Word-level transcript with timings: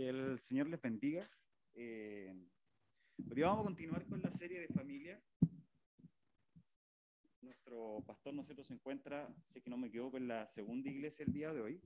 El 0.00 0.38
Señor 0.38 0.66
les 0.68 0.80
bendiga. 0.80 1.30
Eh, 1.74 2.34
hoy 3.30 3.42
vamos 3.42 3.60
a 3.60 3.64
continuar 3.64 4.06
con 4.06 4.22
la 4.22 4.30
serie 4.30 4.58
de 4.58 4.68
familia. 4.68 5.22
Nuestro 7.42 8.02
pastor 8.06 8.32
nosotros 8.32 8.66
se 8.66 8.72
encuentra, 8.72 9.28
sé 9.52 9.60
que 9.60 9.68
no 9.68 9.76
me 9.76 9.88
equivoco, 9.88 10.16
en 10.16 10.26
la 10.26 10.46
segunda 10.46 10.88
iglesia 10.88 11.26
el 11.26 11.34
día 11.34 11.52
de 11.52 11.60
hoy. 11.60 11.82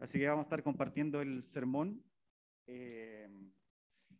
Así 0.00 0.18
que 0.18 0.26
vamos 0.26 0.42
a 0.42 0.46
estar 0.46 0.64
compartiendo 0.64 1.20
el 1.20 1.44
sermón. 1.44 2.02
Eh, 2.66 3.28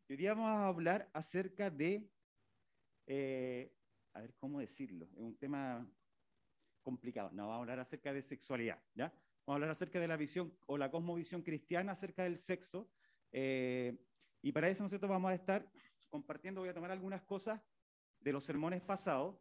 hoy 0.08 0.16
día 0.16 0.34
vamos 0.34 0.50
a 0.50 0.68
hablar 0.68 1.10
acerca 1.12 1.68
de, 1.68 2.08
eh, 3.08 3.74
a 4.12 4.20
ver 4.20 4.34
cómo 4.36 4.60
decirlo, 4.60 5.08
es 5.16 5.18
un 5.18 5.36
tema 5.36 5.84
complicado. 6.80 7.32
No, 7.32 7.48
vamos 7.48 7.56
a 7.56 7.62
hablar 7.62 7.80
acerca 7.80 8.12
de 8.12 8.22
sexualidad, 8.22 8.80
¿ya? 8.94 9.06
Vamos 9.08 9.48
a 9.48 9.52
hablar 9.54 9.70
acerca 9.70 9.98
de 9.98 10.06
la 10.06 10.16
visión 10.16 10.56
o 10.66 10.78
la 10.78 10.92
cosmovisión 10.92 11.42
cristiana 11.42 11.90
acerca 11.90 12.22
del 12.22 12.38
sexo 12.38 12.88
eh, 13.32 13.96
y 14.42 14.52
para 14.52 14.68
eso 14.68 14.82
nosotros 14.82 15.10
vamos 15.10 15.30
a 15.30 15.34
estar 15.34 15.70
compartiendo, 16.08 16.60
voy 16.60 16.70
a 16.70 16.74
tomar 16.74 16.90
algunas 16.90 17.22
cosas 17.22 17.60
de 18.20 18.32
los 18.32 18.44
sermones 18.44 18.80
pasados 18.82 19.36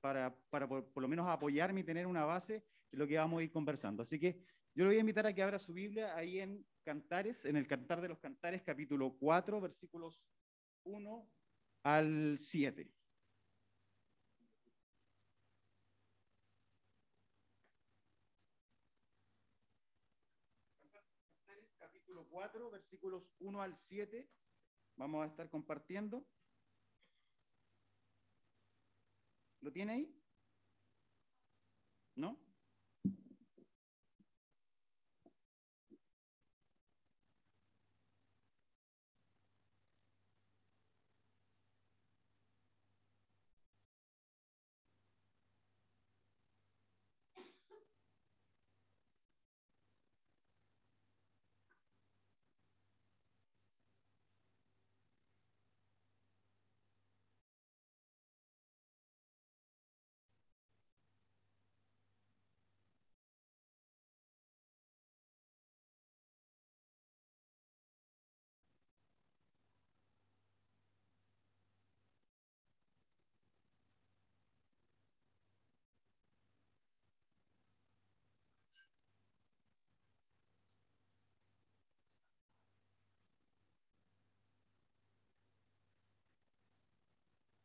para, 0.00 0.34
para 0.50 0.68
por, 0.68 1.02
lo 1.02 1.08
menos 1.08 1.28
apoyarme 1.28 1.80
y 1.80 1.84
tener 1.84 2.06
una 2.06 2.24
base 2.24 2.64
de 2.90 2.98
lo 2.98 3.06
que 3.06 3.16
vamos 3.18 3.40
a 3.40 3.42
ir 3.42 3.50
conversando. 3.50 4.02
Así 4.02 4.18
que 4.18 4.42
yo 4.74 4.84
le 4.84 4.90
voy 4.90 4.96
a 4.96 5.00
invitar 5.00 5.26
a 5.26 5.34
que 5.34 5.42
abra 5.42 5.58
su 5.58 5.72
Biblia 5.72 6.16
ahí 6.16 6.40
en 6.40 6.66
Cantares, 6.84 7.44
en 7.44 7.56
el 7.56 7.66
Cantar 7.66 8.00
de 8.00 8.08
los 8.08 8.18
Cantares, 8.18 8.62
capítulo 8.62 9.16
4, 9.18 9.60
versículos 9.60 10.22
1 10.84 11.30
al 11.82 12.36
7. 12.38 12.90
4, 22.30 22.70
versículos 22.70 23.34
1 23.40 23.62
al 23.62 23.76
7. 23.76 24.30
Vamos 24.96 25.24
a 25.24 25.26
estar 25.26 25.50
compartiendo. 25.50 26.26
¿Lo 29.60 29.72
tiene 29.72 29.92
ahí? 29.92 30.22
¿No? 32.14 32.38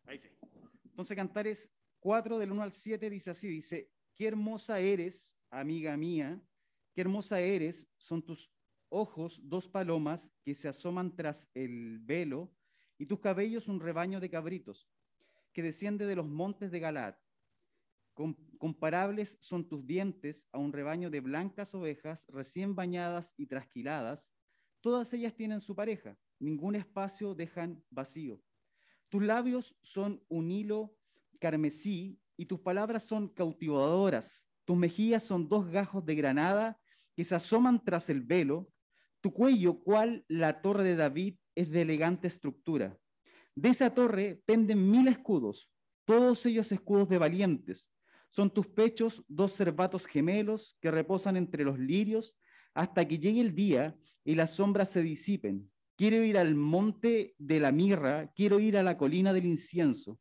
Ahí 0.06 0.20
sí. 0.20 0.30
Entonces 0.86 1.16
Cantares 1.16 1.72
4 2.00 2.38
del 2.38 2.52
1 2.52 2.64
al 2.64 2.72
7 2.72 3.10
dice 3.10 3.32
así, 3.32 3.48
dice, 3.48 3.92
qué 4.16 4.28
hermosa 4.28 4.80
eres, 4.80 5.36
amiga 5.50 5.98
mía, 5.98 6.42
qué 6.94 7.02
hermosa 7.02 7.40
eres, 7.40 7.88
son 7.98 8.24
tus 8.24 8.52
ojos 8.90 9.42
dos 9.44 9.68
palomas 9.68 10.32
que 10.44 10.56
se 10.56 10.68
asoman 10.68 11.16
tras 11.16 11.50
el 11.54 12.00
velo 12.00 12.54
y 12.98 13.08
tus 13.08 13.20
cabellos 13.20 13.68
un 13.68 13.80
rebaño 13.80 14.20
de 14.20 14.30
cabritos 14.30 14.88
que 15.52 15.64
desciende 15.64 16.06
de 16.06 16.16
los 16.16 16.28
montes 16.28 16.72
de 16.72 16.80
Galaad. 16.80 17.16
comparables 18.58 19.38
son 19.42 19.68
tus 19.68 19.86
dientes 19.86 20.48
a 20.52 20.60
un 20.60 20.72
rebaño 20.72 21.10
de 21.10 21.22
blancas 21.22 21.74
ovejas 21.76 22.26
recién 22.28 22.76
bañadas 22.76 23.34
y 23.38 23.48
trasquiladas. 23.48 24.30
Todas 24.82 25.14
ellas 25.14 25.34
tienen 25.36 25.60
su 25.60 25.76
pareja, 25.76 26.18
ningún 26.40 26.76
espacio 26.76 27.36
dejan 27.36 27.84
vacío. 27.90 28.42
Tus 29.10 29.24
labios 29.24 29.76
son 29.82 30.24
un 30.28 30.52
hilo 30.52 30.96
carmesí 31.40 32.20
y 32.38 32.46
tus 32.46 32.60
palabras 32.60 33.06
son 33.06 33.30
cautivadoras. 33.30 34.48
Tus 34.66 34.76
mejillas 34.76 35.24
son 35.24 35.48
dos 35.48 35.70
gajos 35.70 36.06
de 36.06 36.16
granada 36.16 36.80
que 37.16 37.24
se 37.24 37.36
asoman 37.36 37.84
tras 37.84 38.10
el 38.10 38.22
velo. 38.22 38.70
Tu 39.22 39.32
cuello, 39.32 39.80
cual 39.80 40.26
la 40.28 40.62
torre 40.62 40.84
de 40.84 40.96
David, 40.96 41.36
es 41.56 41.70
de 41.70 41.82
elegante 41.82 42.28
estructura. 42.28 42.98
De 43.56 43.70
esa 43.70 43.94
torre 43.94 44.42
penden 44.46 44.92
mil 44.92 45.08
escudos, 45.08 45.72
todos 46.04 46.46
ellos 46.46 46.72
escudos 46.72 47.08
de 47.08 47.18
valientes. 47.18 47.92
Son 48.30 48.54
tus 48.54 48.68
pechos 48.68 49.24
dos 49.30 49.54
cervatos 49.54 50.06
gemelos 50.06 50.78
que 50.82 50.92
reposan 50.92 51.38
entre 51.38 51.64
los 51.64 51.80
lirios 51.80 52.36
hasta 52.74 53.08
que 53.08 53.18
llegue 53.18 53.40
el 53.40 53.56
día 53.56 53.98
y 54.26 54.36
las 54.36 54.56
sombras 54.56 54.90
se 54.90 55.02
disipen 55.02 55.72
quiero 55.96 56.24
ir 56.24 56.38
al 56.38 56.56
monte 56.56 57.36
de 57.38 57.60
la 57.60 57.72
mirra, 57.72 58.32
quiero 58.36 58.60
ir 58.60 58.78
a 58.78 58.84
la 58.84 58.98
colina 58.98 59.34
del 59.34 59.46
incienso. 59.46 60.20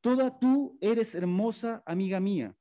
Toda 0.00 0.38
tú 0.38 0.78
eres 0.80 1.14
hermosa, 1.14 1.82
amiga 1.86 2.20
mía, 2.20 2.54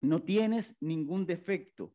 no 0.00 0.22
tienes 0.22 0.76
ningún 0.80 1.26
defecto. 1.26 1.94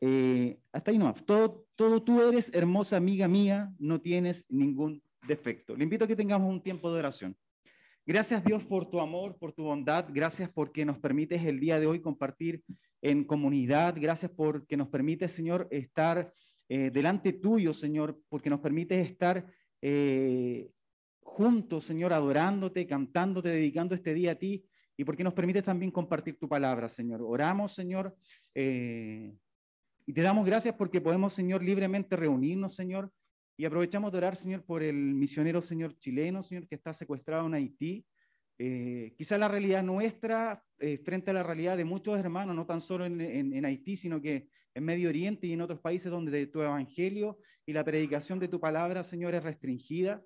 Eh, 0.00 0.60
hasta 0.72 0.90
ahí 0.90 0.98
no, 0.98 1.14
todo, 1.14 1.66
todo 1.76 2.02
tú 2.02 2.20
eres 2.20 2.50
hermosa, 2.52 2.96
amiga 2.96 3.28
mía, 3.28 3.72
no 3.78 4.00
tienes 4.00 4.44
ningún 4.48 5.02
defecto. 5.26 5.76
Le 5.76 5.84
invito 5.84 6.04
a 6.04 6.08
que 6.08 6.16
tengamos 6.16 6.50
un 6.50 6.62
tiempo 6.62 6.92
de 6.92 6.98
oración. 6.98 7.36
Gracias 8.04 8.44
Dios 8.44 8.64
por 8.64 8.90
tu 8.90 8.98
amor, 8.98 9.38
por 9.38 9.52
tu 9.52 9.62
bondad, 9.62 10.08
gracias 10.12 10.52
porque 10.52 10.84
nos 10.84 10.98
permites 10.98 11.44
el 11.44 11.60
día 11.60 11.78
de 11.78 11.86
hoy 11.86 12.00
compartir 12.00 12.64
en 13.00 13.22
comunidad, 13.22 13.94
gracias 13.96 14.32
porque 14.36 14.76
nos 14.76 14.88
permites, 14.88 15.30
Señor, 15.30 15.68
estar 15.70 16.32
eh, 16.74 16.90
delante 16.90 17.34
tuyo, 17.34 17.74
Señor, 17.74 18.18
porque 18.30 18.48
nos 18.48 18.60
permites 18.60 19.06
estar 19.06 19.44
eh, 19.82 20.70
juntos, 21.20 21.84
Señor, 21.84 22.14
adorándote, 22.14 22.86
cantándote, 22.86 23.50
dedicando 23.50 23.94
este 23.94 24.14
día 24.14 24.32
a 24.32 24.34
ti, 24.36 24.64
y 24.96 25.04
porque 25.04 25.22
nos 25.22 25.34
permites 25.34 25.64
también 25.64 25.90
compartir 25.90 26.38
tu 26.38 26.48
palabra, 26.48 26.88
Señor. 26.88 27.20
Oramos, 27.20 27.74
Señor, 27.74 28.16
eh, 28.54 29.36
y 30.06 30.14
te 30.14 30.22
damos 30.22 30.46
gracias 30.46 30.74
porque 30.74 31.02
podemos, 31.02 31.34
Señor, 31.34 31.62
libremente 31.62 32.16
reunirnos, 32.16 32.74
Señor, 32.74 33.12
y 33.58 33.66
aprovechamos 33.66 34.10
de 34.10 34.16
orar, 34.16 34.36
Señor, 34.36 34.64
por 34.64 34.82
el 34.82 34.96
misionero, 34.96 35.60
Señor, 35.60 35.98
chileno, 35.98 36.42
Señor, 36.42 36.66
que 36.66 36.76
está 36.76 36.94
secuestrado 36.94 37.46
en 37.48 37.52
Haití. 37.52 38.06
Quizá 39.16 39.38
la 39.38 39.48
realidad 39.48 39.82
nuestra 39.82 40.64
frente 41.04 41.30
a 41.30 41.34
la 41.34 41.42
realidad 41.42 41.76
de 41.76 41.84
muchos 41.84 42.18
hermanos, 42.18 42.54
no 42.54 42.66
tan 42.66 42.80
solo 42.80 43.06
en, 43.06 43.20
en 43.20 43.64
Haití, 43.64 43.96
sino 43.96 44.20
que 44.20 44.48
en 44.74 44.84
Medio 44.84 45.08
Oriente 45.08 45.46
y 45.46 45.52
en 45.52 45.60
otros 45.60 45.80
países 45.80 46.10
donde 46.10 46.46
tu 46.46 46.60
evangelio 46.62 47.38
y 47.66 47.72
la 47.72 47.84
predicación 47.84 48.38
de 48.38 48.48
tu 48.48 48.60
palabra, 48.60 49.04
Señor, 49.04 49.34
es 49.34 49.42
restringida. 49.42 50.22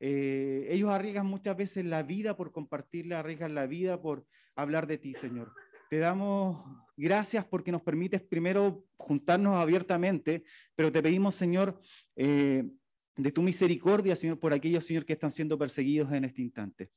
Eh, 0.00 0.66
ellos 0.70 0.90
arriesgan 0.90 1.26
muchas 1.26 1.56
veces 1.56 1.84
la 1.84 2.02
vida 2.02 2.36
por 2.36 2.52
compartirla, 2.52 3.20
arriesgan 3.20 3.54
la 3.54 3.66
vida 3.66 4.00
por 4.00 4.26
hablar 4.56 4.86
de 4.86 4.98
ti, 4.98 5.14
Señor. 5.14 5.52
Te 5.90 5.98
damos 5.98 6.64
gracias 6.96 7.44
porque 7.44 7.70
nos 7.70 7.82
permites 7.82 8.22
primero 8.22 8.84
juntarnos 8.96 9.56
abiertamente, 9.56 10.44
pero 10.74 10.90
te 10.90 11.02
pedimos, 11.02 11.34
Señor, 11.34 11.80
eh, 12.16 12.64
de 13.16 13.30
tu 13.30 13.42
misericordia, 13.42 14.16
Señor, 14.16 14.40
por 14.40 14.52
aquellos, 14.52 14.86
Señor, 14.86 15.04
que 15.04 15.12
están 15.12 15.30
siendo 15.30 15.58
perseguidos 15.58 16.12
en 16.12 16.24
este 16.24 16.42
instante. 16.42 16.90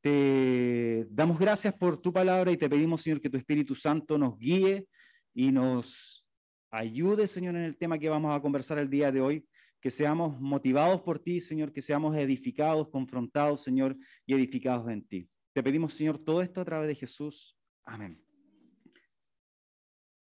Te 0.00 1.06
damos 1.10 1.38
gracias 1.38 1.74
por 1.74 2.00
tu 2.00 2.12
palabra 2.12 2.52
y 2.52 2.56
te 2.56 2.68
pedimos, 2.68 3.02
Señor, 3.02 3.20
que 3.20 3.30
tu 3.30 3.36
Espíritu 3.36 3.74
Santo 3.74 4.16
nos 4.16 4.38
guíe 4.38 4.86
y 5.34 5.50
nos 5.50 6.24
ayude, 6.70 7.26
Señor, 7.26 7.56
en 7.56 7.62
el 7.62 7.76
tema 7.76 7.98
que 7.98 8.08
vamos 8.08 8.36
a 8.36 8.40
conversar 8.40 8.78
el 8.78 8.90
día 8.90 9.10
de 9.10 9.20
hoy, 9.20 9.46
que 9.80 9.90
seamos 9.90 10.40
motivados 10.40 11.00
por 11.02 11.18
ti, 11.18 11.40
Señor, 11.40 11.72
que 11.72 11.82
seamos 11.82 12.16
edificados, 12.16 12.88
confrontados, 12.90 13.62
Señor, 13.62 13.96
y 14.26 14.34
edificados 14.34 14.88
en 14.90 15.06
ti. 15.06 15.28
Te 15.52 15.62
pedimos, 15.62 15.94
Señor, 15.94 16.18
todo 16.18 16.42
esto 16.42 16.60
a 16.60 16.64
través 16.64 16.88
de 16.88 16.94
Jesús. 16.94 17.56
Amén. 17.84 18.22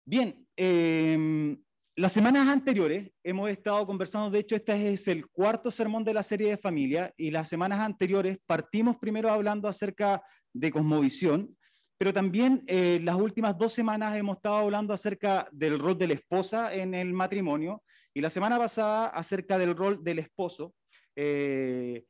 Bien, 0.04 0.46
em, 0.56 1.62
las 2.00 2.14
semanas 2.14 2.48
anteriores 2.48 3.12
hemos 3.22 3.50
estado 3.50 3.86
conversando, 3.86 4.30
de 4.30 4.38
hecho 4.38 4.56
este 4.56 4.94
es 4.94 5.06
el 5.06 5.26
cuarto 5.26 5.70
sermón 5.70 6.02
de 6.02 6.14
la 6.14 6.22
serie 6.22 6.48
de 6.48 6.56
familia, 6.56 7.12
y 7.14 7.30
las 7.30 7.46
semanas 7.46 7.80
anteriores 7.80 8.38
partimos 8.46 8.96
primero 8.96 9.28
hablando 9.28 9.68
acerca 9.68 10.22
de 10.50 10.70
cosmovisión, 10.70 11.54
pero 11.98 12.14
también 12.14 12.64
eh, 12.66 13.00
las 13.02 13.16
últimas 13.16 13.58
dos 13.58 13.74
semanas 13.74 14.16
hemos 14.16 14.36
estado 14.36 14.56
hablando 14.56 14.94
acerca 14.94 15.46
del 15.52 15.78
rol 15.78 15.98
de 15.98 16.08
la 16.08 16.14
esposa 16.14 16.74
en 16.74 16.94
el 16.94 17.12
matrimonio 17.12 17.82
y 18.14 18.22
la 18.22 18.30
semana 18.30 18.56
pasada 18.56 19.08
acerca 19.08 19.58
del 19.58 19.76
rol 19.76 20.02
del 20.02 20.20
esposo. 20.20 20.72
Eh, 21.14 22.04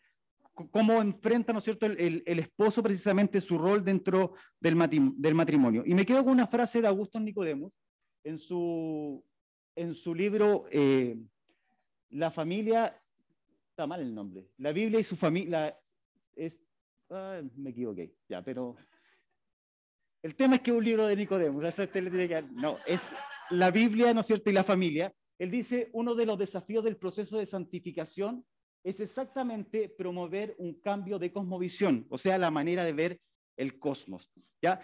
cómo 0.71 1.03
enfrenta, 1.03 1.53
¿no 1.53 1.59
es 1.59 1.65
cierto?, 1.65 1.87
el, 1.87 2.23
esposo 2.27 2.81
precisamente 2.81 3.41
su 3.41 3.59
rol 3.59 3.85
dentro 3.85 4.35
del, 4.61 4.79
del, 5.17 5.35
matrimonio. 5.35 5.83
Y 5.85 5.95
me 5.95 6.07
quedo 6.07 6.23
con 6.23 6.35
una 6.35 6.47
frase 6.47 6.81
de 6.81 6.87
Augusto 6.87 7.19
Nicodemus 7.19 7.73
en 8.23 8.39
su, 8.39 9.25
en 9.81 9.95
su 9.95 10.15
libro 10.15 10.67
eh, 10.71 11.17
La 12.11 12.31
familia, 12.31 12.95
está 13.71 13.87
mal 13.87 14.03
el 14.03 14.15
nombre, 14.15 14.47
la 14.59 14.73
Biblia 14.73 15.01
y 15.01 15.05
su 15.05 15.17
familia, 15.17 15.75
es, 16.37 16.63
ah, 17.09 17.41
me 17.57 17.71
equivoqué, 17.71 18.15
ya, 18.29 18.43
pero 18.43 18.77
el 20.23 20.37
tema 20.37 20.57
es 20.57 20.61
que 20.61 20.71
es 20.71 20.77
un 20.77 20.85
libro 20.85 21.07
de 21.07 21.17
Nicodemus, 21.17 21.65
no, 22.53 22.77
es 22.87 23.09
la 23.49 23.71
Biblia, 23.71 24.13
¿no 24.13 24.21
es 24.21 24.27
cierto?, 24.27 24.51
y 24.51 24.53
la 24.53 24.65
familia. 24.65 25.15
Él 25.39 25.51
dice, 25.51 25.89
uno 25.95 26.15
de 26.15 26.27
los 26.27 26.39
desafíos 26.39 26.85
del 26.85 26.99
proceso 26.99 27.39
de 27.39 27.47
santificación 27.47 28.45
es 28.85 29.01
exactamente 29.01 29.89
promover 29.89 30.55
un 30.59 30.75
cambio 30.75 31.19
de 31.19 31.33
cosmovisión, 31.33 32.07
o 32.11 32.19
sea, 32.19 32.37
la 32.37 32.51
manera 32.51 32.85
de 32.85 32.93
ver 32.93 33.21
el 33.57 33.79
cosmos. 33.79 34.31
¿ya? 34.61 34.79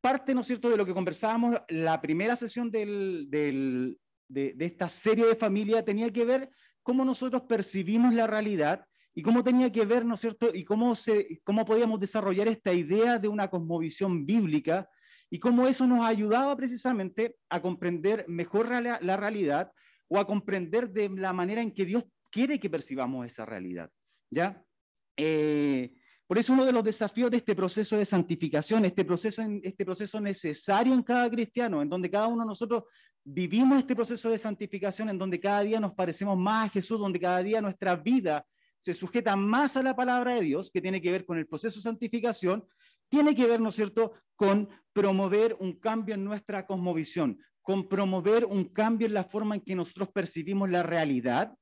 Parte, 0.00 0.34
¿no 0.34 0.40
es 0.40 0.48
cierto?, 0.48 0.68
de 0.68 0.76
lo 0.76 0.86
que 0.86 0.94
conversábamos, 0.94 1.56
la 1.68 2.00
primera 2.00 2.34
sesión 2.34 2.68
del, 2.68 3.26
del, 3.30 3.96
de, 4.30 4.54
esta 4.58 4.88
serie 4.88 5.26
de 5.26 5.36
familia 5.36 5.84
tenía 5.84 6.10
que 6.10 6.24
ver 6.24 6.50
cómo 6.82 7.04
nosotros 7.04 7.42
percibimos 7.42 8.14
la 8.14 8.26
realidad 8.26 8.84
y 9.14 9.22
cómo 9.22 9.42
tenía 9.42 9.70
que 9.70 9.84
ver, 9.84 10.04
¿no 10.04 10.14
es 10.14 10.20
cierto?, 10.20 10.54
y 10.54 10.64
cómo, 10.64 10.94
se, 10.94 11.40
cómo 11.44 11.64
podíamos 11.64 12.00
desarrollar 12.00 12.48
esta 12.48 12.72
idea 12.72 13.18
de 13.18 13.28
una 13.28 13.48
cosmovisión 13.48 14.24
bíblica 14.24 14.88
y 15.28 15.38
cómo 15.38 15.66
eso 15.66 15.86
nos 15.86 16.04
ayudaba 16.06 16.56
precisamente 16.56 17.36
a 17.48 17.60
comprender 17.60 18.24
mejor 18.28 18.68
la, 18.68 18.98
la 19.00 19.16
realidad 19.16 19.72
o 20.08 20.18
a 20.18 20.26
comprender 20.26 20.90
de 20.90 21.08
la 21.08 21.32
manera 21.32 21.60
en 21.60 21.72
que 21.72 21.84
Dios 21.84 22.04
quiere 22.30 22.58
que 22.58 22.70
percibamos 22.70 23.26
esa 23.26 23.44
realidad. 23.44 23.90
¿ya? 24.30 24.64
Eh, 25.16 25.92
por 26.30 26.38
eso 26.38 26.52
uno 26.52 26.64
de 26.64 26.70
los 26.70 26.84
desafíos 26.84 27.28
de 27.28 27.38
este 27.38 27.56
proceso 27.56 27.96
de 27.96 28.04
santificación, 28.04 28.84
este 28.84 29.04
proceso, 29.04 29.42
este 29.64 29.84
proceso 29.84 30.20
necesario 30.20 30.94
en 30.94 31.02
cada 31.02 31.28
cristiano, 31.28 31.82
en 31.82 31.88
donde 31.88 32.08
cada 32.08 32.28
uno 32.28 32.44
de 32.44 32.46
nosotros 32.46 32.84
vivimos 33.24 33.80
este 33.80 33.96
proceso 33.96 34.30
de 34.30 34.38
santificación, 34.38 35.08
en 35.08 35.18
donde 35.18 35.40
cada 35.40 35.62
día 35.62 35.80
nos 35.80 35.92
parecemos 35.92 36.38
más 36.38 36.68
a 36.68 36.70
Jesús, 36.70 37.00
donde 37.00 37.18
cada 37.18 37.42
día 37.42 37.60
nuestra 37.60 37.96
vida 37.96 38.46
se 38.78 38.94
sujeta 38.94 39.34
más 39.34 39.76
a 39.76 39.82
la 39.82 39.96
palabra 39.96 40.34
de 40.34 40.42
Dios, 40.42 40.70
que 40.70 40.80
tiene 40.80 41.02
que 41.02 41.10
ver 41.10 41.26
con 41.26 41.36
el 41.36 41.48
proceso 41.48 41.80
de 41.80 41.82
santificación, 41.82 42.64
tiene 43.08 43.34
que 43.34 43.48
ver, 43.48 43.60
¿no 43.60 43.70
es 43.70 43.74
cierto?, 43.74 44.12
con 44.36 44.68
promover 44.92 45.56
un 45.58 45.80
cambio 45.80 46.14
en 46.14 46.22
nuestra 46.22 46.64
cosmovisión, 46.64 47.40
con 47.60 47.88
promover 47.88 48.44
un 48.44 48.66
cambio 48.66 49.08
en 49.08 49.14
la 49.14 49.24
forma 49.24 49.56
en 49.56 49.62
que 49.62 49.74
nosotros 49.74 50.10
percibimos 50.12 50.70
la 50.70 50.84
realidad 50.84 51.52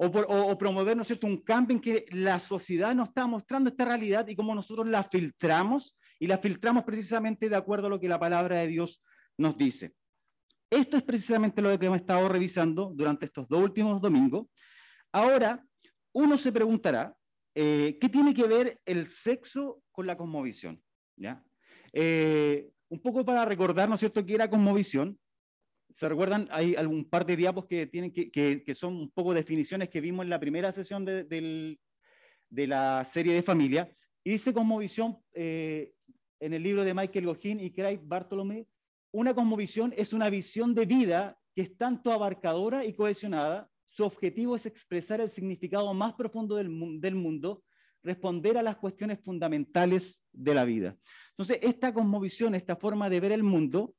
o, 0.00 0.56
promover, 0.56 0.96
¿no 0.96 1.02
es 1.02 1.08
cierto?, 1.08 1.26
un 1.26 1.42
cambio 1.42 1.74
en 1.74 1.80
que 1.80 2.06
la 2.10 2.38
sociedad 2.38 2.94
nos 2.94 3.08
está 3.08 3.26
mostrando 3.26 3.68
esta 3.68 3.84
realidad 3.84 4.26
y 4.28 4.36
cómo 4.36 4.54
nosotros 4.54 4.86
la 4.86 5.02
filtramos 5.02 5.98
y 6.20 6.28
la 6.28 6.38
filtramos 6.38 6.84
precisamente 6.84 7.48
de 7.48 7.56
acuerdo 7.56 7.88
a 7.88 7.90
lo 7.90 7.98
que 7.98 8.08
la 8.08 8.18
palabra 8.18 8.58
de 8.58 8.68
Dios 8.68 9.02
nos 9.36 9.56
dice. 9.56 9.94
Esto 10.70 10.96
es 10.96 11.02
precisamente 11.02 11.60
lo 11.60 11.76
que 11.76 11.86
hemos 11.86 11.98
estado 11.98 12.28
revisando 12.28 12.92
durante 12.94 13.26
estos 13.26 13.48
dos 13.48 13.60
últimos 13.60 14.00
domingos. 14.00 14.46
Ahora, 15.12 15.64
uno 16.12 16.36
se 16.36 16.52
preguntará, 16.52 17.16
eh, 17.54 17.98
¿qué 18.00 18.08
tiene 18.08 18.32
que 18.32 18.46
ver 18.46 18.80
el 18.84 19.08
sexo 19.08 19.82
con 19.90 20.06
la 20.06 20.16
cosmovisión? 20.16 20.80
¿Ya? 21.16 21.42
Eh, 21.92 22.70
un 22.88 23.00
poco 23.00 23.24
para 23.24 23.44
recordar, 23.44 23.88
¿no 23.88 23.94
es 23.94 24.00
cierto?, 24.00 24.24
que 24.24 24.34
era 24.34 24.48
cosmovisión. 24.48 25.18
¿Se 25.90 26.08
recuerdan? 26.08 26.48
Hay 26.50 26.74
algún 26.74 27.08
par 27.08 27.24
de 27.24 27.36
diapos 27.36 27.66
que, 27.66 27.86
tienen 27.86 28.12
que, 28.12 28.30
que, 28.30 28.74
son 28.74 28.96
un 28.96 29.10
poco 29.10 29.34
definiciones 29.34 29.88
que 29.88 30.00
vimos 30.00 30.24
en 30.24 30.30
la 30.30 30.40
primera 30.40 30.70
sesión 30.70 31.04
de, 31.04 31.24
de 32.50 32.66
la 32.66 33.04
serie 33.04 33.34
de 33.34 33.42
familia. 33.42 33.90
Y 34.22 34.32
dice 34.32 34.52
cosmovisión 34.52 35.18
eh, 35.32 35.92
en 36.40 36.52
el 36.52 36.62
libro 36.62 36.84
de 36.84 36.94
Michael 36.94 37.26
Gohin 37.26 37.60
y 37.60 37.72
Craig 37.72 38.00
Bartolomé, 38.02 38.66
una 39.12 39.34
cosmovisión 39.34 39.94
es 39.96 40.12
una 40.12 40.28
visión 40.28 40.74
de 40.74 40.84
vida 40.84 41.38
que 41.54 41.62
es 41.62 41.76
tanto 41.76 42.12
abarcadora 42.12 42.84
y 42.84 42.94
cohesionada. 42.94 43.70
Su 43.88 44.04
objetivo 44.04 44.54
es 44.54 44.66
expresar 44.66 45.20
el 45.20 45.30
significado 45.30 45.92
más 45.94 46.14
profundo 46.14 46.56
del, 46.56 47.00
del 47.00 47.14
mundo, 47.14 47.64
responder 48.02 48.58
a 48.58 48.62
las 48.62 48.76
cuestiones 48.76 49.18
fundamentales 49.24 50.22
de 50.32 50.54
la 50.54 50.64
vida. 50.64 50.96
Entonces, 51.30 51.58
esta 51.62 51.92
cosmovisión, 51.92 52.54
esta 52.54 52.76
forma 52.76 53.08
de 53.08 53.20
ver 53.20 53.32
el 53.32 53.42
mundo, 53.42 53.94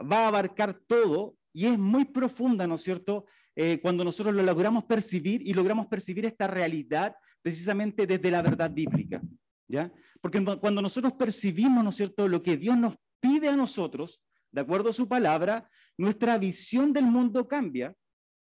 va 0.00 0.24
a 0.24 0.28
abarcar 0.28 0.74
todo 0.86 1.36
y 1.52 1.66
es 1.66 1.78
muy 1.78 2.04
profunda, 2.04 2.66
¿no 2.66 2.74
es 2.74 2.82
cierto? 2.82 3.26
Eh, 3.56 3.80
cuando 3.80 4.04
nosotros 4.04 4.34
lo 4.34 4.42
logramos 4.42 4.84
percibir 4.84 5.40
y 5.46 5.54
logramos 5.54 5.86
percibir 5.86 6.26
esta 6.26 6.48
realidad 6.48 7.14
precisamente 7.40 8.06
desde 8.06 8.30
la 8.30 8.42
verdad 8.42 8.70
bíblica, 8.70 9.22
¿ya? 9.68 9.92
Porque 10.20 10.44
cuando 10.60 10.82
nosotros 10.82 11.12
percibimos, 11.12 11.84
¿no 11.84 11.90
es 11.90 11.96
cierto?, 11.96 12.26
lo 12.26 12.42
que 12.42 12.56
Dios 12.56 12.76
nos 12.76 12.96
pide 13.20 13.48
a 13.48 13.56
nosotros, 13.56 14.22
de 14.50 14.62
acuerdo 14.62 14.90
a 14.90 14.92
su 14.92 15.06
palabra, 15.06 15.68
nuestra 15.96 16.36
visión 16.38 16.92
del 16.92 17.04
mundo 17.04 17.46
cambia, 17.46 17.94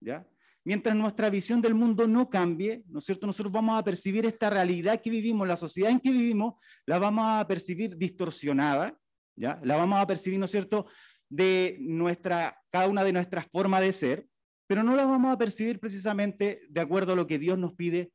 ¿ya? 0.01 0.27
Mientras 0.65 0.93
nuestra 0.97 1.29
visión 1.29 1.61
del 1.61 1.75
mundo 1.75 2.07
no 2.07 2.29
cambie, 2.29 2.83
¿no 2.87 2.99
es 2.99 3.05
cierto? 3.05 3.25
Nosotros 3.25 3.53
vamos 3.53 3.79
a 3.79 3.83
percibir 3.83 4.25
esta 4.25 4.49
realidad 4.49 5.01
que 5.01 5.09
vivimos, 5.09 5.47
la 5.47 5.55
sociedad 5.55 5.91
en 5.91 6.01
que 6.01 6.11
vivimos, 6.11 6.55
la 6.85 6.99
vamos 6.99 7.25
a 7.25 7.47
percibir 7.47 7.95
distorsionada, 7.95 8.99
¿ya? 9.37 9.61
La 9.63 9.77
vamos 9.77 10.01
a 10.01 10.07
percibir, 10.07 10.37
¿no 10.37 10.45
es 10.45 10.51
cierto?, 10.51 10.87
de 11.29 11.77
nuestra, 11.79 12.61
cada 12.71 12.87
una 12.87 13.03
de 13.03 13.13
nuestras 13.13 13.47
formas 13.47 13.81
de 13.81 13.91
ser, 13.91 14.27
pero 14.67 14.83
no 14.83 14.95
la 14.95 15.05
vamos 15.05 15.33
a 15.33 15.37
percibir 15.37 15.79
precisamente 15.79 16.61
de 16.69 16.81
acuerdo 16.81 17.13
a 17.13 17.15
lo 17.15 17.27
que 17.27 17.39
Dios 17.39 17.57
nos 17.57 17.73
pide 17.73 18.11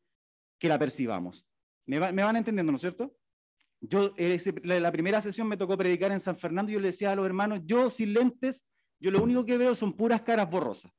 que 0.58 0.68
la 0.68 0.78
percibamos. 0.78 1.46
¿Me, 1.86 1.98
van 1.98 2.36
entendiendo, 2.36 2.70
no 2.70 2.76
es 2.76 2.82
cierto? 2.82 3.16
Yo, 3.80 4.10
la 4.62 4.92
primera 4.92 5.20
sesión 5.20 5.48
me 5.48 5.56
tocó 5.56 5.76
predicar 5.76 6.12
en 6.12 6.20
San 6.20 6.38
Fernando 6.38 6.70
y 6.70 6.74
yo 6.74 6.80
le 6.80 6.88
decía 6.88 7.10
a 7.10 7.16
los 7.16 7.26
hermanos, 7.26 7.60
yo 7.64 7.90
sin 7.90 8.12
lentes, 8.12 8.64
yo 9.00 9.10
lo 9.10 9.22
único 9.22 9.44
que 9.44 9.58
veo 9.58 9.74
son 9.74 9.96
puras 9.96 10.22
caras 10.22 10.48
borrosas. 10.48 10.92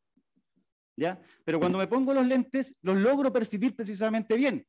¿Ya? 0.98 1.20
Pero 1.46 1.60
cuando 1.60 1.77
me 1.77 1.88
pongo 1.88 2.13
los 2.13 2.25
lentes, 2.25 2.75
los 2.82 2.98
logro 2.98 3.32
percibir 3.32 3.75
precisamente 3.75 4.36
bien. 4.36 4.67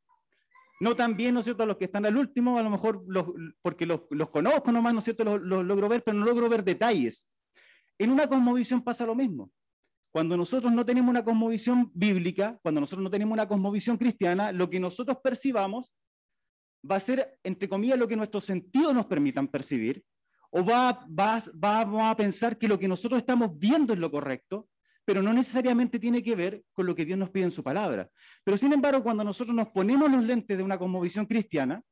No 0.81 0.95
tan 0.95 1.17
bien, 1.17 1.35
¿no 1.35 1.41
es 1.41 1.45
cierto?, 1.45 1.67
los 1.67 1.77
que 1.77 1.87
están 1.87 2.07
al 2.07 2.17
último, 2.17 2.59
a 2.59 2.63
lo 2.63 2.71
mejor 2.71 3.05
los, 3.07 3.27
porque 3.63 3.87
los, 3.87 4.03
los, 4.11 4.31
conozco 4.31 4.71
nomás, 4.73 4.93
¿no 4.93 4.99
es 5.01 5.05
cierto?, 5.05 5.25
los, 5.25 5.41
los, 5.41 5.65
logro 5.65 5.89
ver, 5.89 6.03
pero 6.03 6.17
no 6.17 6.25
logro 6.25 6.49
ver 6.49 6.65
detalles. 6.65 7.29
En 7.99 8.11
una 8.11 8.27
cosmovisión 8.29 8.83
pasa 8.83 9.07
lo 9.07 9.15
mismo. 9.15 9.51
Cuando 10.13 10.37
nosotros 10.37 10.73
no 10.73 10.85
tenemos 10.85 11.11
una 11.11 11.25
cosmovisión 11.25 11.91
bíblica, 11.93 12.59
cuando 12.63 12.81
nosotros 12.81 13.03
no 13.03 13.11
tenemos 13.11 13.33
una 13.33 13.49
cosmovisión 13.49 13.97
cristiana, 13.97 14.53
lo 14.53 14.71
que 14.71 14.79
nosotros 14.79 15.19
percibamos 15.23 15.93
va 16.89 16.97
a 16.97 17.01
ser, 17.01 17.39
entre 17.43 17.69
comillas, 17.69 17.99
lo 17.99 18.07
que 18.07 18.17
nuestros 18.17 18.45
sentidos 18.45 18.95
nos 18.95 19.07
permitan 19.07 19.49
percibir, 19.49 20.05
o 20.51 20.65
va, 20.65 22.11
a 22.11 22.17
pensar 22.17 22.57
que 22.57 22.69
lo 22.69 22.79
que 22.79 22.87
nosotros 22.87 23.19
estamos 23.19 23.59
viendo 23.59 23.93
es 23.93 23.99
lo 23.99 24.11
correcto, 24.11 24.69
pero 25.05 25.21
no 25.21 25.33
necesariamente 25.33 25.99
tiene 25.99 26.23
que 26.23 26.37
ver 26.37 26.63
con 26.73 26.87
lo 26.87 26.95
que 26.95 27.05
Dios 27.05 27.19
nos 27.19 27.31
pide 27.31 27.45
en 27.45 27.51
su 27.51 27.65
palabra. 27.65 28.09
Pero 28.45 28.57
sin 28.57 28.73
embargo, 28.73 29.03
cuando 29.03 29.25
nosotros 29.25 29.55
nos 29.55 29.69
ponemos 29.71 30.11
los 30.11 30.23
lentes 30.23 30.57
de 30.57 30.63
una 30.63 30.79
cosmovisión 30.79 31.27
cristiana, 31.27 31.83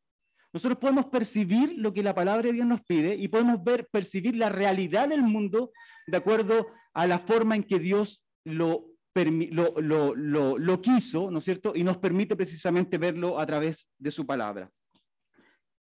nosotros 0.53 0.79
podemos 0.79 1.07
percibir 1.07 1.75
lo 1.79 1.93
que 1.93 2.03
la 2.03 2.15
palabra 2.15 2.43
de 2.43 2.53
Dios 2.53 2.67
nos 2.67 2.83
pide 2.83 3.15
y 3.15 3.29
podemos 3.29 3.63
ver, 3.65 3.89
percibir 3.91 4.37
la 4.37 4.51
realidad 4.51 5.09
del 5.09 5.23
mundo 5.23 5.73
de 6.07 6.17
acuerdo 6.17 6.67
a 6.93 7.07
la 7.07 7.19
forma 7.19 7.57
en 7.57 7.65
que 7.65 7.79
Dios 7.79 8.25
lo, 8.45 8.87
lo, 9.15 10.15
lo, 10.15 10.59
lo, 10.59 10.81
quiso, 10.83 11.31
¿no 11.31 11.39
es 11.39 11.45
cierto? 11.45 11.73
Y 11.75 11.85
nos 11.85 11.99
permite 11.99 12.37
precisamente 12.37 12.99
verlo 12.99 13.39
a 13.39 13.47
través 13.47 13.91
de 13.99 14.11
su 14.11 14.27
palabra. 14.27 14.71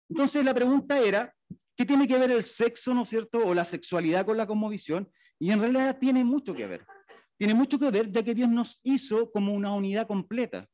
Entonces 0.08 0.44
la 0.44 0.54
pregunta 0.54 0.98
era, 0.98 1.34
¿qué 1.76 1.84
tiene 1.84 2.08
que 2.08 2.18
ver 2.18 2.30
el 2.30 2.42
sexo, 2.42 2.94
¿no 2.94 3.02
es 3.02 3.08
cierto? 3.10 3.38
O 3.38 3.52
la 3.52 3.64
sexualidad 3.64 4.24
con 4.24 4.36
la 4.36 4.46
cosmovisión. 4.46 5.10
Y 5.38 5.50
en 5.50 5.60
realidad 5.60 5.98
tiene 5.98 6.24
mucho 6.24 6.54
que 6.54 6.66
ver. 6.66 6.86
Tiene 7.36 7.54
mucho 7.54 7.78
que 7.78 7.90
ver 7.90 8.10
ya 8.10 8.22
que 8.22 8.34
Dios 8.34 8.48
nos 8.48 8.78
hizo 8.84 9.30
como 9.32 9.52
una 9.52 9.74
unidad 9.74 10.06
completa. 10.06 10.66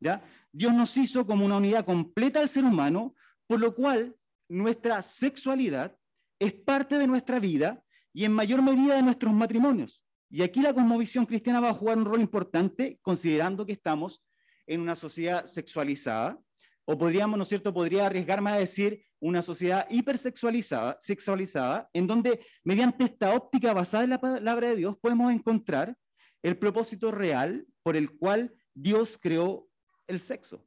¿ya? 0.00 0.22
Dios 0.52 0.74
nos 0.74 0.96
hizo 0.96 1.26
como 1.26 1.44
una 1.44 1.56
unidad 1.56 1.84
completa 1.84 2.40
al 2.40 2.48
ser 2.48 2.64
humano 2.64 3.14
por 3.46 3.60
lo 3.60 3.74
cual, 3.74 4.14
nuestra 4.48 5.02
sexualidad 5.02 5.96
es 6.38 6.52
parte 6.52 6.98
de 6.98 7.06
nuestra 7.06 7.38
vida 7.40 7.82
y 8.12 8.24
en 8.24 8.32
mayor 8.32 8.62
medida 8.62 8.94
de 8.96 9.02
nuestros 9.02 9.32
matrimonios. 9.32 10.02
Y 10.30 10.42
aquí 10.42 10.60
la 10.60 10.74
cosmovisión 10.74 11.26
cristiana 11.26 11.60
va 11.60 11.70
a 11.70 11.74
jugar 11.74 11.98
un 11.98 12.04
rol 12.04 12.20
importante, 12.20 12.98
considerando 13.02 13.64
que 13.64 13.72
estamos 13.72 14.22
en 14.66 14.80
una 14.80 14.96
sociedad 14.96 15.46
sexualizada, 15.46 16.38
o 16.84 16.96
podríamos, 16.96 17.36
¿no 17.36 17.42
es 17.42 17.48
cierto?, 17.48 17.74
podría 17.74 18.06
arriesgarme 18.06 18.50
a 18.50 18.56
decir 18.56 19.04
una 19.20 19.42
sociedad 19.42 19.86
hipersexualizada, 19.90 20.96
sexualizada, 21.00 21.88
en 21.92 22.06
donde 22.06 22.44
mediante 22.64 23.04
esta 23.04 23.34
óptica 23.34 23.72
basada 23.72 24.04
en 24.04 24.10
la 24.10 24.20
palabra 24.20 24.68
de 24.68 24.76
Dios 24.76 24.96
podemos 25.00 25.32
encontrar 25.32 25.96
el 26.42 26.58
propósito 26.58 27.10
real 27.10 27.66
por 27.82 27.96
el 27.96 28.16
cual 28.16 28.54
Dios 28.74 29.18
creó 29.20 29.68
el 30.06 30.20
sexo. 30.20 30.64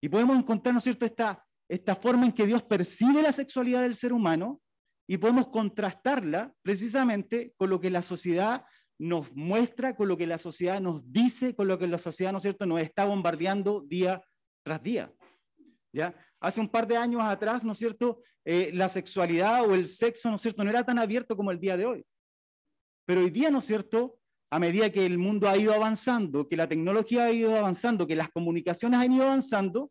Y 0.00 0.08
podemos 0.08 0.38
encontrar, 0.38 0.74
¿no 0.74 0.80
cierto?, 0.80 1.04
esta, 1.04 1.44
esta 1.68 1.96
forma 1.96 2.26
en 2.26 2.32
que 2.32 2.46
Dios 2.46 2.62
percibe 2.62 3.22
la 3.22 3.32
sexualidad 3.32 3.82
del 3.82 3.94
ser 3.94 4.12
humano 4.12 4.60
y 5.08 5.16
podemos 5.16 5.48
contrastarla 5.48 6.52
precisamente 6.62 7.54
con 7.56 7.70
lo 7.70 7.80
que 7.80 7.90
la 7.90 8.02
sociedad 8.02 8.64
nos 8.98 9.32
muestra, 9.34 9.96
con 9.96 10.08
lo 10.08 10.16
que 10.16 10.26
la 10.26 10.38
sociedad 10.38 10.80
nos 10.80 11.02
dice, 11.10 11.54
con 11.54 11.68
lo 11.68 11.78
que 11.78 11.86
la 11.86 11.98
sociedad, 11.98 12.32
¿no 12.32 12.38
es 12.38 12.42
cierto?, 12.42 12.66
nos 12.66 12.80
está 12.80 13.04
bombardeando 13.04 13.84
día 13.86 14.22
tras 14.64 14.82
día. 14.82 15.12
¿Ya? 15.92 16.14
Hace 16.40 16.60
un 16.60 16.68
par 16.68 16.86
de 16.86 16.96
años 16.96 17.22
atrás, 17.22 17.64
¿no 17.64 17.72
es 17.72 17.78
cierto?, 17.78 18.22
eh, 18.44 18.70
la 18.72 18.88
sexualidad 18.88 19.68
o 19.68 19.74
el 19.74 19.86
sexo, 19.86 20.28
¿no 20.28 20.36
es 20.36 20.42
cierto?, 20.42 20.62
no 20.64 20.70
era 20.70 20.84
tan 20.84 20.98
abierto 20.98 21.36
como 21.36 21.50
el 21.50 21.58
día 21.58 21.76
de 21.76 21.86
hoy. 21.86 22.06
Pero 23.06 23.22
hoy 23.22 23.30
día, 23.30 23.50
¿no 23.50 23.58
es 23.58 23.64
cierto?, 23.64 24.17
a 24.50 24.58
medida 24.58 24.90
que 24.90 25.04
el 25.04 25.18
mundo 25.18 25.48
ha 25.48 25.56
ido 25.56 25.74
avanzando, 25.74 26.48
que 26.48 26.56
la 26.56 26.68
tecnología 26.68 27.24
ha 27.24 27.32
ido 27.32 27.56
avanzando, 27.56 28.06
que 28.06 28.16
las 28.16 28.30
comunicaciones 28.30 29.00
han 29.00 29.12
ido 29.12 29.24
avanzando, 29.24 29.90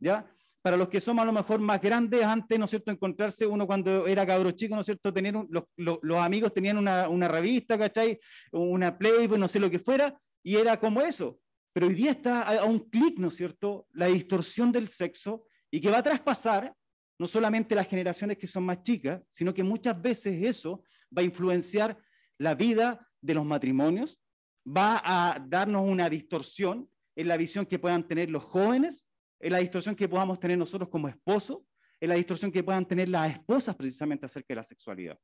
¿ya? 0.00 0.30
Para 0.62 0.76
los 0.76 0.88
que 0.88 1.00
somos 1.00 1.22
a 1.22 1.26
lo 1.26 1.32
mejor 1.32 1.60
más 1.60 1.80
grandes, 1.80 2.24
antes, 2.24 2.58
¿no 2.58 2.66
es 2.66 2.70
cierto?, 2.70 2.90
encontrarse 2.90 3.46
uno 3.46 3.66
cuando 3.66 4.06
era 4.06 4.26
cabro 4.26 4.50
chico, 4.52 4.74
¿no 4.74 4.82
es 4.82 4.86
cierto?, 4.86 5.12
tener 5.12 5.34
los, 5.34 5.64
los, 5.76 6.18
amigos 6.18 6.54
tenían 6.54 6.78
una, 6.78 7.08
una, 7.08 7.26
revista, 7.26 7.78
¿cachai? 7.78 8.18
Una 8.52 8.96
Playboy, 8.96 9.38
no 9.38 9.48
sé 9.48 9.58
lo 9.58 9.70
que 9.70 9.78
fuera, 9.78 10.16
y 10.42 10.56
era 10.56 10.78
como 10.78 11.00
eso. 11.00 11.38
Pero 11.72 11.86
hoy 11.86 11.94
día 11.94 12.12
está 12.12 12.42
a, 12.42 12.60
a 12.60 12.64
un 12.64 12.88
clic, 12.90 13.18
¿no 13.18 13.28
es 13.28 13.34
cierto?, 13.34 13.86
la 13.92 14.06
distorsión 14.06 14.70
del 14.70 14.88
sexo 14.88 15.44
y 15.70 15.80
que 15.80 15.90
va 15.90 15.98
a 15.98 16.02
traspasar 16.02 16.72
no 17.18 17.26
solamente 17.26 17.74
las 17.74 17.88
generaciones 17.88 18.38
que 18.38 18.46
son 18.46 18.64
más 18.64 18.82
chicas, 18.82 19.20
sino 19.28 19.52
que 19.52 19.64
muchas 19.64 20.00
veces 20.00 20.40
eso 20.44 20.82
va 21.16 21.22
a 21.22 21.24
influenciar 21.24 21.98
la 22.38 22.54
vida 22.54 23.07
de 23.20 23.34
los 23.34 23.44
matrimonios, 23.44 24.20
va 24.66 25.00
a 25.04 25.38
darnos 25.38 25.86
una 25.86 26.08
distorsión 26.08 26.90
en 27.16 27.28
la 27.28 27.36
visión 27.36 27.66
que 27.66 27.78
puedan 27.78 28.06
tener 28.06 28.30
los 28.30 28.44
jóvenes, 28.44 29.08
en 29.40 29.52
la 29.52 29.58
distorsión 29.58 29.96
que 29.96 30.08
podamos 30.08 30.38
tener 30.38 30.58
nosotros 30.58 30.88
como 30.88 31.08
esposos, 31.08 31.58
en 32.00 32.10
la 32.10 32.14
distorsión 32.14 32.52
que 32.52 32.62
puedan 32.62 32.86
tener 32.86 33.08
las 33.08 33.32
esposas 33.32 33.74
precisamente 33.74 34.26
acerca 34.26 34.46
de 34.50 34.56
la 34.56 34.64
sexualidad. 34.64 35.18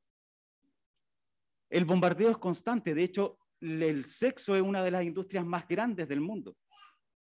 El 1.69 1.85
bombardeo 1.85 2.29
es 2.29 2.37
constante, 2.37 2.93
de 2.93 3.03
hecho, 3.03 3.39
el 3.61 4.05
sexo 4.05 4.55
es 4.55 4.61
una 4.61 4.83
de 4.83 4.91
las 4.91 5.03
industrias 5.03 5.45
más 5.45 5.67
grandes 5.67 6.07
del 6.07 6.21
mundo. 6.21 6.55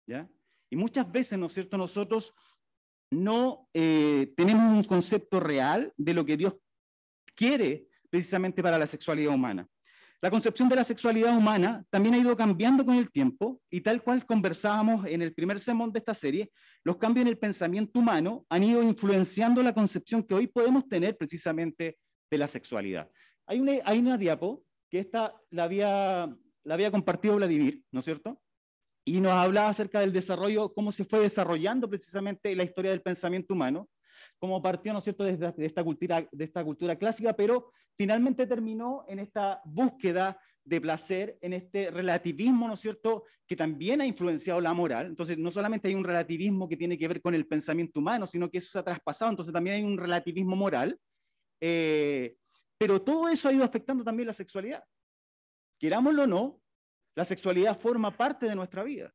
¿ya? 0.07 0.29
Y 0.71 0.77
muchas 0.77 1.11
veces, 1.11 1.39
¿no 1.39 1.47
es 1.47 1.53
cierto?, 1.53 1.77
nosotros 1.77 2.35
no 3.11 3.69
eh, 3.73 4.33
tenemos 4.37 4.73
un 4.73 4.85
concepto 4.85 5.39
real 5.39 5.93
de 5.97 6.15
lo 6.15 6.25
que 6.25 6.37
Dios 6.37 6.57
quiere 7.35 7.89
precisamente 8.11 8.63
para 8.63 8.79
la 8.79 8.87
sexualidad 8.87 9.35
humana. 9.35 9.69
La 10.23 10.31
concepción 10.31 10.69
de 10.69 10.77
la 10.77 10.85
sexualidad 10.85 11.37
humana 11.37 11.85
también 11.91 12.15
ha 12.15 12.19
ido 12.19 12.37
cambiando 12.37 12.85
con 12.85 12.97
el 12.97 13.11
tiempo 13.11 13.61
y 13.71 13.83
tal 13.83 14.03
cual 14.03 14.25
conversábamos 14.25 15.07
en 15.07 15.23
el 15.23 15.35
primer 15.35 15.61
sermón 15.61 15.93
de 15.93 15.99
esta 15.99 16.15
serie, 16.15 16.51
los 16.85 16.97
cambios 16.97 17.23
en 17.23 17.29
el 17.29 17.39
pensamiento 17.39 18.01
humano 18.01 18.47
han 18.49 18.63
ido 18.63 18.83
influenciando 18.83 19.63
la 19.63 19.75
concepción 19.75 20.23
que 20.23 20.35
hoy 20.35 20.47
podemos 20.47 20.89
tener 20.89 21.17
precisamente 21.17 21.99
de 22.31 22.39
la 22.39 22.49
sexualidad. 22.49 23.11
Hay 23.47 23.61
una, 23.61 23.73
hay 23.85 24.01
diapo 24.19 24.65
que 24.91 25.01
esta 25.01 25.35
la 25.51 25.65
había, 25.65 26.35
la 26.65 26.75
había 26.75 26.91
compartido 26.91 27.37
Vladimir, 27.37 27.83
¿no 27.93 28.01
es 28.01 28.05
cierto? 28.05 28.41
y 29.09 29.21
nos 29.21 29.33
hablaba 29.33 29.69
acerca 29.69 30.01
del 30.01 30.13
desarrollo, 30.13 30.75
cómo 30.75 30.91
se 30.91 31.05
fue 31.05 31.21
desarrollando 31.21 31.89
precisamente 31.89 32.55
la 32.57 32.65
historia 32.65 32.91
del 32.91 33.03
pensamiento 33.03 33.55
humano, 33.55 33.89
cómo 34.39 34.63
partió, 34.63 34.93
¿no 34.93 34.99
es 34.99 35.05
cierto?, 35.05 35.25
desde 35.25 35.53
de 35.53 35.67
esta, 35.67 35.83
cultura, 35.83 36.29
de 36.31 36.45
esta 36.45 36.65
cultura 36.65 36.97
clásica, 36.97 37.35
pero 37.35 37.73
finalmente 37.97 38.47
terminó 38.47 39.05
en 39.09 39.19
esta 39.19 39.61
búsqueda 39.65 40.39
de 40.65 40.81
placer, 40.81 41.39
en 41.41 41.53
este 41.53 41.91
relativismo, 41.91 42.67
¿no 42.69 42.75
es 42.75 42.81
cierto?, 42.81 43.25
que 43.47 43.57
también 43.57 44.01
ha 44.01 44.07
influenciado 44.07 44.61
la 44.61 44.75
moral. 44.75 45.07
Entonces, 45.07 45.39
no 45.39 45.51
solamente 45.51 45.89
hay 45.89 45.95
un 45.95 46.05
relativismo 46.05 46.69
que 46.69 46.77
tiene 46.77 46.99
que 46.99 47.09
ver 47.09 47.23
con 47.23 47.35
el 47.35 47.47
pensamiento 47.47 48.01
humano, 48.01 48.27
sino 48.27 48.51
que 48.51 48.59
eso 48.59 48.71
se 48.71 48.79
ha 48.79 48.85
traspasado, 48.85 49.31
entonces 49.31 49.53
también 49.53 49.77
hay 49.77 49.83
un 49.85 49.97
relativismo 49.97 50.57
moral. 50.57 50.99
Eh, 51.61 52.37
pero 52.79 53.01
todo 53.01 53.29
eso 53.29 53.49
ha 53.49 53.53
ido 53.53 53.65
afectando 53.65 54.05
también 54.05 54.27
la 54.27 54.33
sexualidad. 54.33 54.85
Querámoslo 55.79 56.25
o 56.25 56.27
no, 56.27 56.61
la 57.15 57.25
sexualidad 57.25 57.79
forma 57.79 58.11
parte 58.11 58.47
de 58.47 58.55
nuestra 58.55 58.83
vida. 58.83 59.15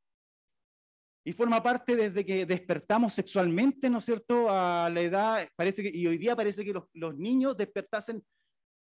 Y 1.23 1.33
forma 1.33 1.61
parte 1.61 1.95
desde 1.95 2.25
que 2.25 2.45
despertamos 2.45 3.13
sexualmente, 3.13 3.89
¿no 3.89 3.99
es 3.99 4.05
cierto? 4.05 4.47
A 4.49 4.89
la 4.89 5.01
edad, 5.01 5.47
parece 5.55 5.83
que, 5.83 5.95
y 5.95 6.07
hoy 6.07 6.17
día 6.17 6.35
parece 6.35 6.65
que 6.65 6.73
los, 6.73 7.15
niños 7.15 7.55
despertasen 7.55 8.23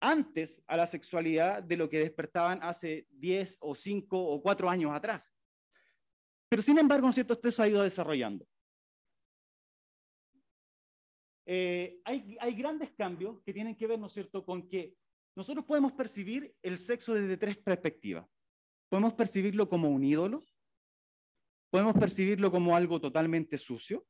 antes 0.00 0.62
a 0.66 0.78
la 0.78 0.86
sexualidad 0.86 1.62
de 1.62 1.76
lo 1.76 1.90
que 1.90 1.98
despertaban 1.98 2.60
hace 2.62 3.06
10 3.10 3.58
o 3.60 3.74
5 3.74 4.18
o 4.18 4.40
4 4.40 4.70
años 4.70 4.92
atrás. 4.92 5.30
Pero 6.48 6.62
sin 6.62 6.78
embargo, 6.78 7.04
¿no 7.04 7.10
es 7.10 7.16
cierto? 7.16 7.34
Esto 7.34 7.50
se 7.50 7.62
ha 7.62 7.68
ido 7.68 7.82
desarrollando. 7.82 8.46
Eh, 11.44 12.00
hay, 12.04 12.38
hay, 12.40 12.54
grandes 12.54 12.92
cambios 12.92 13.42
que 13.42 13.52
tienen 13.52 13.76
que 13.76 13.86
ver, 13.86 13.98
¿no 13.98 14.06
es 14.06 14.12
cierto?, 14.12 14.44
con 14.44 14.66
que 14.68 14.94
nosotros 15.36 15.64
podemos 15.66 15.92
percibir 15.92 16.54
el 16.62 16.78
sexo 16.78 17.12
desde 17.12 17.36
tres 17.36 17.58
perspectivas. 17.58 18.26
Podemos 18.88 19.12
percibirlo 19.14 19.68
como 19.68 19.90
un 19.90 20.02
ídolo, 20.02 20.44
podemos 21.70 21.94
percibirlo 21.94 22.50
como 22.50 22.76
algo 22.76 23.00
totalmente 23.00 23.56
sucio, 23.56 24.04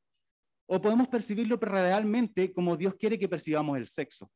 o 0.67 0.81
podemos 0.81 1.09
percibirlo 1.09 1.57
realmente 1.57 2.53
como 2.53 2.77
Dios 2.77 2.95
quiere 2.95 3.19
que 3.19 3.29
percibamos 3.29 3.77
el 3.77 3.89
sexo. 3.89 4.31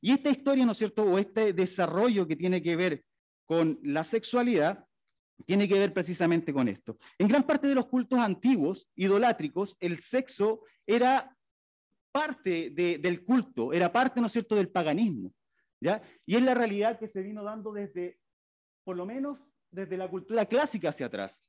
Y 0.00 0.12
esta 0.12 0.30
historia, 0.30 0.66
¿no 0.66 0.72
es 0.72 0.78
cierto?, 0.78 1.04
o 1.04 1.18
este 1.18 1.52
desarrollo 1.52 2.26
que 2.26 2.36
tiene 2.36 2.62
que 2.62 2.76
ver 2.76 3.04
con 3.46 3.78
la 3.82 4.04
sexualidad, 4.04 4.84
tiene 5.46 5.68
que 5.68 5.78
ver 5.78 5.92
precisamente 5.92 6.52
con 6.52 6.68
esto. 6.68 6.98
En 7.18 7.28
gran 7.28 7.42
parte 7.42 7.66
de 7.66 7.74
los 7.74 7.86
cultos 7.86 8.18
antiguos, 8.18 8.88
idolátricos, 8.94 9.76
el 9.80 10.00
sexo 10.00 10.62
era 10.86 11.36
parte 12.12 12.70
del 12.70 13.24
culto, 13.24 13.72
era 13.72 13.92
parte, 13.92 14.20
¿no 14.20 14.26
es 14.26 14.32
cierto?, 14.32 14.54
del 14.54 14.68
paganismo. 14.68 15.32
¿ya? 15.80 16.02
Y 16.24 16.36
es 16.36 16.42
la 16.42 16.54
realidad 16.54 16.98
que 16.98 17.08
se 17.08 17.22
vino 17.22 17.42
dando 17.42 17.72
desde, 17.72 18.18
por 18.84 18.96
lo 18.96 19.04
menos, 19.04 19.38
desde 19.70 19.96
la 19.96 20.08
cultura 20.08 20.46
clásica 20.46 20.90
hacia 20.90 21.06
atrás. 21.06 21.40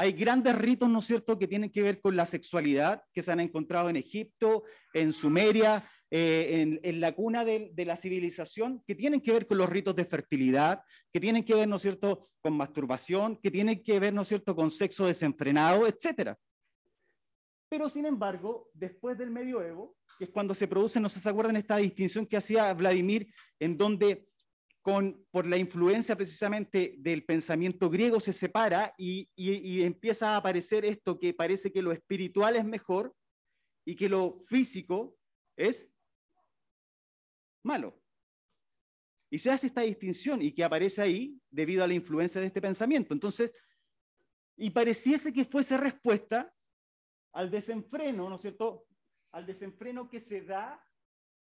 Hay 0.00 0.12
grandes 0.12 0.54
ritos, 0.54 0.88
¿no 0.88 1.00
es 1.00 1.06
cierto?, 1.06 1.36
que 1.36 1.48
tienen 1.48 1.70
que 1.70 1.82
ver 1.82 2.00
con 2.00 2.14
la 2.14 2.24
sexualidad, 2.24 3.02
que 3.12 3.20
se 3.20 3.32
han 3.32 3.40
encontrado 3.40 3.90
en 3.90 3.96
Egipto, 3.96 4.62
en 4.94 5.12
Sumeria, 5.12 5.90
eh, 6.08 6.78
en, 6.80 7.00
la 7.00 7.10
cuna 7.16 7.44
de, 7.44 7.72
la 7.84 7.96
civilización, 7.96 8.80
que 8.86 8.94
tienen 8.94 9.20
que 9.20 9.32
ver 9.32 9.48
con 9.48 9.58
los 9.58 9.68
ritos 9.68 9.96
de 9.96 10.04
fertilidad, 10.04 10.82
que 11.12 11.18
tienen 11.18 11.44
que 11.44 11.56
ver, 11.56 11.66
¿no 11.66 11.76
es 11.76 11.82
cierto?, 11.82 12.30
con 12.40 12.56
masturbación, 12.56 13.38
que 13.42 13.50
tienen 13.50 13.82
que 13.82 13.98
ver, 13.98 14.14
¿no 14.14 14.22
es 14.22 14.28
cierto?, 14.28 14.54
con 14.54 14.70
sexo 14.70 15.04
desenfrenado, 15.04 15.84
etc. 15.88 16.36
Pero, 17.68 17.88
sin 17.88 18.06
embargo, 18.06 18.70
después 18.74 19.18
del 19.18 19.32
medioevo, 19.32 19.96
que 20.16 20.26
es 20.26 20.30
cuando 20.30 20.54
se 20.54 20.68
produce, 20.68 21.00
no 21.00 21.08
sé 21.08 21.16
si 21.16 21.22
se 21.24 21.28
acuerdan 21.28 21.56
esta 21.56 21.76
distinción 21.78 22.24
que 22.24 22.36
hacía 22.36 22.72
Vladimir, 22.72 23.34
en 23.58 23.76
donde 23.76 24.27
por 24.82 25.46
la 25.46 25.58
influencia 25.58 26.16
precisamente 26.16 26.94
del 26.98 27.24
pensamiento 27.24 27.90
griego, 27.90 28.20
se 28.20 28.32
separa 28.32 28.94
y, 28.96 29.28
empieza 29.82 30.30
a 30.30 30.36
aparecer 30.36 30.84
esto 30.84 31.18
que 31.18 31.34
parece 31.34 31.70
que 31.70 31.82
lo 31.82 31.92
espiritual 31.92 32.56
es 32.56 32.64
mejor 32.64 33.14
y 33.84 33.94
que 33.96 34.08
lo 34.08 34.40
físico 34.48 35.16
es 35.56 35.90
malo. 37.62 38.00
Y 39.30 39.38
se 39.38 39.50
hace 39.50 39.66
esta 39.66 39.82
distinción 39.82 40.40
y 40.40 40.52
que 40.52 40.64
aparece 40.64 41.02
ahí 41.02 41.38
debido 41.50 41.84
a 41.84 41.88
la 41.88 41.94
influencia 41.94 42.40
de 42.40 42.46
este 42.46 42.62
pensamiento. 42.62 43.12
Entonces, 43.12 43.52
y 44.56 44.70
pareciese 44.70 45.32
que 45.32 45.44
fuese 45.44 45.76
respuesta 45.76 46.54
al 47.34 47.50
desenfreno, 47.50 48.28
¿no 48.28 48.36
es 48.36 48.40
cierto? 48.40 48.86
Al 49.32 49.44
desenfreno 49.44 50.08
que 50.08 50.20
se 50.20 50.40
da 50.40 50.82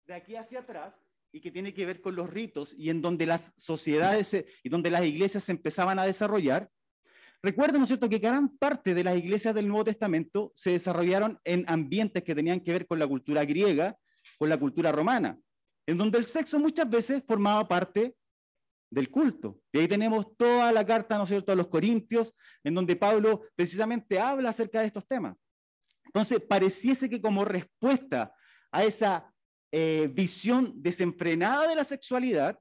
de 0.06 0.14
aquí 0.14 0.34
hacia 0.34 0.60
atrás 0.60 1.00
y 1.32 1.40
que 1.40 1.50
tiene 1.50 1.72
que 1.72 1.86
ver 1.86 2.00
con 2.00 2.16
los 2.16 2.28
ritos 2.28 2.74
y 2.76 2.90
en 2.90 3.02
donde 3.02 3.26
las 3.26 3.52
sociedades 3.56 4.44
y 4.62 4.68
donde 4.68 4.90
las 4.90 5.04
iglesias 5.04 5.44
se 5.44 5.52
empezaban 5.52 5.98
a 5.98 6.04
desarrollar. 6.04 6.70
Recuerden, 7.42 7.78
¿no 7.78 7.84
es 7.84 7.88
cierto?, 7.88 8.08
que 8.08 8.18
gran 8.18 8.56
parte 8.58 8.94
de 8.94 9.04
las 9.04 9.16
iglesias 9.16 9.54
del 9.54 9.68
Nuevo 9.68 9.84
Testamento 9.84 10.52
se 10.54 10.70
desarrollaron 10.70 11.38
en 11.44 11.64
ambientes 11.68 12.22
que 12.22 12.34
tenían 12.34 12.60
que 12.60 12.72
ver 12.72 12.86
con 12.86 12.98
la 12.98 13.06
cultura 13.06 13.44
griega, 13.44 13.96
con 14.38 14.48
la 14.48 14.58
cultura 14.58 14.92
romana, 14.92 15.38
en 15.86 15.96
donde 15.96 16.18
el 16.18 16.26
sexo 16.26 16.58
muchas 16.58 16.88
veces 16.90 17.22
formaba 17.26 17.66
parte 17.66 18.14
del 18.90 19.08
culto. 19.08 19.60
Y 19.72 19.78
ahí 19.78 19.88
tenemos 19.88 20.36
toda 20.36 20.70
la 20.72 20.84
carta, 20.84 21.16
¿no 21.16 21.22
es 21.22 21.30
cierto?, 21.30 21.52
a 21.52 21.56
los 21.56 21.68
Corintios, 21.68 22.34
en 22.62 22.74
donde 22.74 22.96
Pablo 22.96 23.46
precisamente 23.54 24.18
habla 24.18 24.50
acerca 24.50 24.80
de 24.80 24.88
estos 24.88 25.06
temas. 25.06 25.36
Entonces, 26.04 26.40
pareciese 26.40 27.08
que 27.08 27.22
como 27.22 27.44
respuesta 27.44 28.34
a 28.72 28.84
esa 28.84 29.29
eh, 29.72 30.10
visión 30.12 30.72
desenfrenada 30.76 31.68
de 31.68 31.76
la 31.76 31.84
sexualidad, 31.84 32.58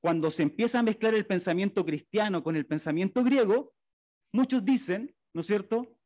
cuando 0.00 0.30
se 0.30 0.42
empieza 0.42 0.78
a 0.78 0.82
mezclar 0.82 1.14
el 1.14 1.26
pensamiento 1.26 1.84
cristiano 1.84 2.42
con 2.42 2.54
el 2.54 2.66
pensamiento 2.66 3.24
griego, 3.24 3.74
muchos 4.32 4.64
dicen, 4.64 5.14
¿no 5.32 5.40
es 5.40 5.46
cierto? 5.46 5.96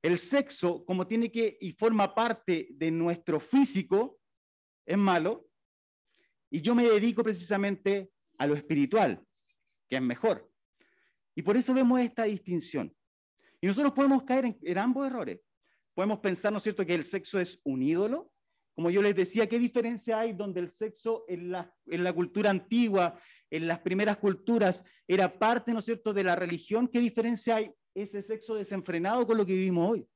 El 0.00 0.18
sexo, 0.18 0.84
como 0.84 1.06
tiene 1.06 1.30
que 1.30 1.58
y 1.60 1.72
forma 1.72 2.14
parte 2.14 2.68
de 2.70 2.90
nuestro 2.90 3.40
físico, 3.40 4.20
es 4.86 4.98
malo, 4.98 5.48
y 6.50 6.60
yo 6.60 6.74
me 6.74 6.84
dedico 6.84 7.22
precisamente 7.22 8.10
a 8.38 8.46
lo 8.46 8.54
espiritual, 8.54 9.24
que 9.88 9.96
es 9.96 10.02
mejor. 10.02 10.50
Y 11.34 11.42
por 11.42 11.56
eso 11.56 11.72
vemos 11.72 12.00
esta 12.00 12.24
distinción. 12.24 12.94
Y 13.60 13.66
nosotros 13.66 13.92
podemos 13.92 14.24
caer 14.24 14.46
en, 14.46 14.58
en 14.62 14.78
ambos 14.78 15.06
errores. 15.06 15.40
Podemos 15.94 16.18
pensar, 16.20 16.52
¿no 16.52 16.58
es 16.58 16.64
cierto?, 16.64 16.84
que 16.84 16.94
el 16.94 17.04
sexo 17.04 17.38
es 17.38 17.60
un 17.64 17.82
ídolo 17.82 18.31
como 18.74 18.90
yo 18.90 19.02
les 19.02 19.14
decía, 19.14 19.48
¿qué 19.48 19.58
diferencia 19.58 20.18
hay 20.20 20.32
donde 20.32 20.60
el 20.60 20.70
sexo 20.70 21.24
en 21.28 21.50
la, 21.50 22.12
cultura 22.14 22.50
antigua, 22.50 23.18
en 23.50 23.66
las 23.66 23.80
primeras 23.80 24.16
culturas, 24.16 24.82
era 25.06 25.38
parte, 25.38 25.74
¿no 25.74 25.82
cierto?, 25.82 26.12
de 26.14 26.24
la 26.24 26.36
religión? 26.36 26.88
¿Qué 26.88 27.00
diferencia 27.00 27.56
hay 27.56 27.72
ese 27.94 28.22
sexo 28.22 28.54
desenfrenado 28.54 29.26
con 29.26 29.36
lo 29.36 29.44
que 29.44 29.52
vivimos 29.52 29.90
hoy? 29.90 30.08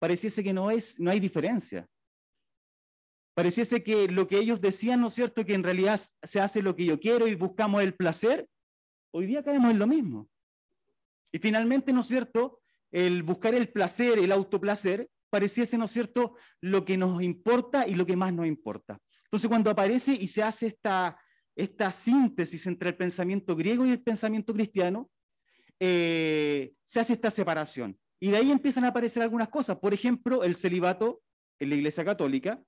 Pareciese 0.00 0.42
que 0.42 0.52
no, 0.52 0.70
es, 0.70 0.98
no 0.98 1.10
hay 1.10 1.20
diferencia. 1.20 1.88
Pareciese 3.34 3.84
que 3.84 4.08
lo 4.08 4.26
que 4.26 4.38
ellos 4.38 4.60
decían, 4.60 5.00
¿no 5.00 5.06
es 5.06 5.14
cierto?, 5.14 5.44
que 5.44 5.54
en 5.54 5.62
realidad 5.62 6.00
se 6.22 6.40
hace 6.40 6.62
lo 6.62 6.74
que 6.74 6.84
yo 6.84 6.98
quiero 6.98 7.28
y 7.28 7.36
buscamos 7.36 7.82
el 7.82 7.94
placer, 7.94 8.48
hoy 9.12 9.26
día 9.26 9.44
caemos 9.44 9.70
en 9.70 9.78
lo 9.78 9.86
mismo. 9.86 10.28
Y 11.30 11.38
finalmente, 11.38 11.92
¿no 11.92 12.00
es 12.00 12.06
cierto?, 12.08 12.60
el 12.90 13.22
buscar 13.22 13.54
el 13.54 13.68
placer, 13.68 14.18
el 14.18 14.32
autoplacer, 14.32 15.08
pareciese, 15.30 15.78
¿no 15.78 15.86
es 15.86 15.92
cierto?, 15.92 16.36
lo 16.60 16.84
que 16.84 16.96
nos 16.96 17.22
importa 17.22 17.86
y 17.86 17.94
lo 17.94 18.04
que 18.04 18.16
más 18.16 18.32
nos 18.32 18.46
importa. 18.46 18.98
Entonces, 19.24 19.48
cuando 19.48 19.70
aparece 19.70 20.12
y 20.12 20.28
se 20.28 20.42
hace 20.42 20.66
esta, 20.66 21.16
esta 21.56 21.92
síntesis 21.92 22.66
entre 22.66 22.90
el 22.90 22.96
pensamiento 22.96 23.54
griego 23.56 23.86
y 23.86 23.90
el 23.90 24.02
pensamiento 24.02 24.52
cristiano, 24.52 25.08
eh, 25.78 26.72
se 26.84 27.00
hace 27.00 27.14
esta 27.14 27.30
separación. 27.30 27.98
Y 28.20 28.30
de 28.30 28.36
ahí 28.36 28.50
empiezan 28.50 28.84
a 28.84 28.88
aparecer 28.88 29.22
algunas 29.22 29.48
cosas. 29.48 29.78
Por 29.78 29.94
ejemplo, 29.94 30.42
el 30.42 30.56
celibato 30.56 31.22
en 31.60 31.70
la 31.70 31.76
Iglesia 31.76 32.04
Católica. 32.04 32.62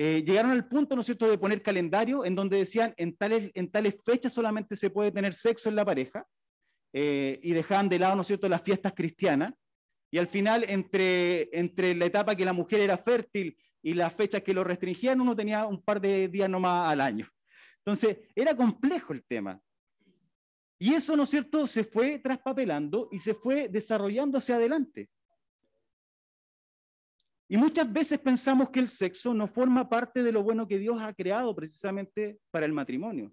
Eh, 0.00 0.22
llegaron 0.24 0.52
al 0.52 0.68
punto, 0.68 0.94
¿no 0.94 1.00
es 1.00 1.06
cierto?, 1.06 1.28
de 1.28 1.38
poner 1.38 1.60
calendario 1.60 2.24
en 2.24 2.36
donde 2.36 2.56
decían 2.56 2.94
en 2.96 3.16
tales, 3.16 3.50
en 3.54 3.70
tales 3.70 3.96
fechas 4.04 4.32
solamente 4.32 4.76
se 4.76 4.90
puede 4.90 5.10
tener 5.10 5.34
sexo 5.34 5.68
en 5.68 5.74
la 5.74 5.84
pareja 5.84 6.24
eh, 6.92 7.40
y 7.42 7.52
dejaban 7.52 7.88
de 7.88 7.98
lado, 7.98 8.14
¿no 8.14 8.22
es 8.22 8.28
cierto?, 8.28 8.48
las 8.48 8.62
fiestas 8.62 8.92
cristianas. 8.94 9.52
Y 10.10 10.18
al 10.18 10.28
final, 10.28 10.64
entre, 10.68 11.48
entre 11.56 11.94
la 11.94 12.06
etapa 12.06 12.34
que 12.34 12.44
la 12.44 12.52
mujer 12.52 12.80
era 12.80 12.96
fértil 12.96 13.56
y 13.82 13.94
las 13.94 14.14
fechas 14.14 14.42
que 14.42 14.54
lo 14.54 14.64
restringían, 14.64 15.20
uno 15.20 15.36
tenía 15.36 15.66
un 15.66 15.82
par 15.82 16.00
de 16.00 16.28
días 16.28 16.48
nomás 16.48 16.90
al 16.90 17.00
año. 17.00 17.28
Entonces, 17.78 18.18
era 18.34 18.56
complejo 18.56 19.12
el 19.12 19.24
tema. 19.24 19.60
Y 20.78 20.94
eso, 20.94 21.16
¿no 21.16 21.24
es 21.24 21.30
cierto?, 21.30 21.66
se 21.66 21.84
fue 21.84 22.18
traspapelando 22.20 23.08
y 23.10 23.18
se 23.18 23.34
fue 23.34 23.68
desarrollando 23.68 24.38
hacia 24.38 24.54
adelante. 24.54 25.10
Y 27.48 27.56
muchas 27.56 27.90
veces 27.90 28.18
pensamos 28.18 28.70
que 28.70 28.78
el 28.78 28.88
sexo 28.88 29.32
no 29.34 29.48
forma 29.48 29.88
parte 29.88 30.22
de 30.22 30.32
lo 30.32 30.42
bueno 30.42 30.68
que 30.68 30.78
Dios 30.78 31.00
ha 31.00 31.14
creado 31.14 31.54
precisamente 31.54 32.38
para 32.50 32.66
el 32.66 32.72
matrimonio. 32.72 33.32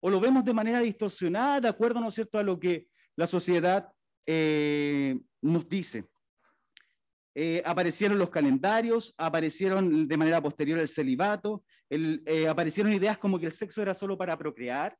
O 0.00 0.10
lo 0.10 0.18
vemos 0.18 0.44
de 0.44 0.54
manera 0.54 0.80
distorsionada, 0.80 1.60
de 1.60 1.68
acuerdo, 1.68 2.00
¿no 2.00 2.08
es 2.08 2.14
cierto?, 2.14 2.38
a 2.38 2.42
lo 2.42 2.58
que 2.58 2.88
la 3.14 3.26
sociedad 3.26 3.92
eh, 4.26 5.18
nos 5.40 5.68
dice. 5.68 6.08
Eh, 7.34 7.62
aparecieron 7.64 8.18
los 8.18 8.30
calendarios, 8.30 9.14
aparecieron 9.16 10.06
de 10.06 10.16
manera 10.16 10.42
posterior 10.42 10.78
el 10.78 10.88
celibato, 10.88 11.64
eh, 11.88 12.46
aparecieron 12.46 12.92
ideas 12.92 13.18
como 13.18 13.38
que 13.38 13.46
el 13.46 13.52
sexo 13.52 13.80
era 13.80 13.94
solo 13.94 14.18
para 14.18 14.36
procrear, 14.36 14.96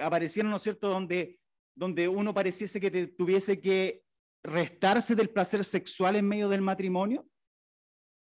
aparecieron, 0.00 0.50
¿no 0.50 0.56
es 0.56 0.62
cierto?, 0.62 0.88
donde, 0.88 1.38
donde 1.74 2.08
uno 2.08 2.32
pareciese 2.32 2.80
que 2.80 3.08
tuviese 3.08 3.60
que 3.60 4.02
restarse 4.42 5.14
del 5.14 5.28
placer 5.28 5.64
sexual 5.64 6.16
en 6.16 6.26
medio 6.26 6.48
del 6.48 6.62
matrimonio. 6.62 7.28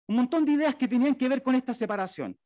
Un 0.08 0.16
montón 0.16 0.44
de 0.44 0.52
ideas 0.52 0.74
que 0.74 0.88
tenían 0.88 1.14
que 1.14 1.28
ver 1.28 1.42
con 1.42 1.54
esta 1.54 1.72
separación. 1.72 2.36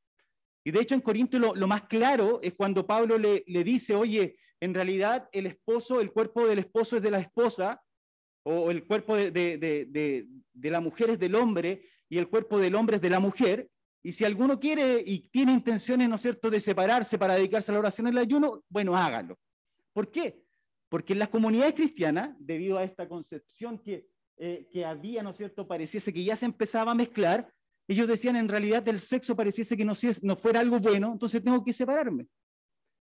Y 0.62 0.70
de 0.70 0.80
hecho 0.80 0.94
en 0.94 1.00
Corinto 1.00 1.38
lo, 1.38 1.54
lo 1.54 1.66
más 1.66 1.84
claro 1.84 2.40
es 2.42 2.52
cuando 2.54 2.86
Pablo 2.86 3.16
le, 3.16 3.44
le 3.46 3.64
dice, 3.64 3.94
oye, 3.94 4.36
en 4.60 4.74
realidad 4.74 5.28
el 5.32 5.46
esposo, 5.46 6.00
el 6.00 6.12
cuerpo 6.12 6.46
del 6.46 6.60
esposo 6.60 6.96
es 6.96 7.02
de 7.02 7.10
la 7.10 7.20
esposa, 7.20 7.82
o 8.42 8.70
el 8.70 8.86
cuerpo 8.86 9.16
de, 9.16 10.26
la 10.54 10.80
mujer 10.80 11.10
es 11.10 11.18
del 11.18 11.34
hombre, 11.34 11.82
y 12.08 12.18
el 12.18 12.28
cuerpo 12.28 12.58
del 12.58 12.74
hombre 12.74 12.96
es 12.96 13.02
de 13.02 13.10
la 13.10 13.20
mujer, 13.20 13.68
y 14.02 14.12
si 14.12 14.24
alguno 14.24 14.60
quiere 14.60 15.02
y 15.04 15.28
tiene 15.30 15.52
intenciones, 15.52 16.08
¿no 16.08 16.14
es 16.14 16.22
cierto?, 16.22 16.48
de 16.48 16.60
separarse 16.60 17.18
para 17.18 17.34
dedicarse 17.34 17.72
a 17.72 17.74
la 17.74 17.80
oración 17.80 18.06
y 18.06 18.10
el 18.10 18.18
ayuno, 18.18 18.62
bueno, 18.68 18.96
hágalo. 18.96 19.36
¿Por 19.92 20.10
qué? 20.10 20.44
Porque 20.88 21.12
en 21.12 21.18
las 21.18 21.28
comunidades 21.28 21.74
cristianas, 21.74 22.36
debido 22.38 22.78
a 22.78 22.84
esta 22.84 23.08
concepción 23.08 23.80
que, 23.80 24.06
eh, 24.36 24.68
que 24.70 24.84
había, 24.84 25.24
¿no 25.24 25.30
es 25.30 25.36
cierto?, 25.36 25.66
pareciese 25.66 26.12
que 26.12 26.22
ya 26.22 26.36
se 26.36 26.46
empezaba 26.46 26.92
a 26.92 26.94
mezclar, 26.94 27.52
ellos 27.88 28.06
decían 28.06 28.36
en 28.36 28.48
realidad 28.48 28.86
el 28.88 29.00
sexo 29.00 29.34
pareciese 29.34 29.76
que 29.76 29.84
no, 29.84 29.92
no 30.22 30.36
fuera 30.36 30.60
algo 30.60 30.78
bueno, 30.78 31.12
entonces 31.12 31.42
tengo 31.42 31.64
que 31.64 31.72
separarme 31.72 32.26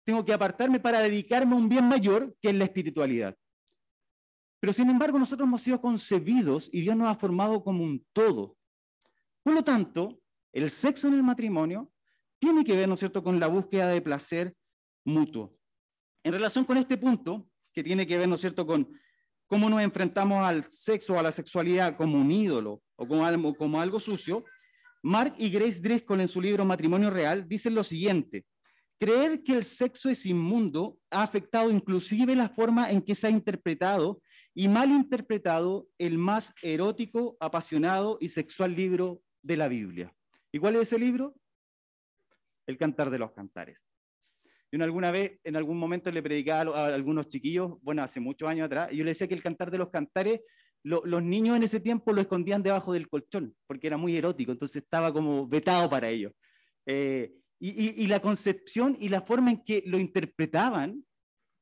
tengo 0.07 0.25
que 0.25 0.33
apartarme 0.33 0.79
para 0.79 1.03
dedicarme 1.03 1.55
a 1.55 1.59
un 1.59 1.69
bien 1.69 1.85
mayor 1.85 2.35
que 2.41 2.51
es 2.51 2.55
la 2.55 2.65
espiritualidad. 2.65 3.37
Pero 4.61 4.73
sin 4.73 4.89
embargo, 4.89 5.19
nosotros 5.19 5.47
hemos 5.47 5.63
sido 5.63 5.81
concebidos 5.81 6.71
y 6.73 6.81
Dios 6.83 6.97
nos 6.97 7.09
ha 7.09 7.19
formado 7.19 7.63
como 7.63 7.83
un 7.83 8.07
todo. 8.13 8.57
Por 9.43 9.53
lo 9.53 9.65
tanto, 9.65 10.21
el 10.53 10.71
sexo 10.71 11.09
en 11.09 11.15
el 11.15 11.25
matrimonio 11.25 11.93
tiene 12.39 12.65
que 12.65 12.77
ver, 12.77 12.87
¿no 12.87 12.95
es 12.95 13.01
cierto?, 13.01 13.23
con 13.23 13.41
la 13.41 13.49
búsqueda 13.49 13.89
de 13.89 14.01
placer 14.01 14.55
mutuo. 15.05 15.57
En 16.23 16.33
relación 16.33 16.65
con 16.65 16.77
este 16.79 16.97
punto, 16.97 17.49
que 17.73 17.83
tiene 17.83 18.07
que 18.07 18.17
ver, 18.17 18.29
¿no 18.29 18.37
es 18.37 18.41
cierto?, 18.41 18.65
con 18.65 18.89
cómo 19.49 19.69
nos 19.69 19.83
enfrentamos 19.83 20.45
al 20.45 20.71
sexo 20.71 21.15
o 21.15 21.19
a 21.19 21.23
la 21.23 21.33
sexualidad 21.33 21.97
como 21.97 22.17
un 22.17 22.31
ídolo 22.31 22.81
o 22.95 23.09
como 23.57 23.81
algo, 23.81 23.99
sucio, 23.99 24.45
Mark 25.03 25.35
y 25.37 25.51
Grace 25.51 25.81
Driscoll 25.81 26.21
en 26.21 26.29
su 26.29 26.41
libro 26.41 26.65
Matrimonio 26.65 27.11
Real 27.11 27.47
dicen 27.49 27.75
lo 27.75 27.85
siguiente, 27.85 28.45
Creer 28.99 29.43
que 29.43 29.53
el 29.53 29.65
sexo 29.65 30.09
es 30.09 30.25
inmundo 30.25 30.99
ha 31.11 31.23
afectado 31.23 31.71
inclusive 31.71 32.35
la 32.35 32.49
forma 32.49 32.91
en 32.91 33.03
que 33.03 33.15
se 33.15 33.27
ha 33.27 33.31
interpretado 33.31 34.23
y 34.55 34.69
mal 34.69 34.91
interpretado 34.91 35.87
el 35.99 36.17
más 36.17 36.55
erótico, 36.63 37.37
apasionado 37.41 38.17
y 38.21 38.31
sexual 38.31 38.75
libro 38.75 39.21
de 39.43 39.59
la 39.59 39.69
Biblia. 39.69 40.15
¿Y 40.51 40.59
cuál 40.59 40.77
es 40.77 40.83
ese 40.83 40.99
libro? 40.99 41.35
El 42.67 42.79
Cantar 42.79 43.11
de 43.11 43.19
los 43.19 43.33
Cantares. 43.33 43.79
Yo 44.73 44.83
alguna 44.83 45.11
vez, 45.11 45.39
en 45.45 45.57
algún 45.57 45.79
momento 45.79 46.11
le 46.11 46.23
predicaba 46.23 46.87
a 46.87 46.95
algunos 46.95 47.29
chiquillos, 47.29 47.75
bueno, 47.83 48.03
hace 48.03 48.19
muchos 48.19 48.49
años 48.49 48.67
atrás, 48.67 48.89
y 48.93 48.97
yo 48.97 49.05
le 49.05 49.11
decía 49.11 49.29
que 49.29 49.35
el 49.35 49.43
Cantar 49.43 49.71
de 49.71 49.79
los 49.79 49.91
Cantares, 49.91 50.41
los 50.83 51.23
niños 51.23 51.57
en 51.57 51.63
ese 51.63 51.81
tiempo 51.81 52.13
lo 52.13 52.21
escondían 52.21 52.63
debajo 52.63 52.93
del 52.93 53.09
colchón, 53.09 53.55
porque 53.67 53.87
era 53.87 53.97
muy 53.97 54.17
erótico, 54.17 54.53
entonces 54.53 54.83
estaba 54.83 55.13
como 55.13 55.47
vetado 55.47 55.91
para 55.91 56.09
ellos. 56.09 56.33
Eh, 56.87 57.33
y, 57.59 58.07
la 58.07 58.21
concepción 58.21 58.97
y 59.01 59.09
la 59.09 59.23
forma 59.23 59.51
en 59.51 59.65
que 59.65 59.83
lo 59.87 59.99
interpretaban 59.99 61.05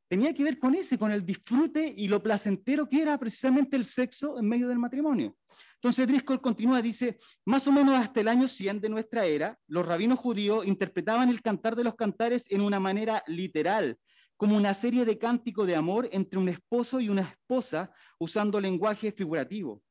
tenía 0.08 0.34
que 0.34 0.44
ver 0.44 0.58
con 0.58 0.74
ese, 0.74 0.98
con 0.98 1.10
el 1.10 1.24
disfrute 1.24 1.92
y 1.96 2.08
lo 2.08 2.22
placentero 2.22 2.88
que 2.88 3.02
era 3.02 3.18
precisamente 3.18 3.76
el 3.76 3.86
sexo 3.86 4.38
en 4.38 4.48
medio 4.48 4.68
del 4.68 4.78
matrimonio. 4.78 5.36
Entonces 5.76 6.06
Driscoll 6.06 6.40
continúa, 6.40 6.80
dice, 6.80 7.18
más 7.44 7.66
o 7.66 7.72
menos 7.72 7.94
hasta 7.94 8.20
el 8.20 8.28
año 8.28 8.48
100 8.48 8.80
de 8.80 8.88
nuestra 8.88 9.26
era, 9.26 9.58
los 9.66 9.84
rabinos 9.84 10.18
judíos 10.18 10.66
interpretaban 10.66 11.28
el 11.28 11.42
cantar 11.42 11.76
de 11.76 11.84
los 11.84 11.94
cantares 11.94 12.46
en 12.48 12.62
una 12.62 12.80
manera 12.80 13.22
literal, 13.26 13.98
como 14.36 14.56
una 14.56 14.74
serie 14.74 15.04
de 15.04 15.18
cánticos 15.18 15.66
de 15.66 15.76
amor 15.76 16.08
entre 16.10 16.38
un 16.38 16.48
esposo 16.48 17.00
y 17.00 17.08
una 17.08 17.22
esposa 17.22 17.92
usando 18.18 18.60
lenguaje 18.60 19.12
figurativo. 19.12 19.82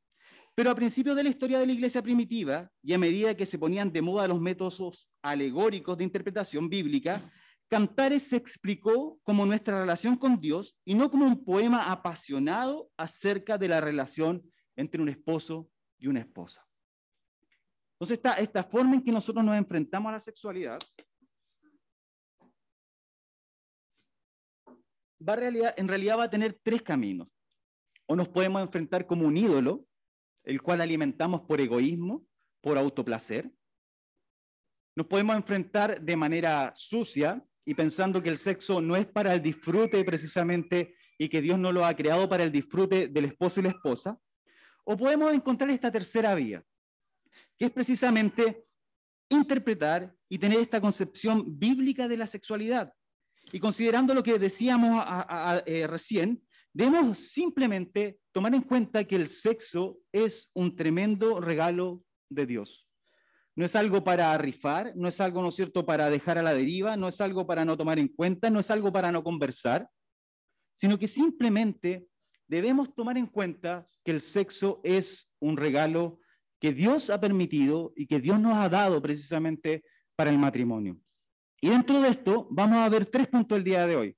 Pero 0.56 0.70
a 0.70 0.76
principios 0.76 1.16
de 1.16 1.24
la 1.24 1.30
historia 1.30 1.60
de 1.60 1.66
la 1.66 1.74
iglesia 1.74 2.02
primitiva, 2.02 2.70
y 2.84 2.94
a 2.94 3.00
medida 3.00 3.36
que 3.36 3.46
se 3.46 3.58
ponían 3.58 3.92
de 3.92 4.02
moda 4.02 4.28
los 4.28 4.40
métodos 4.40 5.10
alegóricos 5.22 5.98
de 5.98 6.04
interpretación 6.04 6.70
bíblica, 6.70 7.32
Cantares 7.74 8.28
se 8.28 8.36
explicó 8.36 9.20
como 9.24 9.48
nuestra 9.48 9.80
relación 9.80 10.16
con 10.16 10.40
Dios 10.40 10.78
y 10.86 10.94
no 10.94 11.10
como 11.10 11.26
un 11.26 11.44
poema 11.44 11.92
apasionado 11.92 12.92
acerca 12.98 13.58
de 13.58 13.68
la 13.68 13.82
relación 13.82 14.44
entre 14.76 15.02
un 15.02 15.10
esposo 15.10 15.68
y 15.98 16.06
una 16.06 16.20
esposa. 16.20 16.64
Entonces, 17.94 18.18
esta, 18.18 18.34
esta 18.36 18.64
forma 18.64 18.94
en 18.94 19.04
que 19.04 19.12
nosotros 19.12 19.44
nos 19.44 19.58
enfrentamos 19.58 20.10
a 20.10 20.14
la 20.14 20.20
sexualidad 20.20 20.78
va 25.28 25.36
en 25.78 25.88
realidad 25.88 26.20
va 26.20 26.26
a 26.26 26.30
tener 26.30 26.60
tres 26.62 26.82
caminos. 26.84 27.34
O 28.06 28.16
nos 28.16 28.28
podemos 28.28 28.62
enfrentar 28.62 29.08
como 29.08 29.26
un 29.26 29.36
ídolo, 29.36 29.86
el 30.44 30.62
cual 30.62 30.82
alimentamos 30.82 31.42
por 31.42 31.62
egoísmo, 31.62 32.26
por 32.62 32.78
autoplacer. 32.78 33.52
Nos 34.96 35.08
podemos 35.08 35.36
enfrentar 35.36 36.02
de 36.02 36.16
manera 36.16 36.72
sucia 36.76 37.44
y 37.66 37.74
pensando 37.74 38.22
que 38.22 38.30
el 38.30 38.38
sexo 38.38 38.82
no 38.82 38.96
es 38.96 39.06
para 39.06 39.34
el 39.34 39.42
disfrute 39.42 40.04
precisamente 40.04 40.96
y 41.18 41.30
que 41.30 41.42
Dios 41.42 41.58
no 41.58 41.72
lo 41.72 41.86
ha 41.86 41.96
creado 41.96 42.28
para 42.28 42.44
el 42.44 42.52
disfrute 42.52 43.08
del 43.08 43.26
esposo 43.26 43.60
y 43.60 43.64
la 43.64 43.70
esposa. 43.70 44.20
O 44.84 44.98
podemos 44.98 45.34
encontrar 45.34 45.70
esta 45.70 45.92
tercera 45.92 46.36
vía, 46.36 46.64
que 47.58 47.66
es 47.66 47.72
precisamente 47.72 48.66
interpretar 49.30 50.14
y 50.28 50.38
tener 50.38 50.60
esta 50.60 50.82
concepción 50.82 51.58
bíblica 51.58 52.08
de 52.08 52.18
la 52.18 52.28
sexualidad. 52.28 52.94
Y 53.52 53.60
considerando 53.60 54.14
lo 54.14 54.24
que 54.24 54.40
decíamos 54.40 55.06
eh, 55.66 55.88
recién, 55.88 56.44
Debemos 56.74 57.20
simplemente 57.20 58.20
tomar 58.32 58.56
en 58.56 58.64
cuenta 58.64 59.04
que 59.04 59.16
el 59.16 59.30
sexo 59.30 60.00
es 60.12 60.50
un 60.54 60.76
tremendo 60.76 61.40
regalo 61.40 62.04
de 62.30 62.48
Dios. 62.48 62.88
No 63.56 63.64
es 63.64 63.76
algo 63.76 64.04
para 64.04 64.36
rifar, 64.40 64.94
no 64.96 65.08
es 65.08 65.22
algo, 65.22 65.44
¿no 65.44 65.50
es 65.50 65.56
cierto?, 65.56 65.86
para 65.86 66.10
dejar 66.10 66.40
a 66.40 66.44
la 66.44 66.56
deriva, 66.56 66.98
no 66.98 67.08
es 67.08 67.22
algo 67.22 67.46
para 67.46 67.64
no 67.64 67.78
tomar 67.78 68.00
en 68.00 68.08
cuenta, 68.08 68.50
no 68.50 68.60
es 68.60 68.72
algo 68.72 68.92
para 68.92 69.12
no 69.12 69.24
conversar, 69.24 69.88
sino 70.74 70.98
que 70.98 71.08
simplemente 71.08 72.08
debemos 72.48 72.96
tomar 72.96 73.20
en 73.20 73.28
cuenta 73.28 73.86
que 74.04 74.12
el 74.12 74.22
sexo 74.22 74.82
es 74.84 75.36
un 75.40 75.58
regalo 75.58 76.20
que 76.60 76.74
Dios 76.74 77.12
ha 77.12 77.20
permitido 77.20 77.94
y 77.96 78.08
que 78.08 78.20
Dios 78.20 78.40
nos 78.40 78.56
ha 78.56 78.70
dado 78.70 79.00
precisamente 79.00 79.84
para 80.16 80.32
el 80.32 80.40
matrimonio. 80.40 80.98
Y 81.62 81.70
dentro 81.70 82.02
de 82.02 82.10
esto 82.10 82.48
vamos 82.50 82.80
a 82.80 82.90
ver 82.90 83.06
tres 83.06 83.28
puntos 83.28 83.58
el 83.58 83.64
día 83.64 83.86
de 83.86 83.96
hoy, 83.96 84.18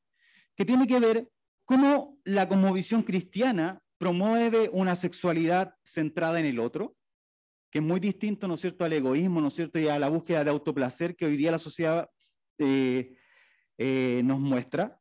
que 0.56 0.64
tiene 0.64 0.88
que 0.88 1.00
ver 1.00 1.30
cómo 1.66 2.18
la 2.24 2.48
cosmovisión 2.48 3.04
cristiana 3.04 3.82
promueve 3.98 4.70
una 4.72 4.96
sexualidad 4.96 5.76
centrada 5.84 6.40
en 6.40 6.46
el 6.46 6.60
otro, 6.60 6.96
que 7.72 7.80
es 7.80 7.86
muy 7.86 8.00
distinto, 8.00 8.48
¿no 8.48 8.54
es 8.54 8.62
cierto?, 8.62 8.86
al 8.86 8.94
egoísmo, 8.94 9.42
¿no 9.42 9.50
es 9.50 9.56
cierto?, 9.56 9.80
y 9.80 9.88
a 9.88 10.00
la 10.00 10.10
búsqueda 10.10 10.44
de 10.44 10.52
autoplacer 10.52 11.16
que 11.16 11.26
hoy 11.26 11.38
día 11.38 11.52
la 11.52 11.58
sociedad 11.58 12.10
eh, 12.58 13.18
eh, 13.78 14.22
nos 14.24 14.40
muestra. 14.40 15.00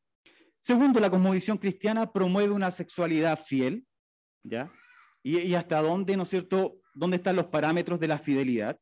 Segundo, 0.59 0.99
la 0.99 1.11
cosmovisión 1.11 1.59
cristiana 1.59 2.11
promueve 2.11 2.53
una 2.53 2.71
sexualidad 2.71 3.45
fiel, 3.45 3.87
¿ya? 4.43 4.73
Y, 5.23 5.55
hasta 5.55 5.81
dónde, 5.81 6.17
¿no 6.17 6.25
es 6.25 6.31
cierto?, 6.31 6.79
dónde 6.95 7.17
están 7.17 7.37
los 7.37 7.47
parámetros 7.47 7.99
de 8.01 8.09
la 8.09 8.19
fidelidad. 8.19 8.79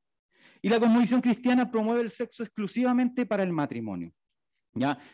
Y 0.60 0.68
la 0.68 0.78
cosmovisión 0.78 1.20
cristiana 1.20 1.70
promueve 1.70 2.02
el 2.02 2.10
sexo 2.10 2.42
exclusivamente 2.42 3.26
para 3.26 3.42
el 3.42 3.52
matrimonio. 3.52 4.12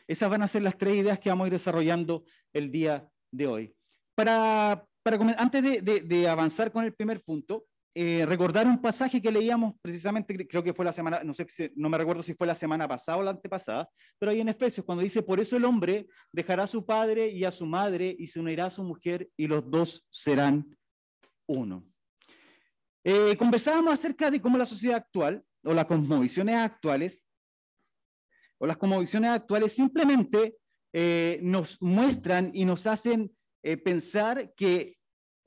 Esas 0.06 0.30
van 0.30 0.42
a 0.42 0.48
ser 0.48 0.62
las 0.62 0.78
tres 0.78 0.96
ideas 0.96 1.18
que 1.18 1.28
vamos 1.28 1.44
a 1.44 1.48
ir 1.48 1.52
desarrollando 1.52 2.24
el 2.52 2.70
día 2.70 3.08
de 3.30 3.46
hoy. 3.46 3.74
Para, 4.14 4.84
para 5.02 5.16
antes 5.38 5.62
de, 5.62 6.00
de, 6.00 6.28
avanzar 6.28 6.72
con 6.72 6.84
el 6.84 6.94
primer 6.94 7.22
punto, 7.22 7.64
eh, 7.94 8.24
recordar 8.26 8.66
un 8.66 8.80
pasaje 8.80 9.20
que 9.20 9.32
leíamos 9.32 9.74
precisamente, 9.82 10.46
creo 10.46 10.62
que 10.62 10.74
fue 10.74 10.84
la 10.84 10.92
semana, 10.92 11.22
no 11.24 11.34
sé, 11.34 11.46
no 11.74 11.88
me 11.88 11.98
recuerdo 11.98 12.22
si 12.22 12.34
fue 12.34 12.46
la 12.46 12.54
semana 12.54 12.86
pasada 12.86 13.18
o 13.18 13.22
la 13.22 13.30
antepasada, 13.30 13.88
pero 14.18 14.30
ahí 14.30 14.40
en 14.40 14.48
Efesios, 14.48 14.86
cuando 14.86 15.02
dice, 15.02 15.22
por 15.22 15.40
eso 15.40 15.56
el 15.56 15.64
hombre 15.64 16.06
dejará 16.32 16.64
a 16.64 16.68
su 16.68 16.84
padre 16.84 17.28
y 17.28 17.44
a 17.44 17.50
su 17.50 17.66
madre 17.66 18.14
y 18.16 18.26
se 18.28 18.38
unirá 18.38 18.66
a 18.66 18.70
su 18.70 18.84
mujer 18.84 19.28
y 19.36 19.48
los 19.48 19.68
dos 19.68 20.06
serán 20.10 20.76
uno. 21.48 21.84
Eh, 23.02 23.36
conversábamos 23.36 23.94
acerca 23.94 24.30
de 24.30 24.40
cómo 24.40 24.58
la 24.58 24.66
sociedad 24.66 24.96
actual 24.96 25.42
o 25.64 25.72
las 25.72 25.86
cosmovisiones 25.86 26.56
actuales 26.56 27.22
o 28.58 28.66
las 28.66 28.76
cosmovisiones 28.76 29.30
actuales 29.30 29.72
simplemente 29.72 30.56
eh, 30.92 31.38
nos 31.42 31.80
muestran 31.80 32.50
y 32.54 32.64
nos 32.64 32.86
hacen 32.86 33.30
eh, 33.62 33.76
pensar 33.76 34.52
que 34.54 34.96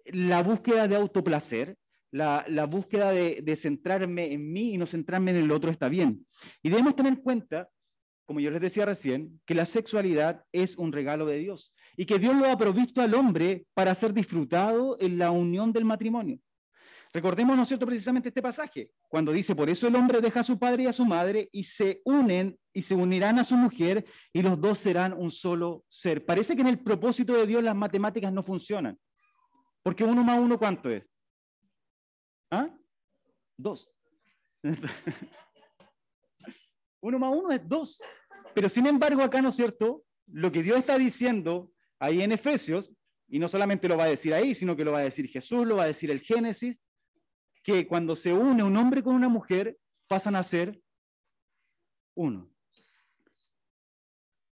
la 0.06 0.43
búsqueda 0.43 0.88
de 0.88 0.95
autoplacer, 0.95 1.78
la, 2.12 2.45
la 2.47 2.65
búsqueda 2.65 3.12
de, 3.12 3.41
de, 3.41 3.56
centrarme 3.56 4.34
en 4.34 4.52
mí 4.52 4.74
y 4.74 4.78
no 4.78 4.86
centrarme 4.86 5.32
en 5.32 5.38
el 5.38 5.52
otro 5.52 5.71
está 5.71 5.89
bien. 5.89 6.26
Y 6.62 6.69
debemos 6.69 6.95
tener 6.95 7.13
en 7.13 7.21
cuenta, 7.21 7.69
como 8.26 8.39
yo 8.39 8.52
les 8.52 8.62
decía 8.62 8.86
recién, 8.86 9.39
que 9.45 9.56
la 9.56 9.65
sexualidad 9.65 10.43
es 10.52 10.78
un 10.78 10.91
regalo 10.91 11.26
de 11.26 11.38
Dios 11.38 11.74
y 11.95 12.06
que 12.06 12.19
Dios 12.19 12.36
lo 12.36 12.47
ha 12.47 12.58
provisto 12.58 13.02
al 13.02 13.13
hombre 13.13 13.65
para 13.74 13.95
ser 13.95 14.13
disfrutado 14.13 14.97
en 15.00 15.17
la 15.17 15.32
unión 15.32 15.71
del 15.71 15.86
matrimonio. 15.86 16.39
Recordemos, 17.13 17.58
¿no 17.58 17.63
es 17.63 17.67
cierto?, 17.67 17.86
precisamente 17.86 18.30
este 18.30 18.41
pasaje, 18.41 18.93
cuando 19.10 19.34
dice, 19.34 19.54
por 19.54 19.69
eso 19.69 19.88
el 19.88 19.95
hombre 19.95 20.21
deja 20.21 20.39
a 20.39 20.43
su 20.43 20.58
padre 20.58 20.84
y 20.84 20.88
a 20.88 20.93
su 20.93 21.06
madre 21.06 21.50
y 21.52 21.63
se 21.65 22.02
unen 22.06 22.58
y 22.74 22.82
se 22.84 22.95
unirán 22.95 23.38
a 23.38 23.43
su 23.43 23.58
mujer 23.58 24.06
y 24.32 24.41
los 24.41 24.60
dos 24.60 24.78
serán 24.78 25.13
un 25.13 25.30
solo 25.30 25.84
ser. 25.89 26.26
Parece 26.26 26.56
que 26.56 26.62
en 26.62 26.67
el 26.67 26.80
propósito 26.80 27.34
de 27.34 27.45
Dios 27.45 27.62
las 27.63 27.76
matemáticas 27.76 28.32
no 28.32 28.43
funcionan. 28.43 28.97
Porque 29.84 30.06
uno 30.06 30.24
más 30.24 30.39
uno, 30.39 30.58
¿cuánto 30.58 30.89
es? 30.89 31.04
¿Ah? 32.50 32.69
Dos. 33.58 33.91
uno 37.02 37.19
más 37.19 37.34
uno 37.36 37.52
es 37.52 37.67
dos. 37.67 38.02
Pero 38.54 38.69
sin 38.69 38.88
embargo, 38.88 39.21
acá, 39.21 39.41
¿no 39.41 39.50
es 39.50 39.56
cierto? 39.56 40.06
Lo 40.28 40.50
que 40.52 40.63
Dios 40.63 40.78
está 40.78 40.97
diciendo 40.97 41.74
ahí 42.00 42.21
en 42.21 42.32
Efesios, 42.32 42.93
y 43.28 43.39
no 43.39 43.47
solamente 43.47 43.88
lo 43.88 43.97
va 43.97 44.06
a 44.06 44.10
decir 44.10 44.34
ahí, 44.34 44.54
sino 44.54 44.76
que 44.76 44.86
lo 44.86 44.91
va 44.91 45.00
a 45.00 45.04
decir 45.04 45.28
Jesús, 45.28 45.65
lo 45.65 45.78
va 45.78 45.84
a 45.84 45.88
decir 45.88 46.12
el 46.12 46.21
Génesis, 46.21 46.78
que 47.63 47.88
cuando 47.88 48.15
se 48.15 48.34
une 48.34 48.63
un 48.63 48.76
hombre 48.78 49.04
con 49.04 49.15
una 49.15 49.30
mujer 49.30 49.78
pasan 50.08 50.36
a 50.36 50.43
ser 50.43 50.82
uno. 52.15 52.50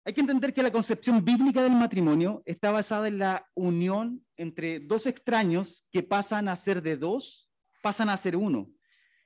Hay 0.06 0.14
que 0.14 0.22
entender 0.22 0.54
que 0.54 0.64
la 0.64 0.72
concepción 0.72 1.24
bíblica 1.26 1.62
del 1.62 1.74
matrimonio 1.74 2.42
está 2.46 2.72
basada 2.72 3.10
en 3.10 3.18
la 3.18 3.46
unión 3.56 4.26
entre 4.38 4.80
dos 4.80 5.06
extraños 5.06 5.86
que 5.92 6.02
pasan 6.02 6.48
a 6.48 6.56
ser 6.56 6.82
de 6.82 6.96
dos, 6.96 7.52
pasan 7.82 8.08
a 8.08 8.16
ser 8.16 8.38
uno. 8.38 8.70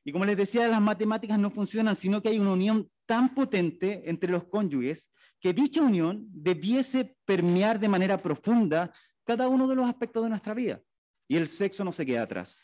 Y 0.04 0.12
como 0.12 0.26
les 0.26 0.38
decía, 0.38 0.68
las 0.68 0.82
matemáticas 0.82 1.38
no 1.38 1.52
funcionan, 1.52 1.96
sino 1.96 2.22
que 2.22 2.30
hay 2.30 2.40
una 2.40 2.54
unión 2.54 2.90
tan 3.06 3.36
potente 3.36 4.10
entre 4.10 4.32
los 4.32 4.46
cónyuges 4.46 5.12
que 5.40 5.54
dicha 5.54 5.82
unión 5.82 6.26
debiese 6.30 7.16
permear 7.26 7.80
de 7.80 7.90
manera 7.90 8.20
profunda 8.20 8.92
cada 9.24 9.48
uno 9.48 9.68
de 9.68 9.76
los 9.76 9.88
aspectos 9.88 10.24
de 10.24 10.30
nuestra 10.30 10.54
vida. 10.54 10.82
Y 11.28 11.36
el 11.36 11.48
sexo 11.48 11.84
no 11.84 11.92
se 11.92 12.06
queda 12.06 12.24
atrás. 12.24 12.58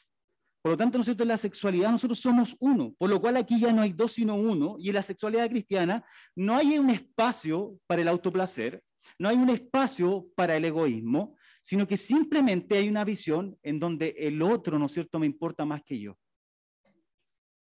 Por 0.62 0.72
lo 0.72 0.78
tanto, 0.78 0.98
nosotros 0.98 1.24
en 1.24 1.30
la 1.30 1.38
sexualidad 1.38 1.92
nosotros 1.92 2.20
somos 2.20 2.56
uno, 2.60 2.94
por 2.98 3.10
lo 3.10 3.22
cual 3.22 3.38
aquí 3.38 3.60
ya 3.60 3.72
no 3.72 3.82
hay 3.82 3.94
dos 3.94 4.14
sino 4.14 4.36
uno, 4.36 4.76
y 4.80 4.90
en 4.90 4.96
la 4.96 5.04
sexualidad 5.04 5.50
cristiana 5.50 6.06
no 6.36 6.56
hay 6.56 6.78
un 6.78 6.90
espacio 6.90 7.80
para 7.88 8.02
el 8.02 8.08
autoplacer, 8.08 8.84
no 9.20 9.30
hay 9.30 9.38
un 9.38 9.50
espacio 9.50 10.28
para 10.36 10.56
el 10.56 10.66
egoísmo, 10.66 11.38
sino 11.62 11.88
que 11.88 11.98
simplemente 11.98 12.78
hay 12.78 12.90
una 12.90 13.04
visión 13.04 13.58
en 13.64 13.80
donde 13.80 14.16
el 14.18 14.42
otro, 14.42 14.80
¿no 14.80 14.86
es 14.86 14.94
cierto?, 14.94 15.20
me 15.20 15.26
importa 15.26 15.66
más 15.66 15.84
que 15.84 16.00
yo. 16.00 16.18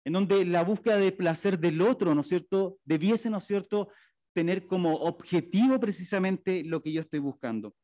En 0.05 0.13
donde 0.13 0.45
la 0.45 0.63
búsqueda 0.63 0.99
de 0.99 1.13
placer 1.13 1.59
del 1.59 1.81
otro, 1.83 2.15
¿no 2.15 2.23
es 2.23 2.29
cierto?, 2.29 2.79
debiese, 2.85 3.31
¿no 3.31 3.39
es 3.39 3.45
cierto?, 3.45 3.89
tener 4.35 4.67
como 4.67 4.95
objetivo 4.95 5.81
precisamente 5.81 6.63
lo 6.65 6.83
que 6.83 6.93
yo 6.93 7.01
estoy 7.01 7.19
buscando. 7.19 7.75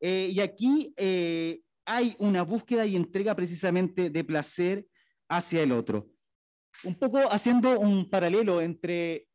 Eh, 0.00 0.30
y 0.32 0.40
aquí 0.40 0.92
eh, 0.96 1.60
hay 1.86 2.16
una 2.18 2.42
búsqueda 2.42 2.86
y 2.86 2.96
entrega 2.96 3.34
precisamente 3.34 4.10
de 4.10 4.24
placer 4.24 4.86
hacia 5.28 5.62
el 5.62 5.72
otro. 5.72 6.10
Un 6.82 6.98
poco 6.98 7.18
haciendo 7.30 7.78
un 7.78 8.08
paralelo 8.08 8.60
entre 8.60 9.28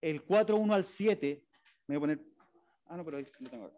el 0.00 0.22
4, 0.24 0.56
1 0.56 0.74
al 0.74 0.84
7, 0.84 1.42
me 1.86 1.96
voy 1.98 2.14
a 2.14 2.16
poner, 2.16 2.26
ah, 2.86 2.96
no, 2.96 3.04
pero 3.04 3.16
ahí 3.16 3.26
lo 3.40 3.50
tengo 3.50 3.72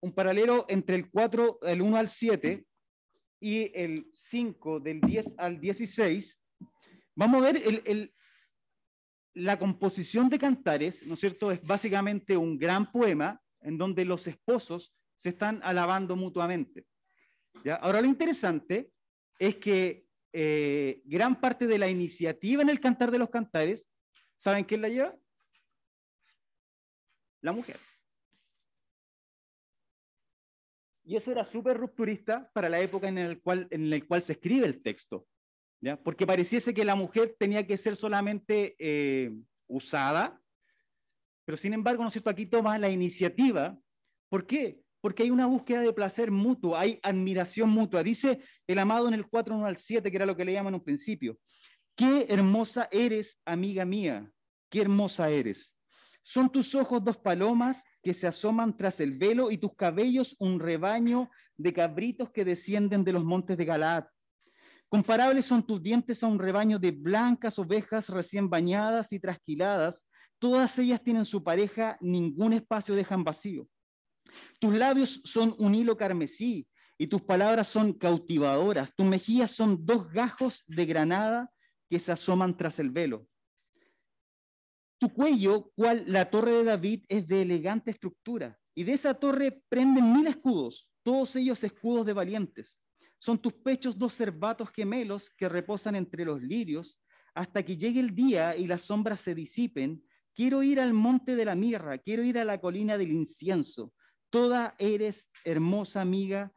Un 0.00 0.12
paralelo 0.12 0.64
entre 0.68 0.96
el 0.96 1.10
4, 1.10 1.58
el 1.62 1.82
1 1.82 1.96
al 1.96 2.08
7 2.08 2.66
y 3.40 3.70
el 3.74 4.08
5 4.12 4.80
del 4.80 5.00
10 5.00 5.34
al 5.38 5.60
16, 5.60 6.42
vamos 7.14 7.42
a 7.42 7.52
ver 7.52 7.56
el, 7.56 7.82
el, 7.84 8.14
la 9.34 9.58
composición 9.58 10.28
de 10.28 10.38
cantares, 10.38 11.04
¿no 11.06 11.14
es 11.14 11.20
cierto? 11.20 11.50
Es 11.50 11.62
básicamente 11.62 12.36
un 12.36 12.58
gran 12.58 12.90
poema 12.90 13.40
en 13.60 13.76
donde 13.78 14.04
los 14.04 14.26
esposos 14.26 14.94
se 15.22 15.28
están 15.28 15.60
alabando 15.62 16.16
mutuamente. 16.16 16.84
¿ya? 17.64 17.76
Ahora 17.76 18.00
lo 18.00 18.08
interesante 18.08 18.90
es 19.38 19.56
que 19.56 20.04
eh, 20.32 21.00
gran 21.04 21.40
parte 21.40 21.68
de 21.68 21.78
la 21.78 21.88
iniciativa 21.88 22.60
en 22.60 22.68
el 22.68 22.80
Cantar 22.80 23.12
de 23.12 23.18
los 23.18 23.30
Cantares, 23.30 23.88
¿saben 24.36 24.64
quién 24.64 24.82
la 24.82 24.88
lleva? 24.88 25.16
La 27.40 27.52
mujer. 27.52 27.78
Y 31.04 31.14
eso 31.16 31.30
era 31.30 31.44
súper 31.44 31.76
rupturista 31.76 32.50
para 32.52 32.68
la 32.68 32.80
época 32.80 33.06
en 33.06 33.28
la 33.28 33.36
cual, 33.36 33.68
en 33.70 33.92
el 33.92 34.06
cual 34.08 34.24
se 34.24 34.32
escribe 34.32 34.66
el 34.66 34.82
texto, 34.82 35.28
¿ya? 35.80 36.02
porque 36.02 36.26
pareciese 36.26 36.74
que 36.74 36.84
la 36.84 36.96
mujer 36.96 37.36
tenía 37.38 37.64
que 37.64 37.76
ser 37.76 37.94
solamente 37.94 38.74
eh, 38.80 39.32
usada, 39.68 40.40
pero 41.44 41.56
sin 41.56 41.74
embargo, 41.74 42.02
¿no 42.02 42.08
es 42.08 42.14
cierto? 42.14 42.30
Aquí 42.30 42.46
toma 42.46 42.78
la 42.78 42.88
iniciativa. 42.88 43.78
¿Por 44.28 44.46
qué? 44.46 44.81
Porque 45.02 45.24
hay 45.24 45.30
una 45.30 45.46
búsqueda 45.46 45.80
de 45.80 45.92
placer 45.92 46.30
mutuo, 46.30 46.76
hay 46.78 47.00
admiración 47.02 47.68
mutua. 47.68 48.04
Dice 48.04 48.40
el 48.68 48.78
amado 48.78 49.08
en 49.08 49.14
el 49.14 49.26
4, 49.26 49.54
1 49.56 49.66
al 49.66 49.76
7, 49.76 50.08
que 50.10 50.16
era 50.16 50.24
lo 50.24 50.36
que 50.36 50.44
le 50.44 50.52
llaman 50.52 50.74
en 50.74 50.80
un 50.80 50.84
principio. 50.84 51.36
Qué 51.96 52.26
hermosa 52.30 52.88
eres, 52.90 53.40
amiga 53.44 53.84
mía, 53.84 54.30
qué 54.70 54.80
hermosa 54.80 55.28
eres. 55.28 55.76
Son 56.22 56.50
tus 56.50 56.76
ojos 56.76 57.02
dos 57.02 57.16
palomas 57.16 57.84
que 58.00 58.14
se 58.14 58.28
asoman 58.28 58.76
tras 58.76 59.00
el 59.00 59.18
velo 59.18 59.50
y 59.50 59.58
tus 59.58 59.74
cabellos 59.74 60.36
un 60.38 60.60
rebaño 60.60 61.28
de 61.56 61.72
cabritos 61.72 62.30
que 62.30 62.44
descienden 62.44 63.02
de 63.02 63.12
los 63.12 63.24
montes 63.24 63.58
de 63.58 63.64
Galaad. 63.64 64.04
Comparables 64.88 65.46
son 65.46 65.66
tus 65.66 65.82
dientes 65.82 66.22
a 66.22 66.28
un 66.28 66.38
rebaño 66.38 66.78
de 66.78 66.92
blancas 66.92 67.58
ovejas 67.58 68.08
recién 68.08 68.48
bañadas 68.48 69.12
y 69.12 69.18
trasquiladas. 69.18 70.06
Todas 70.38 70.78
ellas 70.78 71.02
tienen 71.02 71.24
su 71.24 71.42
pareja, 71.42 71.98
ningún 72.00 72.52
espacio 72.52 72.94
dejan 72.94 73.24
vacío. 73.24 73.66
Tus 74.58 74.74
labios 74.74 75.20
son 75.24 75.54
un 75.58 75.74
hilo 75.74 75.96
carmesí 75.96 76.66
y 76.98 77.06
tus 77.06 77.22
palabras 77.22 77.68
son 77.68 77.92
cautivadoras. 77.92 78.90
Tus 78.94 79.06
mejillas 79.06 79.50
son 79.50 79.84
dos 79.84 80.10
gajos 80.12 80.62
de 80.66 80.86
granada 80.86 81.50
que 81.90 81.98
se 81.98 82.12
asoman 82.12 82.56
tras 82.56 82.78
el 82.78 82.90
velo. 82.90 83.26
Tu 84.98 85.12
cuello, 85.12 85.72
cual 85.74 86.04
la 86.06 86.30
torre 86.30 86.52
de 86.52 86.64
David, 86.64 87.04
es 87.08 87.26
de 87.26 87.42
elegante 87.42 87.90
estructura. 87.90 88.56
Y 88.74 88.84
de 88.84 88.92
esa 88.92 89.14
torre 89.14 89.62
prenden 89.68 90.12
mil 90.12 90.26
escudos, 90.26 90.88
todos 91.02 91.34
ellos 91.36 91.62
escudos 91.64 92.06
de 92.06 92.12
valientes. 92.12 92.78
Son 93.18 93.36
tus 93.36 93.52
pechos 93.52 93.98
dos 93.98 94.14
cervatos 94.14 94.70
gemelos 94.70 95.30
que 95.36 95.48
reposan 95.48 95.96
entre 95.96 96.24
los 96.24 96.40
lirios 96.40 97.00
hasta 97.34 97.62
que 97.62 97.76
llegue 97.76 98.00
el 98.00 98.14
día 98.14 98.56
y 98.56 98.66
las 98.66 98.82
sombras 98.82 99.20
se 99.20 99.34
disipen. 99.34 100.04
Quiero 100.34 100.62
ir 100.62 100.80
al 100.80 100.92
monte 100.92 101.36
de 101.36 101.44
la 101.44 101.54
mirra, 101.54 101.98
quiero 101.98 102.22
ir 102.22 102.38
a 102.38 102.44
la 102.44 102.60
colina 102.60 102.96
del 102.96 103.12
incienso. 103.12 103.92
Toda 104.32 104.74
eres 104.78 105.30
hermosa 105.44 106.00
amiga 106.00 106.54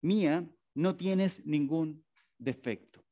mía, 0.00 0.48
no 0.72 0.96
tienes 0.96 1.44
ningún 1.44 2.06
defecto. 2.38 3.04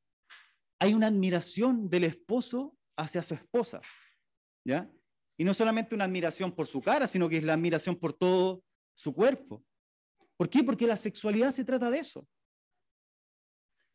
Hay 0.79 0.95
una 0.95 1.09
admiración 1.09 1.91
del 1.91 2.05
esposo 2.05 2.77
hacia 2.97 3.21
su 3.25 3.35
esposa, 3.35 3.81
¿ya? 4.65 4.89
Y 5.37 5.43
no 5.43 5.53
solamente 5.55 5.97
una 5.97 6.05
admiración 6.05 6.55
por 6.55 6.69
su 6.69 6.81
cara, 6.81 7.09
sino 7.09 7.29
que 7.29 7.39
es 7.39 7.43
la 7.43 7.55
admiración 7.55 7.97
por 7.97 8.13
todo 8.13 8.63
su 8.95 9.13
cuerpo. 9.13 9.65
¿Por 10.37 10.49
qué? 10.49 10.63
Porque 10.63 10.87
la 10.87 10.97
sexualidad 10.97 11.51
se 11.51 11.65
trata 11.65 11.91
de 11.91 11.99
eso. 11.99 12.29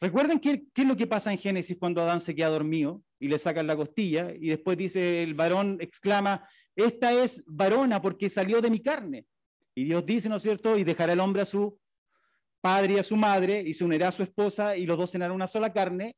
Recuerden 0.01 0.39
qué, 0.41 0.65
qué 0.73 0.81
es 0.81 0.87
lo 0.89 0.97
que 0.97 1.07
pasa 1.07 1.31
en 1.31 1.37
Génesis 1.37 1.77
cuando 1.79 2.01
Adán 2.01 2.19
se 2.19 2.35
queda 2.35 2.49
dormido 2.49 3.01
y 3.17 3.29
le 3.29 3.39
sacan 3.39 3.65
la 3.65 3.77
costilla 3.77 4.33
y 4.33 4.49
después 4.49 4.77
dice 4.77 5.23
el 5.23 5.35
varón, 5.35 5.77
exclama, 5.79 6.45
esta 6.75 7.13
es 7.13 7.45
varona 7.47 8.01
porque 8.01 8.29
salió 8.29 8.59
de 8.59 8.69
mi 8.69 8.81
carne. 8.81 9.25
Y 9.75 9.85
Dios 9.85 10.05
dice, 10.05 10.29
¿no 10.29 10.35
es 10.35 10.43
cierto? 10.43 10.77
Y 10.77 10.83
dejará 10.83 11.13
el 11.13 11.19
hombre 11.19 11.41
a 11.41 11.45
su 11.45 11.79
padre 12.61 12.93
y 12.93 12.97
a 12.99 13.03
su 13.03 13.15
madre 13.15 13.61
y 13.65 13.73
se 13.73 13.83
unirá 13.83 14.09
a 14.09 14.11
su 14.11 14.23
esposa 14.23 14.75
y 14.75 14.85
los 14.85 14.97
dos 14.97 15.11
cenarán 15.11 15.35
una 15.35 15.47
sola 15.47 15.73
carne. 15.73 16.15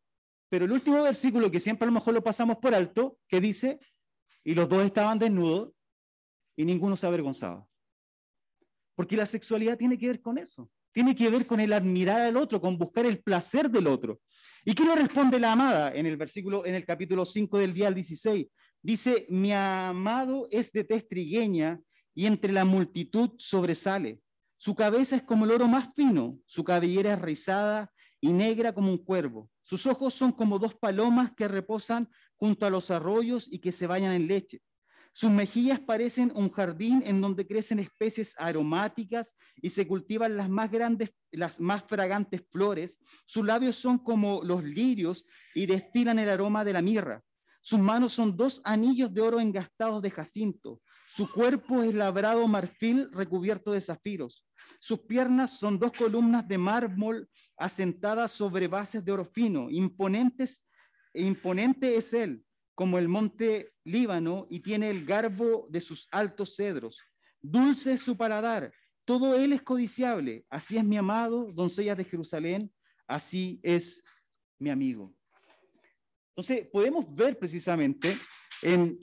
Pero 0.49 0.65
el 0.65 0.71
último 0.71 1.01
versículo, 1.01 1.49
que 1.49 1.59
siempre 1.59 1.85
a 1.85 1.87
lo 1.87 1.93
mejor 1.93 2.13
lo 2.13 2.23
pasamos 2.23 2.57
por 2.57 2.75
alto, 2.75 3.17
que 3.27 3.39
dice, 3.39 3.79
y 4.43 4.53
los 4.53 4.67
dos 4.67 4.83
estaban 4.83 5.17
desnudos 5.17 5.71
y 6.55 6.65
ninguno 6.65 6.95
se 6.95 7.07
avergonzaba. 7.07 7.65
Porque 8.95 9.17
la 9.17 9.25
sexualidad 9.25 9.77
tiene 9.77 9.97
que 9.97 10.07
ver 10.07 10.21
con 10.21 10.37
eso. 10.37 10.69
Tiene 10.91 11.15
que 11.15 11.29
ver 11.29 11.47
con 11.47 11.59
el 11.59 11.73
admirar 11.73 12.21
al 12.21 12.37
otro, 12.37 12.61
con 12.61 12.77
buscar 12.77 13.05
el 13.07 13.23
placer 13.23 13.69
del 13.69 13.87
otro. 13.87 14.21
¿Y 14.63 14.75
qué 14.75 14.83
le 14.83 14.95
responde 14.95 15.39
la 15.39 15.53
amada 15.53 15.91
en 15.93 16.05
el 16.05 16.17
versículo, 16.17 16.65
en 16.65 16.75
el 16.75 16.85
capítulo 16.85 17.25
5 17.25 17.57
del 17.57 17.73
día 17.73 17.87
al 17.87 17.95
16? 17.95 18.47
Dice, 18.81 19.25
mi 19.29 19.51
amado 19.51 20.47
es 20.51 20.71
de 20.71 20.83
tez 20.83 21.07
trigueña 21.07 21.79
y 22.13 22.25
entre 22.25 22.51
la 22.51 22.65
multitud 22.65 23.31
sobresale. 23.37 24.21
Su 24.57 24.75
cabeza 24.75 25.15
es 25.15 25.23
como 25.23 25.45
el 25.45 25.51
oro 25.51 25.67
más 25.67 25.89
fino, 25.93 26.39
su 26.45 26.63
cabellera 26.63 27.13
es 27.13 27.21
rizada 27.21 27.91
y 28.21 28.31
negra 28.31 28.73
como 28.73 28.91
un 28.91 28.97
cuervo. 28.97 29.49
Sus 29.63 29.85
ojos 29.87 30.13
son 30.13 30.31
como 30.31 30.59
dos 30.59 30.75
palomas 30.75 31.31
que 31.35 31.47
reposan 31.47 32.09
junto 32.35 32.65
a 32.65 32.69
los 32.69 32.91
arroyos 32.91 33.51
y 33.51 33.59
que 33.59 33.71
se 33.71 33.87
bañan 33.87 34.13
en 34.13 34.27
leche. 34.27 34.61
Sus 35.15 35.29
mejillas 35.29 35.79
parecen 35.79 36.31
un 36.35 36.49
jardín 36.49 37.03
en 37.05 37.21
donde 37.21 37.45
crecen 37.45 37.77
especies 37.77 38.33
aromáticas 38.37 39.35
y 39.61 39.69
se 39.69 39.87
cultivan 39.87 40.37
las 40.37 40.49
más 40.49 40.71
grandes, 40.71 41.13
las 41.31 41.59
más 41.59 41.83
fragantes 41.83 42.41
flores. 42.49 42.97
Sus 43.25 43.45
labios 43.45 43.75
son 43.75 43.99
como 43.99 44.41
los 44.43 44.63
lirios 44.63 45.25
y 45.53 45.67
destilan 45.67 46.17
el 46.17 46.29
aroma 46.29 46.65
de 46.65 46.73
la 46.73 46.81
mirra. 46.81 47.21
Sus 47.61 47.79
manos 47.79 48.11
son 48.11 48.35
dos 48.35 48.59
anillos 48.65 49.13
de 49.13 49.21
oro 49.21 49.39
engastados 49.39 50.01
de 50.01 50.09
jacinto. 50.09 50.81
Su 51.07 51.29
cuerpo 51.31 51.83
es 51.83 51.93
labrado 51.93 52.47
marfil 52.47 53.09
recubierto 53.11 53.71
de 53.71 53.81
zafiros. 53.81 54.45
Sus 54.79 54.99
piernas 55.01 55.57
son 55.57 55.79
dos 55.79 55.91
columnas 55.91 56.47
de 56.47 56.57
mármol 56.57 57.29
asentadas 57.57 58.31
sobre 58.31 58.67
bases 58.67 59.03
de 59.03 59.11
oro 59.11 59.25
fino. 59.25 59.69
Imponentes, 59.69 60.65
imponente 61.13 61.95
es 61.95 62.13
él, 62.13 62.43
como 62.75 62.97
el 62.97 63.07
monte 63.07 63.73
Líbano, 63.83 64.47
y 64.49 64.61
tiene 64.61 64.89
el 64.89 65.05
garbo 65.05 65.67
de 65.69 65.81
sus 65.81 66.07
altos 66.11 66.55
cedros. 66.55 67.01
Dulce 67.41 67.93
es 67.93 68.01
su 68.01 68.15
paladar, 68.15 68.73
todo 69.05 69.35
él 69.35 69.53
es 69.53 69.61
codiciable. 69.61 70.45
Así 70.49 70.77
es 70.77 70.83
mi 70.83 70.97
amado, 70.97 71.51
doncella 71.53 71.95
de 71.95 72.05
Jerusalén, 72.05 72.73
así 73.07 73.59
es 73.63 74.03
mi 74.57 74.69
amigo. 74.69 75.13
Entonces, 76.35 76.67
podemos 76.71 77.05
ver 77.13 77.37
precisamente 77.37 78.17
en, 78.63 78.97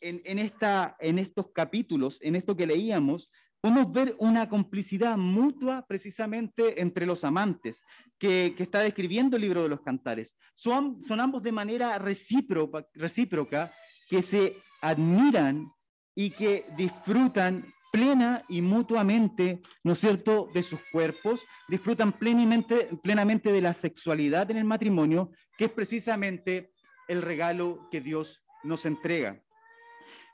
esta, 0.00 0.96
en 0.98 1.18
estos 1.18 1.52
capítulos, 1.52 2.18
en 2.20 2.36
esto 2.36 2.56
que 2.56 2.66
leíamos, 2.66 3.30
podemos 3.60 3.92
ver 3.92 4.14
una 4.18 4.48
complicidad 4.48 5.16
mutua 5.16 5.86
precisamente 5.86 6.80
entre 6.80 7.06
los 7.06 7.24
amantes 7.24 7.82
que, 8.18 8.54
está 8.58 8.80
describiendo 8.80 9.36
el 9.36 9.42
libro 9.42 9.62
de 9.62 9.68
los 9.68 9.80
cantares. 9.80 10.36
Son, 10.54 11.02
son 11.02 11.20
ambos 11.20 11.42
de 11.42 11.52
manera 11.52 11.98
recíproca, 11.98 12.86
recíproca 12.94 13.72
que 14.08 14.22
se 14.22 14.56
admiran 14.82 15.72
y 16.14 16.30
que 16.30 16.66
disfrutan 16.76 17.64
plena 17.94 18.42
y 18.48 18.60
mutuamente, 18.60 19.62
¿no 19.84 19.92
es 19.92 20.00
cierto?, 20.00 20.48
de 20.52 20.64
sus 20.64 20.80
cuerpos, 20.90 21.46
disfrutan 21.68 22.10
plenamente, 22.10 22.90
plenamente 23.04 23.52
de 23.52 23.60
la 23.60 23.72
sexualidad 23.72 24.50
en 24.50 24.56
el 24.56 24.64
matrimonio, 24.64 25.30
que 25.56 25.66
es 25.66 25.70
precisamente 25.70 26.72
el 27.06 27.22
regalo 27.22 27.88
que 27.92 28.00
Dios 28.00 28.44
nos 28.64 28.84
entrega. 28.84 29.40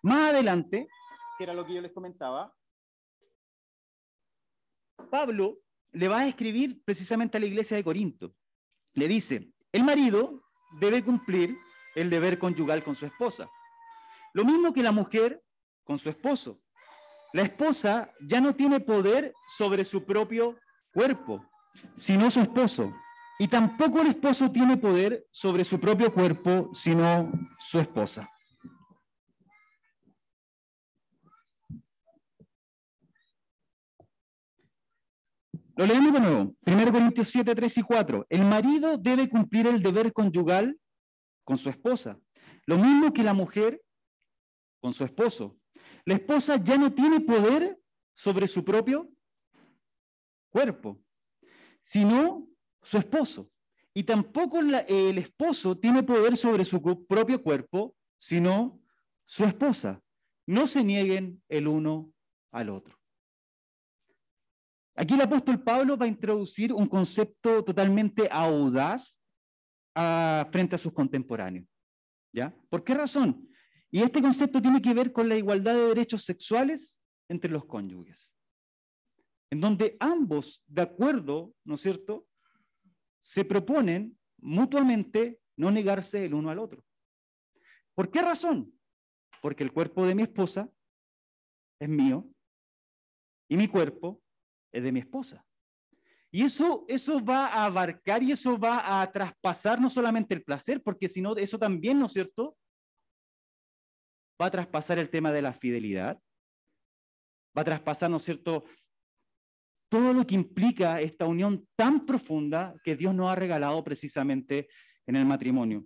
Más 0.02 0.30
adelante, 0.30 0.88
que 1.36 1.44
era 1.44 1.52
lo 1.52 1.66
que 1.66 1.74
yo 1.74 1.82
les 1.82 1.92
comentaba, 1.92 2.56
Pablo 5.10 5.58
le 5.92 6.08
va 6.08 6.20
a 6.20 6.28
escribir 6.28 6.82
precisamente 6.82 7.36
a 7.36 7.40
la 7.40 7.46
iglesia 7.46 7.76
de 7.76 7.84
Corinto. 7.84 8.34
Le 8.94 9.06
dice, 9.06 9.52
el 9.70 9.84
marido 9.84 10.44
debe 10.80 11.04
cumplir 11.04 11.58
el 11.94 12.08
deber 12.08 12.38
conyugal 12.38 12.82
con 12.82 12.94
su 12.94 13.04
esposa. 13.04 13.50
Lo 14.32 14.46
mismo 14.46 14.72
que 14.72 14.82
la 14.82 14.92
mujer 14.92 15.44
con 15.84 15.98
su 15.98 16.08
esposo. 16.08 16.62
La 17.32 17.42
esposa 17.42 18.08
ya 18.20 18.40
no 18.40 18.54
tiene 18.54 18.80
poder 18.80 19.32
sobre 19.48 19.84
su 19.84 20.04
propio 20.04 20.58
cuerpo, 20.92 21.44
sino 21.94 22.30
su 22.30 22.40
esposo. 22.40 22.92
Y 23.38 23.48
tampoco 23.48 24.00
el 24.00 24.08
esposo 24.08 24.50
tiene 24.50 24.76
poder 24.76 25.26
sobre 25.30 25.64
su 25.64 25.78
propio 25.78 26.12
cuerpo, 26.12 26.70
sino 26.74 27.30
su 27.58 27.78
esposa. 27.78 28.28
Lo 35.76 35.86
leemos 35.86 36.12
de 36.12 36.20
nuevo. 36.20 36.54
1 36.66 36.92
Corintios 36.92 37.28
7, 37.28 37.54
3 37.54 37.78
y 37.78 37.82
4. 37.82 38.26
El 38.28 38.44
marido 38.44 38.98
debe 38.98 39.30
cumplir 39.30 39.66
el 39.66 39.82
deber 39.82 40.12
conyugal 40.12 40.78
con 41.44 41.56
su 41.56 41.70
esposa. 41.70 42.18
Lo 42.66 42.76
mismo 42.76 43.12
que 43.14 43.22
la 43.22 43.32
mujer 43.32 43.80
con 44.80 44.92
su 44.92 45.04
esposo. 45.04 45.56
La 46.04 46.14
esposa 46.14 46.56
ya 46.56 46.76
no 46.76 46.92
tiene 46.92 47.20
poder 47.20 47.80
sobre 48.14 48.46
su 48.46 48.64
propio 48.64 49.10
cuerpo, 50.50 51.00
sino 51.82 52.46
su 52.82 52.98
esposo. 52.98 53.50
Y 53.92 54.04
tampoco 54.04 54.60
el 54.60 55.18
esposo 55.18 55.76
tiene 55.76 56.02
poder 56.02 56.36
sobre 56.36 56.64
su 56.64 56.80
propio 57.06 57.42
cuerpo, 57.42 57.96
sino 58.18 58.80
su 59.24 59.44
esposa. 59.44 60.00
No 60.46 60.66
se 60.66 60.84
nieguen 60.84 61.42
el 61.48 61.68
uno 61.68 62.12
al 62.52 62.70
otro. 62.70 62.96
Aquí 64.94 65.14
el 65.14 65.20
apóstol 65.20 65.62
Pablo 65.62 65.96
va 65.96 66.04
a 66.04 66.08
introducir 66.08 66.72
un 66.72 66.86
concepto 66.86 67.64
totalmente 67.64 68.28
audaz 68.30 69.20
ah, 69.94 70.48
frente 70.52 70.74
a 70.74 70.78
sus 70.78 70.92
contemporáneos. 70.92 71.66
¿Ya? 72.32 72.54
¿Por 72.68 72.84
qué 72.84 72.94
razón? 72.94 73.49
Y 73.90 74.02
este 74.02 74.22
concepto 74.22 74.62
tiene 74.62 74.80
que 74.80 74.94
ver 74.94 75.12
con 75.12 75.28
la 75.28 75.36
igualdad 75.36 75.74
de 75.74 75.86
derechos 75.86 76.24
sexuales 76.24 77.00
entre 77.28 77.50
los 77.50 77.64
cónyuges, 77.64 78.32
en 79.50 79.60
donde 79.60 79.96
ambos, 79.98 80.62
de 80.66 80.82
acuerdo, 80.82 81.54
¿no 81.64 81.74
es 81.74 81.80
cierto?, 81.80 82.26
se 83.20 83.44
proponen 83.44 84.18
mutuamente 84.38 85.40
no 85.56 85.70
negarse 85.70 86.24
el 86.24 86.34
uno 86.34 86.50
al 86.50 86.58
otro. 86.58 86.82
¿Por 87.94 88.10
qué 88.10 88.22
razón? 88.22 88.72
Porque 89.42 89.62
el 89.62 89.72
cuerpo 89.72 90.06
de 90.06 90.14
mi 90.14 90.22
esposa 90.22 90.70
es 91.78 91.88
mío 91.88 92.26
y 93.48 93.56
mi 93.56 93.68
cuerpo 93.68 94.22
es 94.72 94.82
de 94.82 94.92
mi 94.92 95.00
esposa. 95.00 95.44
Y 96.30 96.42
eso, 96.42 96.84
eso 96.88 97.22
va 97.22 97.46
a 97.46 97.64
abarcar 97.66 98.22
y 98.22 98.32
eso 98.32 98.56
va 98.56 99.02
a 99.02 99.12
traspasar 99.12 99.80
no 99.80 99.90
solamente 99.90 100.32
el 100.32 100.44
placer, 100.44 100.82
porque 100.82 101.08
si 101.08 101.20
no, 101.20 101.36
eso 101.36 101.58
también, 101.58 101.98
¿no 101.98 102.06
es 102.06 102.12
cierto? 102.12 102.56
Va 104.40 104.46
a 104.46 104.50
traspasar 104.50 104.98
el 104.98 105.10
tema 105.10 105.32
de 105.32 105.42
la 105.42 105.52
fidelidad, 105.52 106.20
va 107.56 107.62
a 107.62 107.64
traspasar, 107.64 108.10
¿no 108.10 108.16
es 108.18 108.22
cierto?, 108.22 108.64
todo 109.90 110.14
lo 110.14 110.24
que 110.24 110.36
implica 110.36 111.00
esta 111.00 111.26
unión 111.26 111.66
tan 111.76 112.06
profunda 112.06 112.74
que 112.84 112.94
Dios 112.94 113.12
nos 113.12 113.30
ha 113.30 113.34
regalado 113.34 113.82
precisamente 113.82 114.68
en 115.04 115.16
el 115.16 115.26
matrimonio. 115.26 115.84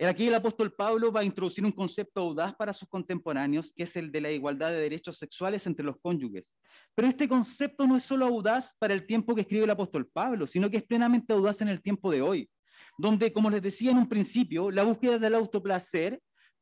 Aquí 0.00 0.26
el 0.26 0.34
apóstol 0.34 0.72
Pablo 0.72 1.12
va 1.12 1.20
a 1.20 1.24
introducir 1.24 1.64
un 1.64 1.72
concepto 1.72 2.22
audaz 2.22 2.54
para 2.54 2.72
sus 2.72 2.88
contemporáneos, 2.88 3.72
que 3.74 3.84
es 3.84 3.94
el 3.96 4.10
de 4.10 4.20
la 4.20 4.30
igualdad 4.30 4.70
de 4.70 4.80
derechos 4.80 5.18
sexuales 5.18 5.66
entre 5.66 5.84
los 5.84 5.96
cónyuges. 6.00 6.54
Pero 6.94 7.08
este 7.08 7.28
concepto 7.28 7.86
no 7.86 7.96
es 7.96 8.04
solo 8.04 8.26
audaz 8.26 8.74
para 8.78 8.94
el 8.94 9.06
tiempo 9.06 9.34
que 9.34 9.42
escribe 9.42 9.64
el 9.64 9.70
apóstol 9.70 10.08
Pablo, 10.08 10.46
sino 10.46 10.70
que 10.70 10.78
es 10.78 10.84
plenamente 10.84 11.32
audaz 11.32 11.60
en 11.60 11.68
el 11.68 11.82
tiempo 11.82 12.10
de 12.10 12.22
hoy, 12.22 12.50
donde, 12.98 13.32
como 13.32 13.50
les 13.50 13.62
decía 13.62 13.90
en 13.90 13.98
un 13.98 14.08
principio, 14.08 14.70
la 14.70 14.82
búsqueda 14.82 15.18
del 15.18 15.34
autoplacer 15.34 16.20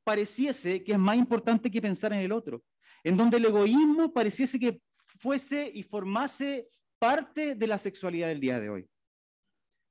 pareciese 0.08 0.82
que 0.82 0.92
es 0.92 0.98
más 0.98 1.18
importante 1.18 1.70
que 1.70 1.82
pensar 1.82 2.14
en 2.14 2.20
el 2.20 2.32
otro, 2.32 2.64
en 3.04 3.14
donde 3.14 3.36
el 3.36 3.44
egoísmo 3.44 4.10
pareciese 4.10 4.58
que 4.58 4.80
fuese 5.20 5.70
y 5.74 5.82
formase 5.82 6.66
parte 6.98 7.54
de 7.54 7.66
la 7.66 7.76
sexualidad 7.76 8.28
del 8.28 8.40
día 8.40 8.58
de 8.58 8.70
hoy. 8.70 8.88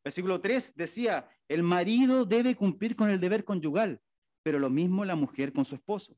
Versículo 0.03 0.41
3 0.41 0.73
decía, 0.75 1.30
el 1.47 1.62
marido 1.62 2.25
debe 2.25 2.56
cumplir 2.56 2.95
con 2.95 3.12
el 3.12 3.19
deber 3.19 3.45
conyugal, 3.45 4.01
pero 4.41 4.58
lo 4.58 4.71
mismo 4.71 5.06
la 5.06 5.15
mujer 5.15 5.53
con 5.53 5.65
su 5.65 5.75
esposo. 5.75 6.17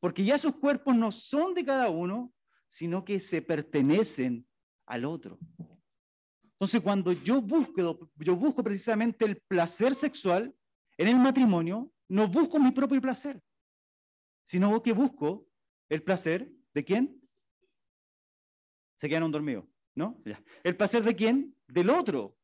Porque 0.00 0.24
ya 0.24 0.38
sus 0.38 0.56
cuerpos 0.56 0.96
no 0.96 1.12
son 1.12 1.52
de 1.52 1.62
cada 1.62 1.90
uno, 1.90 2.32
sino 2.68 3.04
que 3.04 3.20
se 3.20 3.42
pertenecen 3.42 4.46
al 4.86 5.04
otro. 5.04 5.38
Entonces, 6.52 6.80
cuando 6.80 7.12
yo 7.12 7.42
busco, 7.42 8.10
yo 8.16 8.34
busco 8.34 8.64
precisamente 8.64 9.26
el 9.26 9.42
placer 9.46 9.94
sexual 9.94 10.54
en 10.96 11.08
el 11.08 11.18
matrimonio, 11.18 11.92
no 12.08 12.28
busco 12.28 12.58
mi 12.58 12.70
propio 12.70 13.00
placer, 13.00 13.40
sino 14.44 14.82
que 14.82 14.92
busco 14.92 15.46
el 15.88 16.02
placer 16.02 16.50
de 16.74 16.84
quién? 16.84 17.20
Se 18.96 19.08
quedaron 19.08 19.30
dormidos, 19.30 19.64
¿no? 19.94 20.22
¿El 20.62 20.76
placer 20.76 21.02
de 21.02 21.14
quién? 21.14 21.54
Del 21.66 21.90
otro. 21.90 22.36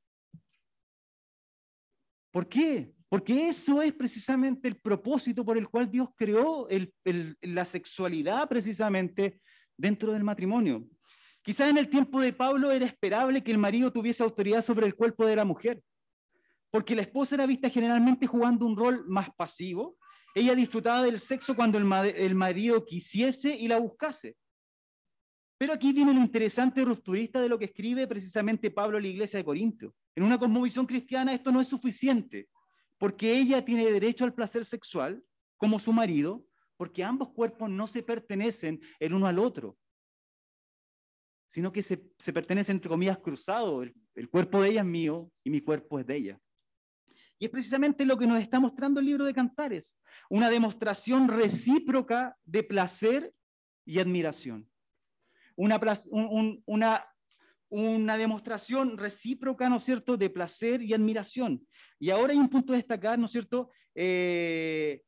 ¿Por 2.30 2.48
qué? 2.48 2.94
Porque 3.08 3.48
eso 3.48 3.82
es 3.82 3.92
precisamente 3.92 4.68
el 4.68 4.76
propósito 4.80 5.44
por 5.44 5.58
el 5.58 5.68
cual 5.68 5.90
Dios 5.90 6.08
creó 6.16 6.66
la 7.42 7.64
sexualidad 7.64 8.48
precisamente 8.48 9.40
dentro 9.76 10.12
del 10.12 10.24
matrimonio. 10.24 10.88
Quizás 11.42 11.68
en 11.68 11.76
el 11.76 11.90
tiempo 11.90 12.20
de 12.20 12.32
Pablo 12.32 12.70
era 12.70 12.86
esperable 12.86 13.42
que 13.42 13.50
el 13.50 13.58
marido 13.58 13.92
tuviese 13.92 14.22
autoridad 14.22 14.62
sobre 14.62 14.86
el 14.86 14.94
cuerpo 14.94 15.26
de 15.26 15.36
la 15.36 15.44
mujer, 15.44 15.82
porque 16.72 16.96
la 16.96 17.02
esposa 17.02 17.34
era 17.34 17.46
vista 17.46 17.68
generalmente 17.68 18.26
jugando 18.26 18.64
un 18.64 18.74
rol 18.74 19.04
más 19.06 19.28
pasivo. 19.34 19.98
Ella 20.34 20.54
disfrutaba 20.54 21.02
del 21.02 21.20
sexo 21.20 21.54
cuando 21.54 21.76
el, 21.76 22.34
marido 22.34 22.82
quisiese 22.86 23.54
y 23.54 23.68
la 23.68 23.78
buscase. 23.78 24.36
Pero 25.58 25.74
aquí 25.74 25.92
viene 25.92 26.14
lo 26.14 26.20
interesante 26.20 26.82
rupturista 26.82 27.42
de 27.42 27.50
lo 27.50 27.58
que 27.58 27.66
escribe 27.66 28.06
precisamente 28.06 28.70
Pablo 28.70 28.96
a 28.96 29.02
la 29.02 29.06
iglesia 29.06 29.36
de 29.36 29.44
Corinto. 29.44 29.94
En 30.16 30.24
una 30.24 30.38
cosmovisión 30.38 30.86
cristiana 30.86 31.34
esto 31.34 31.52
no 31.52 31.60
es 31.60 31.68
suficiente, 31.68 32.48
porque 32.98 33.36
ella 33.36 33.62
tiene 33.62 33.90
derecho 33.90 34.24
al 34.24 34.32
placer 34.32 34.64
sexual 34.64 35.22
como 35.58 35.78
su 35.78 35.92
marido, 35.92 36.42
porque 36.78 37.04
ambos 37.04 37.32
cuerpos 37.34 37.68
no 37.68 37.86
se 37.86 38.02
pertenecen 38.02 38.80
el 38.98 39.12
uno 39.12 39.26
al 39.26 39.38
otro, 39.38 39.76
sino 41.48 41.70
que 41.70 41.82
se, 41.82 41.98
pertenecen, 42.32 42.76
entre 42.76 42.88
comillas, 42.88 43.18
cruzados. 43.18 43.88
El, 44.14 44.30
cuerpo 44.30 44.62
de 44.62 44.70
ella 44.70 44.80
es 44.80 44.86
mío 44.86 45.30
y 45.44 45.50
mi 45.50 45.60
cuerpo 45.60 46.00
es 46.00 46.06
de 46.06 46.16
ella. 46.16 46.40
Y 47.42 47.46
es 47.46 47.50
precisamente 47.50 48.06
lo 48.06 48.16
que 48.16 48.28
nos 48.28 48.40
está 48.40 48.60
mostrando 48.60 49.00
el 49.00 49.06
libro 49.06 49.24
de 49.24 49.34
Cantares, 49.34 49.98
una 50.30 50.48
demostración 50.48 51.26
recíproca 51.26 52.36
de 52.44 52.62
placer 52.62 53.34
y 53.84 53.98
admiración. 53.98 54.70
Una, 55.56 55.80
una, 57.68 58.16
demostración 58.16 58.96
recíproca, 58.96 59.68
¿no 59.68 59.74
es 59.74 59.82
cierto?, 59.82 60.16
de 60.16 60.30
placer 60.30 60.82
y 60.82 60.94
admiración. 60.94 61.66
Y 61.98 62.10
ahora 62.10 62.32
hay 62.32 62.38
un 62.38 62.48
punto 62.48 62.74
a 62.74 62.76
destacar, 62.76 63.18
¿no 63.18 63.26
es 63.26 63.32
cierto?, 63.32 63.70
eh, 63.96 65.02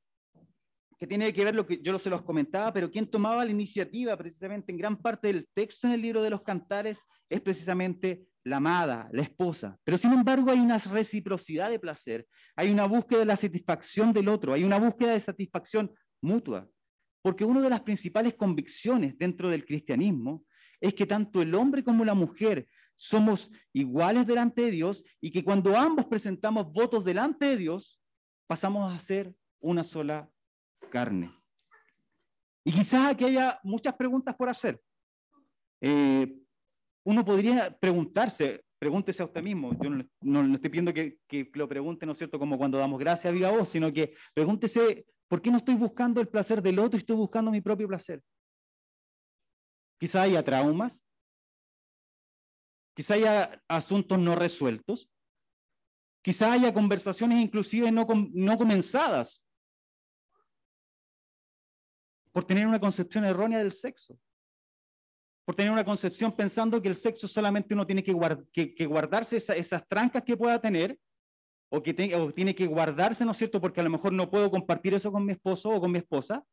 que 0.98 1.06
tiene 1.06 1.32
que 1.32 1.44
ver 1.44 1.54
lo 1.54 1.64
que 1.64 1.80
yo 1.82 1.96
se 2.00 2.10
los 2.10 2.22
comentaba, 2.22 2.72
pero 2.72 2.90
quien 2.90 3.08
tomaba 3.08 3.44
la 3.44 3.52
iniciativa 3.52 4.16
precisamente 4.16 4.72
en 4.72 4.78
gran 4.78 5.00
parte 5.00 5.28
del 5.28 5.46
texto 5.54 5.86
en 5.86 5.92
el 5.92 6.02
libro 6.02 6.20
de 6.20 6.30
los 6.30 6.42
cantares 6.42 7.04
es 7.28 7.40
precisamente 7.40 8.26
la 8.44 8.58
amada, 8.58 9.08
la 9.12 9.22
esposa. 9.22 9.78
Pero 9.84 9.98
sin 9.98 10.12
embargo 10.12 10.50
hay 10.50 10.60
una 10.60 10.78
reciprocidad 10.78 11.70
de 11.70 11.78
placer, 11.78 12.26
hay 12.54 12.70
una 12.70 12.86
búsqueda 12.86 13.20
de 13.20 13.26
la 13.26 13.36
satisfacción 13.36 14.12
del 14.12 14.28
otro, 14.28 14.52
hay 14.52 14.64
una 14.64 14.78
búsqueda 14.78 15.12
de 15.12 15.20
satisfacción 15.20 15.92
mutua. 16.20 16.68
Porque 17.22 17.44
una 17.44 17.62
de 17.62 17.70
las 17.70 17.80
principales 17.80 18.34
convicciones 18.34 19.16
dentro 19.18 19.48
del 19.48 19.64
cristianismo 19.64 20.44
es 20.78 20.92
que 20.92 21.06
tanto 21.06 21.40
el 21.40 21.54
hombre 21.54 21.82
como 21.82 22.04
la 22.04 22.12
mujer 22.12 22.68
somos 22.96 23.50
iguales 23.72 24.26
delante 24.26 24.62
de 24.62 24.70
Dios 24.70 25.02
y 25.20 25.30
que 25.30 25.42
cuando 25.42 25.76
ambos 25.76 26.04
presentamos 26.04 26.70
votos 26.70 27.04
delante 27.04 27.46
de 27.46 27.56
Dios, 27.56 28.00
pasamos 28.46 28.92
a 28.92 29.00
ser 29.00 29.34
una 29.60 29.82
sola 29.82 30.28
carne. 30.90 31.34
Y 32.62 32.72
quizás 32.72 33.12
aquí 33.12 33.24
haya 33.24 33.58
muchas 33.62 33.94
preguntas 33.94 34.34
por 34.34 34.48
hacer. 34.48 34.80
Eh, 35.80 36.43
uno 37.04 37.24
podría 37.24 37.76
preguntarse, 37.78 38.64
pregúntese 38.78 39.22
a 39.22 39.26
usted 39.26 39.42
mismo, 39.42 39.72
yo 39.80 39.90
no, 40.22 40.54
estoy 40.54 40.70
pidiendo 40.70 40.92
que, 40.92 41.18
que, 41.26 41.50
lo 41.54 41.68
pregunte, 41.68 42.06
¿no 42.06 42.12
es 42.12 42.18
cierto?, 42.18 42.38
como 42.38 42.58
cuando 42.58 42.78
damos 42.78 42.98
gracias 42.98 43.30
a 43.30 43.34
viva 43.34 43.50
voz, 43.50 43.68
sino 43.68 43.92
que 43.92 44.14
pregúntese, 44.32 45.06
¿por 45.28 45.40
qué 45.40 45.50
no 45.50 45.58
estoy 45.58 45.74
buscando 45.74 46.20
el 46.20 46.28
placer 46.28 46.62
del 46.62 46.78
otro 46.78 46.96
y 46.96 47.00
estoy 47.00 47.16
buscando 47.16 47.50
mi 47.50 47.60
propio 47.60 47.88
placer? 47.88 48.22
Quizá 49.98 50.22
haya 50.22 50.42
traumas, 50.42 51.02
quizá 52.94 53.14
haya 53.14 53.62
asuntos 53.68 54.18
no 54.18 54.34
resueltos, 54.34 55.08
quizá 56.22 56.52
haya 56.52 56.72
conversaciones 56.72 57.38
inclusive 57.40 57.92
no, 57.92 58.06
no 58.32 58.58
comenzadas 58.58 59.46
por 62.32 62.44
tener 62.44 62.66
una 62.66 62.80
concepción 62.80 63.24
errónea 63.24 63.58
del 63.58 63.72
sexo, 63.72 64.18
por 65.44 65.54
tener 65.54 65.70
una 65.70 65.84
concepción 65.84 66.32
pensando 66.32 66.80
que 66.80 66.88
el 66.88 66.96
sexo 66.96 67.28
solamente 67.28 67.74
uno 67.74 67.86
tiene 67.86 68.02
que, 68.02 68.12
guardarse 68.86 69.36
esas 69.36 69.86
trancas 69.88 70.22
que 70.22 70.36
pueda 70.36 70.60
tener, 70.60 70.98
o 71.68 71.82
que 71.82 71.92
tiene 71.92 72.54
que 72.54 72.66
guardarse, 72.66 73.24
¿no 73.24 73.32
es 73.32 73.36
cierto? 73.36 73.60
Porque 73.60 73.80
a 73.80 73.84
lo 73.84 73.90
mejor 73.90 74.12
no 74.12 74.30
puedo 74.30 74.50
compartir 74.50 74.94
eso 74.94 75.10
con 75.10 75.24
mi 75.24 75.32
esposo 75.32 75.70
o 75.70 75.80
con 75.80 75.90
mi 75.90 75.98
esposa. 75.98 76.44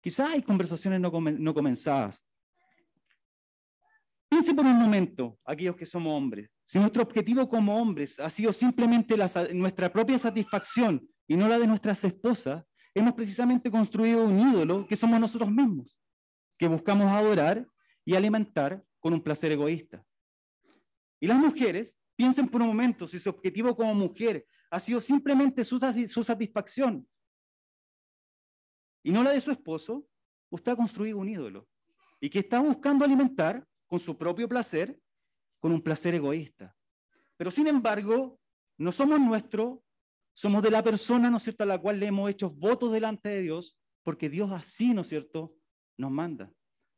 Quizás 0.00 0.30
hay 0.30 0.42
conversaciones 0.42 1.00
no, 1.00 1.10
no 1.10 1.54
comenzadas. 1.54 2.24
Piense 4.28 4.54
por 4.54 4.64
un 4.64 4.76
momento, 4.76 5.38
aquellos 5.44 5.76
que 5.76 5.86
somos 5.86 6.12
hombres, 6.12 6.50
si 6.64 6.78
nuestro 6.78 7.02
objetivo 7.02 7.48
como 7.48 7.76
hombres 7.76 8.18
ha 8.18 8.28
sido 8.28 8.52
simplemente 8.52 9.16
nuestra 9.52 9.92
propia 9.92 10.18
satisfacción 10.18 11.08
y 11.28 11.36
no 11.36 11.48
la 11.48 11.58
de 11.58 11.66
nuestras 11.66 12.02
esposas, 12.02 12.64
hemos 12.92 13.14
precisamente 13.14 13.70
construido 13.70 14.24
un 14.24 14.38
ídolo 14.38 14.86
que 14.86 14.96
somos 14.96 15.20
nosotros 15.20 15.50
mismos, 15.50 15.96
que 16.58 16.68
buscamos 16.68 17.10
adorar 17.12 17.66
y 18.04 18.14
alimentar 18.14 18.82
con 19.00 19.12
un 19.12 19.22
placer 19.22 19.52
egoísta. 19.52 20.04
Y 21.20 21.26
las 21.26 21.38
mujeres, 21.38 21.94
piensen 22.16 22.48
por 22.48 22.62
un 22.62 22.68
momento 22.68 23.06
si 23.06 23.18
su 23.18 23.28
objetivo 23.28 23.76
como 23.76 23.94
mujer 23.94 24.46
ha 24.70 24.80
sido 24.80 25.00
simplemente 25.00 25.64
su, 25.64 25.78
satisfacción 26.24 27.06
y 29.02 29.12
no 29.12 29.22
la 29.22 29.30
de 29.30 29.40
su 29.40 29.52
esposo, 29.52 30.06
usted 30.50 30.72
ha 30.72 30.76
construido 30.76 31.18
un 31.18 31.28
ídolo 31.28 31.68
y 32.20 32.28
que 32.28 32.40
está 32.40 32.58
buscando 32.58 33.04
alimentar 33.04 33.64
con 33.86 34.00
su 34.00 34.16
propio 34.18 34.48
placer, 34.48 34.98
con 35.60 35.70
un 35.70 35.80
placer 35.80 36.14
egoísta. 36.14 36.74
Pero 37.36 37.50
sin 37.50 37.68
embargo, 37.68 38.40
no 38.78 38.90
somos 38.90 39.20
nuestro, 39.20 39.84
somos 40.32 40.62
de 40.62 40.70
la 40.70 40.82
persona, 40.82 41.30
¿no 41.30 41.36
es 41.36 41.44
cierto?, 41.44 41.62
a 41.62 41.66
la 41.66 41.78
cual 41.78 42.00
le 42.00 42.06
hemos 42.06 42.28
hecho 42.28 42.50
votos 42.50 42.92
delante 42.92 43.28
de 43.28 43.42
Dios, 43.42 43.78
porque 44.02 44.28
Dios 44.28 44.50
así, 44.50 44.92
¿no 44.92 45.02
es 45.02 45.08
cierto?, 45.08 45.54
nos 45.96 46.10
manda. 46.10 46.52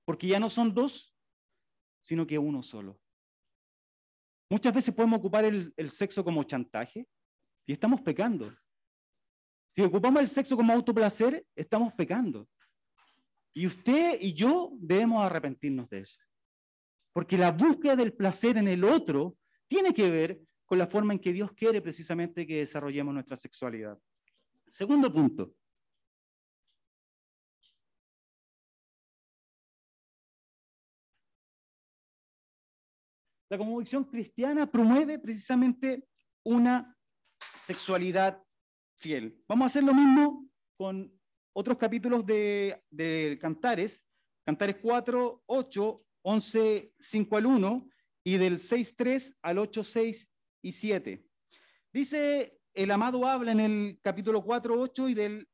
Porque 0.05 0.27
ya 0.27 0.41
no 0.41 0.49
son 0.49 0.75
dos, 0.75 1.15
sino 2.01 2.27
que 2.27 2.39
uno 2.39 2.63
solo. 2.63 2.99
Muchas 4.51 4.75
veces 4.75 4.95
podemos 4.95 5.19
ocupar 5.19 5.45
el, 5.45 5.91
sexo 5.91 6.25
como 6.25 6.43
chantaje 6.43 7.07
y 7.67 7.73
estamos 7.73 8.01
pecando. 8.01 8.55
Si 9.69 9.83
ocupamos 9.83 10.23
el 10.23 10.29
sexo 10.29 10.57
como 10.57 10.73
autoplacer, 10.73 11.47
estamos 11.55 11.93
pecando. 11.93 12.49
Y 13.53 13.67
usted 13.67 14.19
y 14.21 14.33
yo 14.33 14.73
debemos 14.79 15.23
arrepentirnos 15.23 15.89
de 15.91 16.01
eso. 16.01 16.19
Porque 17.13 17.37
la 17.37 17.51
búsqueda 17.53 17.97
del 17.97 18.15
placer 18.15 18.57
en 18.57 18.69
el 18.69 18.85
otro 18.85 19.37
tiene 19.67 19.93
que 19.93 20.11
ver 20.11 20.41
con 20.65 20.79
la 20.79 20.87
forma 20.87 21.13
en 21.13 21.19
que 21.19 21.33
Dios 21.33 21.53
quiere 21.53 21.83
precisamente 21.83 22.47
que 22.47 22.59
desarrollemos 22.59 23.13
nuestra 23.13 23.37
sexualidad. 23.37 23.99
Segundo 24.67 25.13
punto. 25.13 25.55
La 33.51 33.57
convicción 33.57 34.05
cristiana 34.05 34.71
promueve 34.71 35.19
precisamente 35.19 36.05
una 36.45 36.95
sexualidad 37.57 38.43
fiel. 38.99 39.43
Vamos 39.49 39.65
a 39.65 39.67
hacer 39.67 39.85
lo 39.85 39.95
mismo 39.95 40.47
con 40.77 41.13
otros 41.55 41.79
capítulos 41.79 42.27
de, 42.27 42.83
de 42.91 43.39
Cantares, 43.41 44.05
Cantares 44.45 44.77
4, 44.83 45.43
8, 45.47 46.05
11, 46.23 46.93
5 46.99 47.37
al 47.37 47.47
1 47.47 47.89
y 48.25 48.37
del 48.37 48.61
6, 48.61 48.95
3 48.97 49.37
al 49.43 49.59
8, 49.59 49.85
6 49.85 50.31
y 50.63 50.73
7. 50.73 51.25
Dice, 51.93 52.59
el 52.75 52.91
amado 52.91 53.27
habla 53.27 53.53
en 53.53 53.61
el 53.61 53.99
capítulo 54.03 54.45
4, 54.45 54.79
8 54.79 55.09
y 55.09 55.15
del 55.15 55.49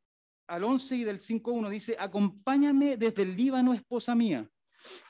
al 0.46 0.64
11 0.64 0.96
y 0.96 1.04
del 1.04 1.20
5, 1.20 1.52
1, 1.52 1.70
dice, 1.70 1.96
acompáñame 1.98 2.96
desde 2.96 3.22
el 3.22 3.34
Líbano, 3.34 3.72
esposa 3.72 4.14
mía, 4.14 4.50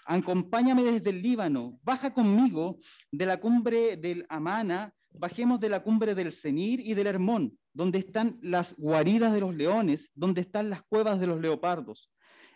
acompáñame 0.07 0.83
desde 0.83 1.11
el 1.11 1.23
Líbano, 1.23 1.79
baja 1.83 2.13
conmigo 2.13 2.79
de 3.11 3.27
la 3.27 3.39
cumbre 3.39 3.97
del 3.97 4.27
Amana, 4.29 4.95
bajemos 5.11 5.61
de 5.61 5.69
la 5.69 5.83
cumbre 5.83 6.15
del 6.15 6.33
Senir 6.33 6.81
y 6.81 6.95
del 6.95 7.07
Hermón, 7.07 7.59
donde 7.73 7.99
están 7.99 8.39
las 8.43 8.75
guaridas 8.77 9.33
de 9.33 9.41
los 9.41 9.55
leones, 9.55 10.11
donde 10.15 10.43
están 10.43 10.71
las 10.71 10.83
cuevas 10.83 11.19
de 11.21 11.27
los 11.27 11.41
leopardos. 11.41 12.11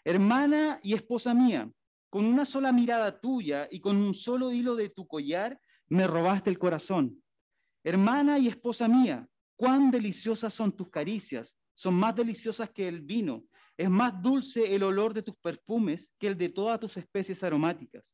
Hermana 0.04 0.80
y 0.82 0.94
esposa 0.94 1.34
mía, 1.34 1.70
con 2.10 2.24
una 2.24 2.44
sola 2.44 2.72
mirada 2.72 3.20
tuya 3.20 3.68
y 3.70 3.80
con 3.80 3.96
un 3.96 4.14
solo 4.14 4.52
hilo 4.52 4.76
de 4.76 4.88
tu 4.88 5.06
collar, 5.06 5.60
me 5.88 6.06
robaste 6.06 6.50
el 6.50 6.58
corazón. 6.58 7.22
Hermana 7.84 8.38
y 8.38 8.48
esposa 8.48 8.88
mía, 8.88 9.28
cuán 9.56 9.90
deliciosas 9.90 10.54
son 10.54 10.72
tus 10.72 10.90
caricias, 10.90 11.56
son 11.74 11.94
más 11.94 12.14
deliciosas 12.14 12.70
que 12.70 12.88
el 12.88 13.02
vino, 13.02 13.44
es 13.78 13.88
más 13.88 14.20
dulce 14.20 14.74
el 14.74 14.82
olor 14.82 15.14
de 15.14 15.22
tus 15.22 15.36
perfumes 15.36 16.12
que 16.18 16.26
el 16.26 16.36
de 16.36 16.48
todas 16.48 16.80
tus 16.80 16.96
especies 16.96 17.44
aromáticas. 17.44 18.04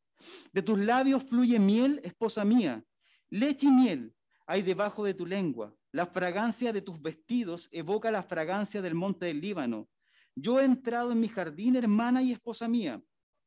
De 0.53 0.61
tus 0.61 0.79
labios 0.79 1.25
fluye 1.25 1.59
miel, 1.59 2.01
esposa 2.05 2.45
mía. 2.45 2.85
Leche 3.31 3.67
y 3.67 3.71
miel 3.71 4.15
hay 4.47 4.61
debajo 4.61 5.05
de 5.05 5.15
tu 5.15 5.25
lengua. 5.25 5.75
La 5.91 6.07
fragancia 6.07 6.71
de 6.71 6.83
tus 6.83 7.01
vestidos 7.01 7.69
evoca 7.73 8.11
la 8.11 8.23
fragancia 8.23 8.83
del 8.83 8.95
monte 8.95 9.25
del 9.27 9.41
Líbano. 9.41 9.89
Yo 10.35 10.61
he 10.61 10.65
entrado 10.65 11.13
en 11.13 11.21
mi 11.21 11.29
jardín, 11.29 11.77
hermana 11.77 12.23
y 12.23 12.33
esposa 12.33 12.69
mía. 12.69 13.03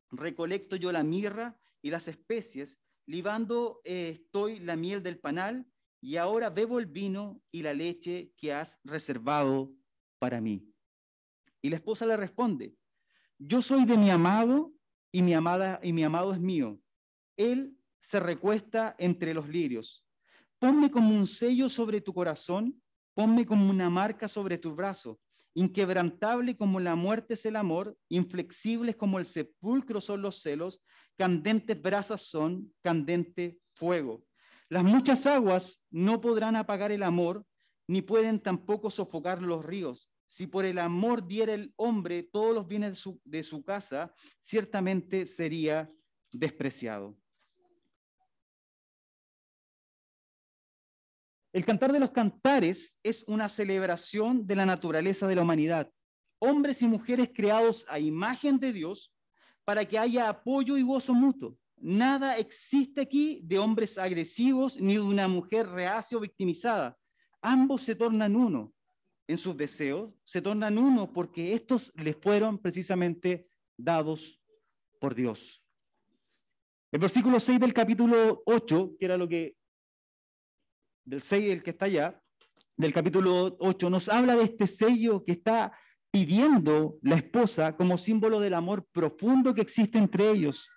Recolecto 0.09 0.75
yo 0.75 0.91
la 0.91 1.03
mirra 1.03 1.59
y 1.83 1.91
las 1.91 2.07
especies, 2.07 2.79
libando 3.05 3.79
eh, 3.83 4.21
estoy 4.21 4.59
la 4.59 4.75
miel 4.75 5.03
del 5.03 5.19
panal, 5.19 5.67
y 6.01 6.17
ahora 6.17 6.49
bebo 6.49 6.79
el 6.79 6.87
vino 6.87 7.41
y 7.51 7.61
la 7.61 7.73
leche 7.73 8.31
que 8.37 8.53
has 8.53 8.79
reservado 8.83 9.71
para 10.19 10.41
mí. 10.41 10.73
Y 11.61 11.69
la 11.69 11.77
esposa 11.77 12.05
le 12.05 12.17
responde, 12.17 12.75
yo 13.39 13.61
soy 13.61 13.85
de 13.85 13.97
mi 13.97 14.09
amado 14.09 14.73
y 15.11 15.21
mi 15.21 15.33
amada 15.33 15.79
y 15.83 15.93
mi 15.93 16.03
amado 16.03 16.33
es 16.33 16.39
mío. 16.39 16.79
Él 17.35 17.77
se 17.99 18.19
recuesta 18.19 18.95
entre 18.97 19.33
los 19.33 19.47
lirios. 19.47 20.05
Ponme 20.59 20.89
como 20.89 21.15
un 21.15 21.27
sello 21.27 21.69
sobre 21.69 22.01
tu 22.01 22.13
corazón, 22.13 22.81
ponme 23.13 23.45
como 23.45 23.69
una 23.69 23.89
marca 23.89 24.27
sobre 24.27 24.57
tu 24.57 24.73
brazo. 24.75 25.19
Inquebrantable 25.53 26.55
como 26.55 26.79
la 26.79 26.95
muerte 26.95 27.33
es 27.33 27.45
el 27.45 27.55
amor, 27.55 27.97
inflexibles 28.09 28.95
como 28.95 29.17
el 29.17 29.25
sepulcro 29.25 29.99
son 29.99 30.21
los 30.21 30.41
celos, 30.41 30.81
candentes 31.17 31.81
brasas 31.81 32.21
son, 32.21 32.73
candente 32.83 33.59
fuego. 33.73 34.23
Las 34.69 34.83
muchas 34.83 35.25
aguas 35.25 35.83
no 35.89 36.21
podrán 36.21 36.55
apagar 36.55 36.91
el 36.91 37.01
amor, 37.01 37.45
ni 37.87 38.01
pueden 38.01 38.39
tampoco 38.39 38.91
sofocar 38.91 39.41
los 39.41 39.65
ríos. 39.65 40.09
Si 40.27 40.45
por 40.45 40.65
el 40.65 40.77
amor 40.77 41.25
diera 41.25 41.53
el 41.53 41.73
hombre 41.77 42.21
todos 42.21 42.53
los 42.53 42.67
bienes 42.67 43.01
de 43.23 43.43
su, 43.43 43.63
casa, 43.63 44.13
ciertamente 44.41 45.25
sería 45.25 45.89
despreciado. 46.31 47.17
El 51.53 51.63
cantar 51.65 51.93
de 51.93 52.01
los 52.01 52.11
cantares 52.11 52.99
es 53.01 53.23
una 53.25 53.47
celebración 53.47 54.45
de 54.45 54.57
la 54.57 54.65
naturaleza 54.65 55.27
de 55.27 55.35
la 55.35 55.43
humanidad. 55.43 55.89
Hombres 56.39 56.81
y 56.81 56.87
mujeres 56.87 57.31
creados 57.33 57.85
a 57.87 57.97
imagen 57.97 58.59
de 58.59 58.73
Dios 58.73 59.13
para 59.63 59.85
que 59.85 59.97
haya 59.97 60.27
apoyo 60.27 60.77
y 60.77 60.83
gozo 60.83 61.13
mutuo. 61.13 61.57
Nada 61.77 62.37
existe 62.37 62.99
aquí 62.99 63.39
de 63.43 63.59
hombres 63.59 63.97
agresivos 63.97 64.79
ni 64.79 64.95
de 64.95 65.01
una 65.01 65.27
mujer 65.29 65.69
reacia 65.69 66.17
o 66.17 66.21
victimizada. 66.21 66.97
Ambos 67.41 67.83
se 67.83 67.95
tornan 67.95 68.35
uno 68.35 68.73
en 69.27 69.37
sus 69.37 69.55
deseos, 69.57 70.13
se 70.23 70.41
tornan 70.41 70.77
uno 70.77 71.11
porque 71.11 71.53
estos 71.53 71.91
les 71.95 72.15
fueron 72.15 72.57
precisamente 72.57 73.47
dados 73.77 74.41
por 74.99 75.13
Dios. 75.13 75.63
El 76.91 77.01
versículo 77.01 77.39
6 77.39 77.59
del 77.59 77.73
capítulo 77.73 78.41
8, 78.45 78.95
que 78.99 79.05
era 79.05 79.17
lo 79.17 79.27
que, 79.27 79.55
del 81.05 81.21
6, 81.21 81.51
el 81.51 81.63
que 81.63 81.71
está 81.71 81.85
allá, 81.85 82.21
del 82.77 82.93
capítulo 82.93 83.57
8, 83.59 83.89
nos 83.89 84.07
habla 84.07 84.35
de 84.35 84.43
este 84.43 84.67
sello 84.67 85.23
que 85.25 85.33
está 85.33 85.77
pidiendo 86.09 86.97
la 87.01 87.17
esposa 87.17 87.75
como 87.75 87.97
símbolo 87.97 88.39
del 88.39 88.53
amor 88.53 88.87
profundo 88.91 89.53
que 89.53 89.61
existe 89.61 89.97
entre 89.97 90.29
ellos 90.29 90.69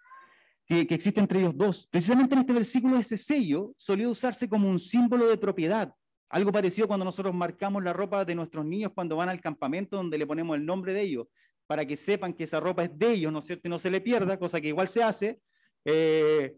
que, 0.71 0.95
existe 0.95 1.19
entre 1.19 1.41
ellos 1.41 1.57
dos. 1.57 1.87
Precisamente 1.91 2.35
en 2.35 2.43
este 2.43 2.53
versículo 2.53 2.97
ese 2.97 3.17
sello 3.17 3.75
solía 3.77 4.09
usarse 4.09 4.49
como 4.49 4.71
un 4.71 4.79
símbolo 4.79 5.27
de 5.27 5.37
propiedad. 5.37 5.93
Algo 6.31 6.53
parecido 6.53 6.87
cuando 6.87 7.05
nosotros 7.05 7.35
marcamos 7.35 7.83
la 7.83 7.93
ropa 7.93 8.25
de 8.25 8.37
nuestros 8.37 8.65
niños 8.65 8.93
cuando 8.95 9.17
van 9.17 9.29
al 9.29 9.41
campamento 9.41 9.97
donde 9.97 10.17
le 10.17 10.27
ponemos 10.27 10.57
el 10.57 10.65
nombre 10.65 10.93
de 10.93 11.03
ellos, 11.03 11.27
para 11.67 11.85
que 11.85 11.97
sepan 11.97 12.33
que 12.33 12.45
esa 12.45 12.61
ropa 12.61 12.85
es 12.85 12.97
de 12.97 13.13
ellos, 13.13 13.33
¿no 13.33 13.41
es 13.41 13.47
cierto? 13.47 13.67
Y 13.67 13.71
no 13.71 13.79
se 13.79 13.91
le 13.91 14.01
pierda, 14.01 14.39
cosa 14.39 14.61
que 14.61 14.69
igual 14.69 14.89
se 14.89 15.03
hace. 15.03 15.41
Eh, 15.85 16.57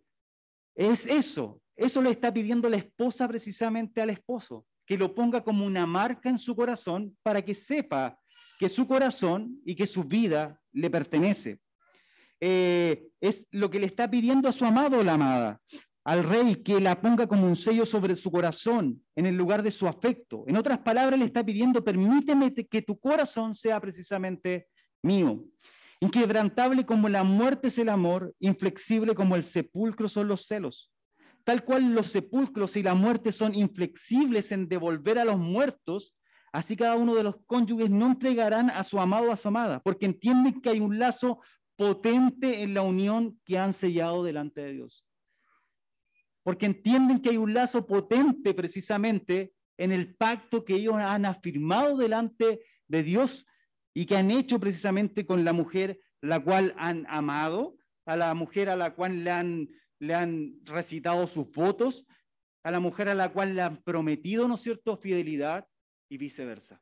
es 0.74 1.06
eso. 1.06 1.60
Eso 1.74 2.02
le 2.02 2.10
está 2.10 2.32
pidiendo 2.32 2.68
la 2.68 2.76
esposa 2.76 3.26
precisamente 3.26 4.02
al 4.02 4.10
esposo, 4.10 4.66
que 4.86 4.98
lo 4.98 5.14
ponga 5.14 5.42
como 5.42 5.64
una 5.64 5.86
marca 5.86 6.28
en 6.28 6.38
su 6.38 6.54
corazón 6.54 7.16
para 7.22 7.42
que 7.42 7.54
sepa 7.54 8.18
que 8.58 8.68
su 8.68 8.86
corazón 8.86 9.60
y 9.64 9.74
que 9.74 9.86
su 9.86 10.04
vida 10.04 10.60
le 10.72 10.90
pertenece. 10.90 11.58
Eh, 12.40 13.08
es 13.20 13.46
lo 13.50 13.70
que 13.70 13.80
le 13.80 13.86
está 13.86 14.10
pidiendo 14.10 14.48
a 14.48 14.52
su 14.52 14.64
amado 14.64 14.98
o 14.98 15.02
la 15.02 15.14
amada, 15.14 15.60
al 16.04 16.24
rey 16.24 16.56
que 16.56 16.80
la 16.80 17.00
ponga 17.00 17.26
como 17.26 17.46
un 17.46 17.56
sello 17.56 17.86
sobre 17.86 18.16
su 18.16 18.30
corazón, 18.30 19.02
en 19.14 19.26
el 19.26 19.36
lugar 19.36 19.62
de 19.62 19.70
su 19.70 19.86
afecto. 19.86 20.44
En 20.46 20.56
otras 20.56 20.78
palabras, 20.78 21.18
le 21.18 21.26
está 21.26 21.44
pidiendo, 21.44 21.84
permíteme 21.84 22.52
que 22.52 22.82
tu 22.82 22.98
corazón 22.98 23.54
sea 23.54 23.80
precisamente 23.80 24.66
mío. 25.02 25.44
Inquebrantable 26.00 26.84
como 26.84 27.08
la 27.08 27.22
muerte 27.22 27.68
es 27.68 27.78
el 27.78 27.88
amor, 27.88 28.34
inflexible 28.40 29.14
como 29.14 29.36
el 29.36 29.44
sepulcro 29.44 30.08
son 30.08 30.26
los 30.26 30.46
celos. 30.46 30.90
Tal 31.44 31.64
cual 31.64 31.94
los 31.94 32.08
sepulcros 32.08 32.76
y 32.76 32.82
la 32.82 32.94
muerte 32.94 33.30
son 33.30 33.54
inflexibles 33.54 34.50
en 34.50 34.68
devolver 34.68 35.18
a 35.18 35.24
los 35.24 35.38
muertos, 35.38 36.16
así 36.52 36.76
cada 36.76 36.96
uno 36.96 37.14
de 37.14 37.22
los 37.22 37.36
cónyuges 37.46 37.90
no 37.90 38.06
entregarán 38.06 38.70
a 38.70 38.82
su 38.82 39.00
amado 39.00 39.30
o 39.30 39.32
a 39.32 39.36
su 39.36 39.48
amada, 39.48 39.80
porque 39.80 40.06
entienden 40.06 40.60
que 40.60 40.70
hay 40.70 40.80
un 40.80 40.98
lazo 40.98 41.40
potente 41.76 42.62
en 42.62 42.74
la 42.74 42.82
unión 42.82 43.40
que 43.44 43.58
han 43.58 43.72
sellado 43.72 44.24
delante 44.24 44.60
de 44.60 44.72
Dios. 44.72 45.06
Porque 46.42 46.66
entienden 46.66 47.20
que 47.20 47.30
hay 47.30 47.36
un 47.36 47.54
lazo 47.54 47.86
potente 47.86 48.54
precisamente 48.54 49.52
en 49.78 49.92
el 49.92 50.14
pacto 50.14 50.64
que 50.64 50.74
ellos 50.74 50.94
han 50.96 51.26
afirmado 51.26 51.96
delante 51.96 52.60
de 52.88 53.02
Dios 53.02 53.46
y 53.94 54.06
que 54.06 54.16
han 54.16 54.30
hecho 54.30 54.58
precisamente 54.58 55.26
con 55.26 55.44
la 55.44 55.52
mujer 55.52 56.00
la 56.20 56.40
cual 56.40 56.74
han 56.78 57.04
amado, 57.08 57.76
a 58.06 58.16
la 58.16 58.34
mujer 58.34 58.68
a 58.68 58.76
la 58.76 58.94
cual 58.94 59.24
le 59.24 59.30
han, 59.30 59.68
le 59.98 60.14
han 60.14 60.54
recitado 60.64 61.26
sus 61.26 61.50
votos, 61.50 62.06
a 62.64 62.70
la 62.70 62.80
mujer 62.80 63.08
a 63.08 63.14
la 63.14 63.32
cual 63.32 63.54
le 63.54 63.62
han 63.62 63.82
prometido, 63.82 64.46
¿no 64.46 64.54
es 64.54 64.62
cierto?, 64.62 64.96
fidelidad 64.96 65.66
y 66.08 66.16
viceversa. 66.16 66.80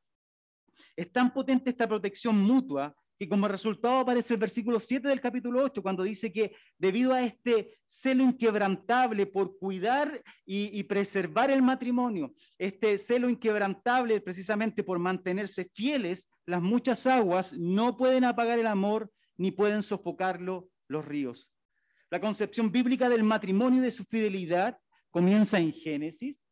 Es 0.97 1.11
tan 1.11 1.33
potente 1.33 1.71
esta 1.71 1.89
protección 1.89 2.37
mutua 2.37 2.95
y 3.23 3.29
como 3.29 3.49
resultado 3.49 3.99
aparece 3.99 4.33
el 4.33 4.41
versículo 4.41 4.81
7 4.81 5.07
del 5.07 5.21
capítulo 5.21 5.63
8, 5.63 5.83
cuando 5.83 6.03
dice 6.03 6.33
que 6.33 6.57
debido 6.79 7.13
a 7.13 7.23
este 7.23 7.79
celo 7.87 8.23
inquebrantable 8.23 9.27
por 9.27 9.59
cuidar 9.59 10.25
y, 10.47 10.83
preservar 10.85 11.51
el 11.51 11.61
matrimonio, 11.61 12.33
este 12.57 12.97
celo 12.99 13.29
inquebrantable 13.29 14.23
precisamente 14.23 14.83
por 14.83 14.99
mantenerse 14.99 15.71
fieles, 15.75 16.31
las 16.47 16.63
muchas 16.63 17.07
aguas 17.07 17.53
no 17.53 17.99
pueden 17.99 18.25
apagar 18.25 18.59
el 18.59 18.67
amor 18.67 19.13
ni 19.37 19.51
pueden 19.51 19.83
sofocarlo 19.83 20.71
los 20.89 21.05
ríos. 21.05 21.53
La 22.09 22.23
concepción 22.23 22.73
bíblica 22.73 23.11
del 23.11 23.23
matrimonio 23.23 23.81
y 23.81 23.85
de 23.85 23.91
su 23.91 24.05
fidelidad 24.05 24.79
comienza 25.11 25.59
en 25.59 25.75
Génesis, 25.75 26.43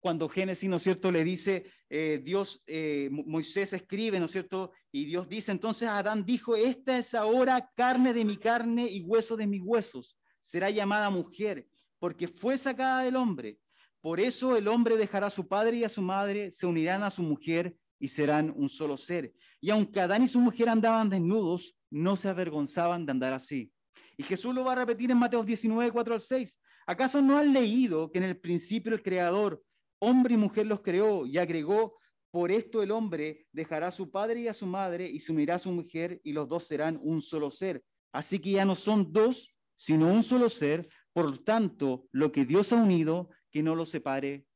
cuando 0.00 0.28
Génesis, 0.28 0.68
¿no 0.68 0.76
es 0.76 0.82
cierto?, 0.82 1.12
le 1.12 1.22
dice, 1.22 1.64
eh, 1.88 2.20
Dios, 2.24 2.62
eh, 2.66 3.08
Moisés 3.10 3.72
escribe, 3.72 4.18
¿no 4.18 4.24
es 4.24 4.32
cierto?, 4.32 4.72
y 4.90 5.04
Dios 5.04 5.28
dice, 5.28 5.52
entonces 5.52 5.88
Adán 5.88 6.24
dijo, 6.24 6.56
esta 6.56 6.98
es 6.98 7.14
ahora 7.14 7.70
carne 7.76 8.12
de 8.12 8.24
mi 8.24 8.36
carne 8.36 8.88
y 8.90 9.02
hueso 9.02 9.36
de 9.36 9.46
mis 9.46 9.60
huesos, 9.62 10.16
será 10.40 10.70
llamada 10.70 11.10
mujer, 11.10 11.66
porque 11.98 12.26
fue 12.26 12.56
sacada 12.56 13.02
del 13.02 13.16
hombre. 13.16 13.58
Por 14.00 14.18
eso 14.18 14.56
el 14.56 14.66
hombre 14.68 14.96
dejará 14.96 15.26
a 15.26 15.30
su 15.30 15.46
padre 15.46 15.76
y 15.76 15.84
a 15.84 15.90
su 15.90 16.00
madre, 16.00 16.50
se 16.50 16.66
unirán 16.66 17.02
a 17.02 17.10
su 17.10 17.22
mujer 17.22 17.76
y 17.98 18.08
serán 18.08 18.52
un 18.56 18.70
solo 18.70 18.96
ser. 18.96 19.34
Y 19.60 19.68
aunque 19.68 20.00
Adán 20.00 20.22
y 20.22 20.28
su 20.28 20.40
mujer 20.40 20.70
andaban 20.70 21.10
desnudos, 21.10 21.76
no 21.90 22.16
se 22.16 22.30
avergonzaban 22.30 23.04
de 23.04 23.12
andar 23.12 23.34
así. 23.34 23.70
Y 24.16 24.22
Jesús 24.22 24.54
lo 24.54 24.64
va 24.64 24.72
a 24.72 24.76
repetir 24.76 25.10
en 25.10 25.18
Mateo 25.18 25.44
19, 25.44 25.92
4 25.92 26.14
al 26.14 26.20
6. 26.20 26.58
¿Acaso 26.86 27.20
no 27.20 27.36
han 27.36 27.52
leído 27.52 28.10
que 28.10 28.18
en 28.18 28.24
el 28.24 28.38
principio 28.38 28.94
el 28.94 29.02
Creador 29.02 29.62
hombre 30.00 30.34
y 30.34 30.36
mujer 30.36 30.66
los 30.66 30.80
creó 30.80 31.26
y 31.26 31.38
agregó, 31.38 31.98
por 32.30 32.50
esto 32.50 32.82
el 32.82 32.90
hombre 32.90 33.46
dejará 33.52 33.88
a 33.88 33.92
su 33.92 34.10
padre 34.10 34.40
y 34.40 34.48
a 34.48 34.54
su 34.54 34.66
madre 34.66 35.08
y 35.08 35.20
se 35.20 35.32
unirá 35.32 35.56
a 35.56 35.58
su 35.58 35.72
mujer 35.72 36.20
y 36.24 36.32
los 36.32 36.48
dos 36.48 36.66
serán 36.66 36.98
un 37.02 37.20
solo 37.20 37.50
ser. 37.50 37.82
Así 38.12 38.38
que 38.38 38.52
ya 38.52 38.64
no 38.64 38.76
son 38.76 39.12
dos, 39.12 39.52
sino 39.76 40.12
un 40.12 40.22
solo 40.22 40.48
ser. 40.48 40.88
Por 41.12 41.38
tanto, 41.38 42.06
lo 42.12 42.30
que 42.30 42.44
Dios 42.44 42.72
ha 42.72 42.76
unido, 42.76 43.30
que 43.50 43.62
no 43.62 43.74
lo 43.74 43.84
separe 43.84 44.46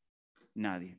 nadie. 0.55 0.99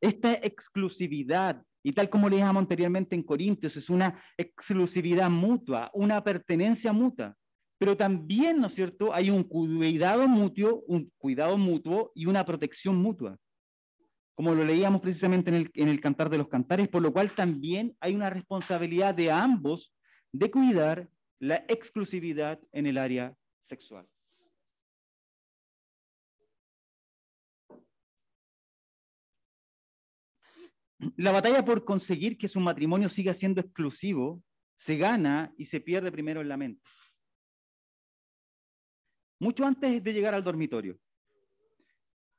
Esta 0.00 0.34
exclusividad, 0.34 1.62
y 1.82 1.92
tal 1.92 2.10
como 2.10 2.28
le 2.28 2.38
llamamos 2.38 2.62
anteriormente 2.62 3.16
en 3.16 3.22
Corintios, 3.22 3.76
es 3.76 3.88
una 3.88 4.22
exclusividad 4.36 5.30
mutua, 5.30 5.90
una 5.94 6.22
pertenencia 6.22 6.92
mutua 6.92 7.34
pero 7.78 7.96
también, 7.96 8.60
¿no 8.60 8.66
es 8.66 8.74
cierto?, 8.74 9.12
hay 9.12 9.30
un 9.30 9.44
cuidado 9.44 10.26
mutuo, 10.28 10.82
un 10.86 11.12
cuidado 11.18 11.58
mutuo 11.58 12.12
y 12.14 12.26
una 12.26 12.44
protección 12.44 12.96
mutua, 12.96 13.38
como 14.34 14.54
lo 14.54 14.64
leíamos 14.64 15.00
precisamente 15.00 15.50
en 15.50 15.56
el, 15.56 15.70
en 15.74 15.88
el 15.88 16.00
Cantar 16.00 16.30
de 16.30 16.38
los 16.38 16.48
Cantares, 16.48 16.88
por 16.88 17.02
lo 17.02 17.12
cual 17.12 17.34
también 17.34 17.96
hay 18.00 18.14
una 18.14 18.30
responsabilidad 18.30 19.14
de 19.14 19.30
ambos 19.30 19.94
de 20.32 20.50
cuidar 20.50 21.08
la 21.38 21.56
exclusividad 21.68 22.60
en 22.72 22.86
el 22.86 22.98
área 22.98 23.36
sexual. 23.60 24.06
La 31.16 31.30
batalla 31.30 31.62
por 31.64 31.84
conseguir 31.84 32.38
que 32.38 32.48
su 32.48 32.58
matrimonio 32.58 33.10
siga 33.10 33.34
siendo 33.34 33.60
exclusivo 33.60 34.42
se 34.76 34.96
gana 34.96 35.52
y 35.56 35.66
se 35.66 35.80
pierde 35.80 36.10
primero 36.12 36.40
en 36.40 36.48
la 36.48 36.56
mente. 36.56 36.82
Mucho 39.38 39.64
antes 39.64 40.02
de 40.02 40.12
llegar 40.12 40.34
al 40.34 40.44
dormitorio. 40.44 40.98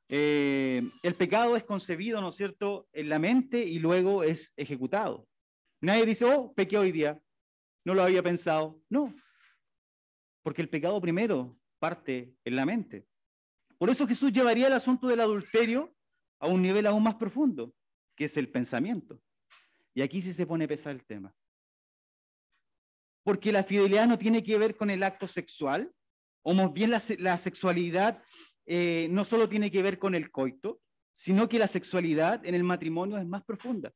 Eh, 0.08 0.82
el 1.02 1.14
pecado 1.14 1.56
es 1.56 1.64
concebido, 1.64 2.20
¿no 2.20 2.30
es 2.30 2.36
cierto?, 2.36 2.88
en 2.92 3.08
la 3.08 3.18
mente 3.18 3.62
y 3.62 3.78
luego 3.78 4.22
es 4.24 4.52
ejecutado. 4.56 5.28
Nadie 5.80 6.06
dice, 6.06 6.24
oh, 6.24 6.52
pequé 6.54 6.78
hoy 6.78 6.92
día, 6.92 7.20
no 7.84 7.94
lo 7.94 8.02
había 8.02 8.22
pensado. 8.22 8.80
No, 8.88 9.14
porque 10.42 10.62
el 10.62 10.70
pecado 10.70 11.00
primero 11.00 11.58
parte 11.78 12.34
en 12.44 12.56
la 12.56 12.64
mente. 12.64 13.06
Por 13.76 13.90
eso 13.90 14.06
Jesús 14.06 14.32
llevaría 14.32 14.66
el 14.66 14.72
asunto 14.72 15.06
del 15.06 15.20
adulterio 15.20 15.94
a 16.40 16.48
un 16.48 16.62
nivel 16.62 16.86
aún 16.86 17.02
más 17.02 17.16
profundo, 17.16 17.74
que 18.16 18.24
es 18.24 18.36
el 18.36 18.50
pensamiento. 18.50 19.20
Y 19.94 20.02
aquí 20.02 20.22
sí 20.22 20.32
se 20.32 20.46
pone 20.46 20.66
pesar 20.66 20.94
el 20.94 21.04
tema. 21.04 21.34
Porque 23.22 23.52
la 23.52 23.62
fidelidad 23.62 24.06
no 24.06 24.18
tiene 24.18 24.42
que 24.42 24.56
ver 24.58 24.76
con 24.76 24.90
el 24.90 25.02
acto 25.02 25.28
sexual, 25.28 25.92
o 26.42 26.54
más 26.54 26.72
bien 26.72 26.90
la, 26.90 27.38
sexualidad 27.38 28.22
eh, 28.66 29.08
no 29.10 29.24
solo 29.24 29.48
tiene 29.48 29.70
que 29.70 29.82
ver 29.82 29.98
con 29.98 30.14
el 30.14 30.30
coito, 30.30 30.80
sino 31.14 31.48
que 31.48 31.58
la 31.58 31.68
sexualidad 31.68 32.44
en 32.46 32.54
el 32.54 32.64
matrimonio 32.64 33.18
es 33.18 33.26
más 33.26 33.44
profunda. 33.44 33.92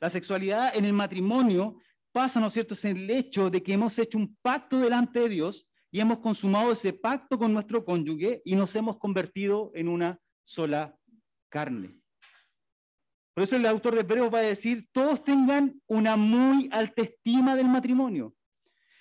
La 0.00 0.10
sexualidad 0.10 0.76
en 0.76 0.84
el 0.84 0.92
matrimonio 0.92 1.78
pasa, 2.12 2.38
¿no 2.38 2.46
es 2.46 2.52
cierto?, 2.52 2.74
es 2.74 2.84
el 2.84 3.10
hecho 3.10 3.50
de 3.50 3.62
que 3.62 3.72
hemos 3.72 3.98
hecho 3.98 4.18
un 4.18 4.36
pacto 4.40 4.78
delante 4.78 5.20
de 5.20 5.28
Dios 5.28 5.66
y 5.90 6.00
hemos 6.00 6.18
consumado 6.18 6.72
ese 6.72 6.92
pacto 6.92 7.38
con 7.38 7.52
nuestro 7.52 7.84
cónyuge 7.84 8.42
y 8.44 8.54
nos 8.54 8.74
hemos 8.76 8.98
convertido 8.98 9.72
en 9.74 9.88
una 9.88 10.18
sola 10.42 10.96
carne. 11.48 11.96
Por 13.34 13.42
eso 13.42 13.56
el 13.56 13.66
autor 13.66 13.94
de 13.94 14.02
Hebreos 14.02 14.32
va 14.32 14.38
a 14.38 14.42
decir, 14.42 14.88
todos 14.92 15.24
tengan 15.24 15.80
una 15.88 16.16
muy 16.16 16.68
alta 16.72 17.02
estima 17.02 17.56
del 17.56 17.68
matrimonio 17.68 18.34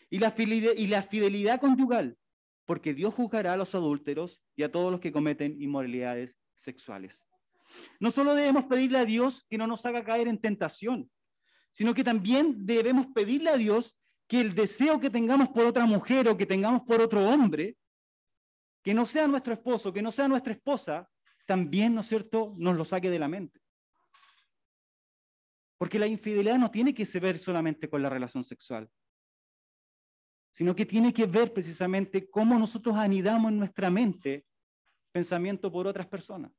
y 0.09 0.17
la 0.17 0.33
y 0.37 0.87
la 0.87 1.03
fidelidad 1.03 1.59
conyugal, 1.59 2.17
porque 2.65 2.93
Dios 2.93 3.13
juzgará 3.13 3.53
a 3.53 3.57
los 3.57 3.75
adúlteros 3.75 4.41
y 4.55 4.63
a 4.63 4.71
todos 4.71 4.91
los 4.91 4.99
que 4.99 5.11
cometen 5.11 5.61
inmoralidades 5.61 6.37
sexuales. 6.55 7.25
No 7.99 8.11
solo 8.11 8.35
debemos 8.35 8.65
pedirle 8.65 8.99
a 8.99 9.05
Dios 9.05 9.45
que 9.49 9.57
no 9.57 9.67
nos 9.67 9.85
haga 9.85 10.03
caer 10.03 10.27
en 10.27 10.39
tentación, 10.39 11.09
sino 11.71 11.93
que 11.93 12.03
también 12.03 12.65
debemos 12.65 13.07
pedirle 13.07 13.49
a 13.49 13.57
Dios 13.57 13.97
que 14.27 14.39
el 14.41 14.55
deseo 14.55 14.99
que 14.99 15.09
tengamos 15.09 15.49
por 15.49 15.65
otra 15.65 15.85
mujer 15.85 16.27
o 16.27 16.37
que 16.37 16.45
tengamos 16.45 16.83
por 16.83 17.01
otro 17.01 17.27
hombre, 17.27 17.77
que 18.83 18.93
no 18.93 19.05
sea 19.05 19.27
nuestro 19.27 19.53
esposo, 19.53 19.91
que 19.91 20.01
no 20.01 20.11
sea 20.11 20.27
nuestra 20.27 20.53
esposa, 20.53 21.09
también, 21.45 21.93
¿no 21.93 22.01
es 22.01 22.07
cierto?, 22.07 22.53
nos 22.57 22.75
lo 22.75 22.85
saque 22.85 23.09
de 23.09 23.19
la 23.19 23.27
mente. 23.27 23.59
Porque 25.77 25.99
la 25.99 26.07
infidelidad 26.07 26.57
no 26.57 26.71
tiene 26.71 26.93
que 26.93 27.05
ver 27.19 27.39
solamente 27.39 27.89
con 27.89 28.01
la 28.01 28.09
relación 28.09 28.43
sexual, 28.43 28.89
sino 30.53 30.73
que 30.73 30.85
tiene 30.85 31.13
que 31.13 31.25
ver 31.25 31.51
precisamente 31.51 32.29
cómo 32.29 32.57
nosotros 32.57 32.95
anidamos 32.95 33.51
en 33.51 33.59
nuestra 33.59 33.89
mente 33.89 34.45
pensamiento 35.11 35.69
por 35.71 35.87
otras 35.87 36.07
personas. 36.07 36.51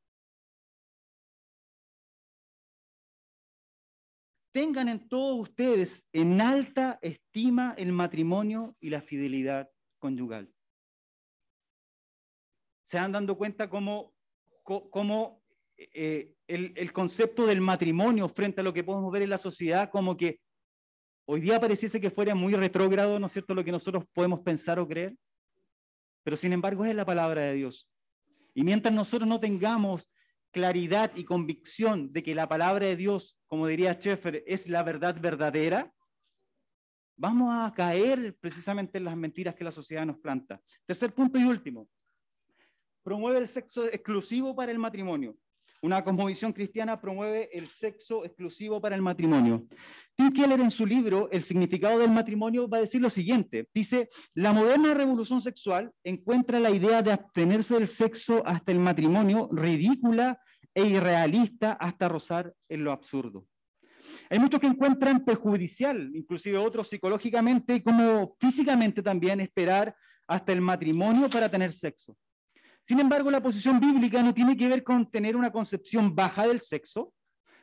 tengan 4.54 4.88
en 4.88 5.08
todos 5.08 5.40
ustedes 5.40 6.06
en 6.12 6.40
alta 6.40 7.00
estima 7.02 7.74
el 7.76 7.90
matrimonio 7.90 8.76
y 8.78 8.88
la 8.88 9.00
fidelidad 9.00 9.68
conyugal. 9.98 10.48
Se 12.84 12.96
han 12.96 13.10
dando 13.10 13.36
cuenta 13.36 13.68
cómo, 13.68 14.14
cómo 14.62 15.42
eh, 15.76 16.36
el, 16.46 16.72
el, 16.76 16.92
concepto 16.92 17.46
del 17.46 17.60
matrimonio 17.60 18.28
frente 18.28 18.60
a 18.60 18.64
lo 18.64 18.72
que 18.72 18.84
podemos 18.84 19.10
ver 19.10 19.22
en 19.22 19.30
la 19.30 19.38
sociedad, 19.38 19.90
como 19.90 20.16
que 20.16 20.38
hoy 21.26 21.40
día 21.40 21.60
pareciese 21.60 22.00
que 22.00 22.10
fuera 22.10 22.34
muy 22.34 22.54
retrógrado, 22.54 23.18
¿no 23.18 23.26
es 23.26 23.32
cierto?, 23.32 23.54
lo 23.54 23.64
que 23.64 23.72
nosotros 23.72 24.04
podemos 24.12 24.40
pensar 24.40 24.78
o 24.78 24.86
creer, 24.86 25.16
pero 26.22 26.36
sin 26.36 26.52
embargo 26.52 26.84
es 26.84 26.94
la 26.94 27.04
palabra 27.04 27.42
de 27.42 27.54
Dios. 27.54 27.88
Y 28.54 28.62
mientras 28.62 28.94
nosotros 28.94 29.28
no 29.28 29.40
tengamos 29.40 30.10
claridad 30.50 31.10
y 31.16 31.24
convicción 31.24 32.12
de 32.12 32.22
que 32.22 32.34
la 32.34 32.48
palabra 32.48 32.86
de 32.86 32.96
Dios, 32.96 33.36
como 33.46 33.66
diría 33.66 33.94
Schaeffer, 33.94 34.44
es 34.46 34.68
la 34.68 34.82
verdad 34.82 35.20
verdadera, 35.20 35.92
vamos 37.16 37.52
a 37.52 37.72
caer 37.74 38.36
precisamente 38.40 38.98
en 38.98 39.04
las 39.04 39.16
mentiras 39.16 39.54
que 39.54 39.64
la 39.64 39.72
sociedad 39.72 40.06
nos 40.06 40.18
planta. 40.18 40.60
Tercer 40.86 41.12
punto 41.12 41.38
y 41.38 41.44
último, 41.44 41.88
promueve 43.02 43.38
el 43.38 43.48
sexo 43.48 43.86
exclusivo 43.86 44.54
para 44.54 44.70
el 44.70 44.78
matrimonio. 44.78 45.36
Una 45.84 46.02
cosmovisión 46.02 46.54
cristiana 46.54 46.98
promueve 46.98 47.50
el 47.52 47.68
sexo 47.68 48.24
exclusivo 48.24 48.80
para 48.80 48.96
el 48.96 49.02
matrimonio. 49.02 49.66
Tim 50.16 50.32
Keller 50.32 50.58
en 50.58 50.70
su 50.70 50.86
libro 50.86 51.28
El 51.30 51.42
significado 51.42 51.98
del 51.98 52.10
matrimonio 52.10 52.66
va 52.66 52.78
a 52.78 52.80
decir 52.80 53.02
lo 53.02 53.10
siguiente. 53.10 53.68
Dice, 53.74 54.08
la 54.32 54.54
moderna 54.54 54.94
revolución 54.94 55.42
sexual 55.42 55.92
encuentra 56.02 56.58
la 56.58 56.70
idea 56.70 57.02
de 57.02 57.12
abstenerse 57.12 57.74
del 57.74 57.86
sexo 57.86 58.42
hasta 58.46 58.72
el 58.72 58.78
matrimonio 58.78 59.50
ridícula 59.52 60.40
e 60.72 60.86
irrealista 60.86 61.72
hasta 61.72 62.08
rozar 62.08 62.54
en 62.70 62.82
lo 62.82 62.90
absurdo. 62.90 63.46
Hay 64.30 64.38
muchos 64.38 64.62
que 64.62 64.68
encuentran 64.68 65.22
perjudicial, 65.22 66.12
inclusive 66.14 66.56
otros 66.56 66.88
psicológicamente 66.88 67.82
como 67.82 68.34
físicamente 68.40 69.02
también, 69.02 69.38
esperar 69.38 69.94
hasta 70.26 70.50
el 70.50 70.62
matrimonio 70.62 71.28
para 71.28 71.50
tener 71.50 71.74
sexo. 71.74 72.16
Sin 72.86 73.00
embargo, 73.00 73.30
la 73.30 73.42
posición 73.42 73.80
bíblica 73.80 74.22
no 74.22 74.34
tiene 74.34 74.56
que 74.56 74.68
ver 74.68 74.82
con 74.82 75.10
tener 75.10 75.36
una 75.36 75.50
concepción 75.50 76.14
baja 76.14 76.46
del 76.46 76.60
sexo, 76.60 77.12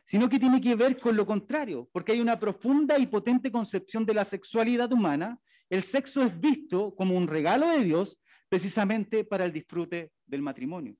sino 0.04 0.28
que 0.28 0.40
tiene 0.40 0.60
que 0.60 0.76
ver 0.76 1.00
con 1.00 1.16
lo 1.16 1.26
contrario, 1.26 1.88
porque 1.92 2.14
hay 2.14 2.22
una 2.22 2.40
profunda 2.40 2.98
y 2.98 3.08
potente 3.08 3.52
concepción 3.52 4.06
de 4.06 4.16
la 4.16 4.26
sexualidad 4.26 4.92
humana. 4.92 5.40
El 5.70 5.84
sexo 5.84 6.24
es 6.24 6.40
visto 6.40 6.96
como 6.96 7.16
un 7.16 7.28
regalo 7.28 7.68
de 7.70 7.84
Dios 7.84 8.18
precisamente 8.50 9.24
para 9.24 9.46
el 9.46 9.54
disfrute 9.54 10.12
del 10.26 10.42
matrimonio. 10.42 10.98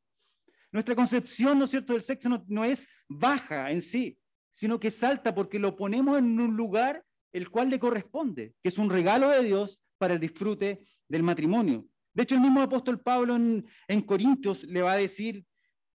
Nuestra 0.72 0.96
concepción, 0.96 1.60
¿no 1.60 1.66
es 1.66 1.72
cierto?, 1.72 1.94
del 1.94 2.02
sexo 2.02 2.30
no, 2.48 2.64
es 2.64 2.88
baja 3.10 3.72
en 3.72 3.82
sí, 3.82 4.18
sino 4.52 4.80
que 4.80 4.92
salta 4.92 5.36
porque 5.36 5.60
lo 5.60 5.76
ponemos 5.76 6.18
en 6.18 6.40
un 6.40 6.56
lugar 6.56 7.04
el 7.34 7.50
cual 7.50 7.70
le 7.70 7.80
corresponde, 7.80 8.54
que 8.62 8.70
es 8.70 8.78
un 8.78 8.90
regalo 8.90 9.30
de 9.30 9.44
Dios 9.44 9.82
para 9.98 10.14
el 10.14 10.20
disfrute 10.20 10.86
del 11.10 11.24
matrimonio. 11.24 11.88
De 12.14 12.24
hecho, 12.24 12.36
el 12.36 12.42
mismo 12.42 12.62
apóstol 12.62 13.00
Pablo 13.00 13.36
en, 13.36 13.66
en 13.88 14.02
Corintios 14.02 14.64
le 14.64 14.82
va 14.82 14.94
a 14.94 14.98
decir, 14.98 15.46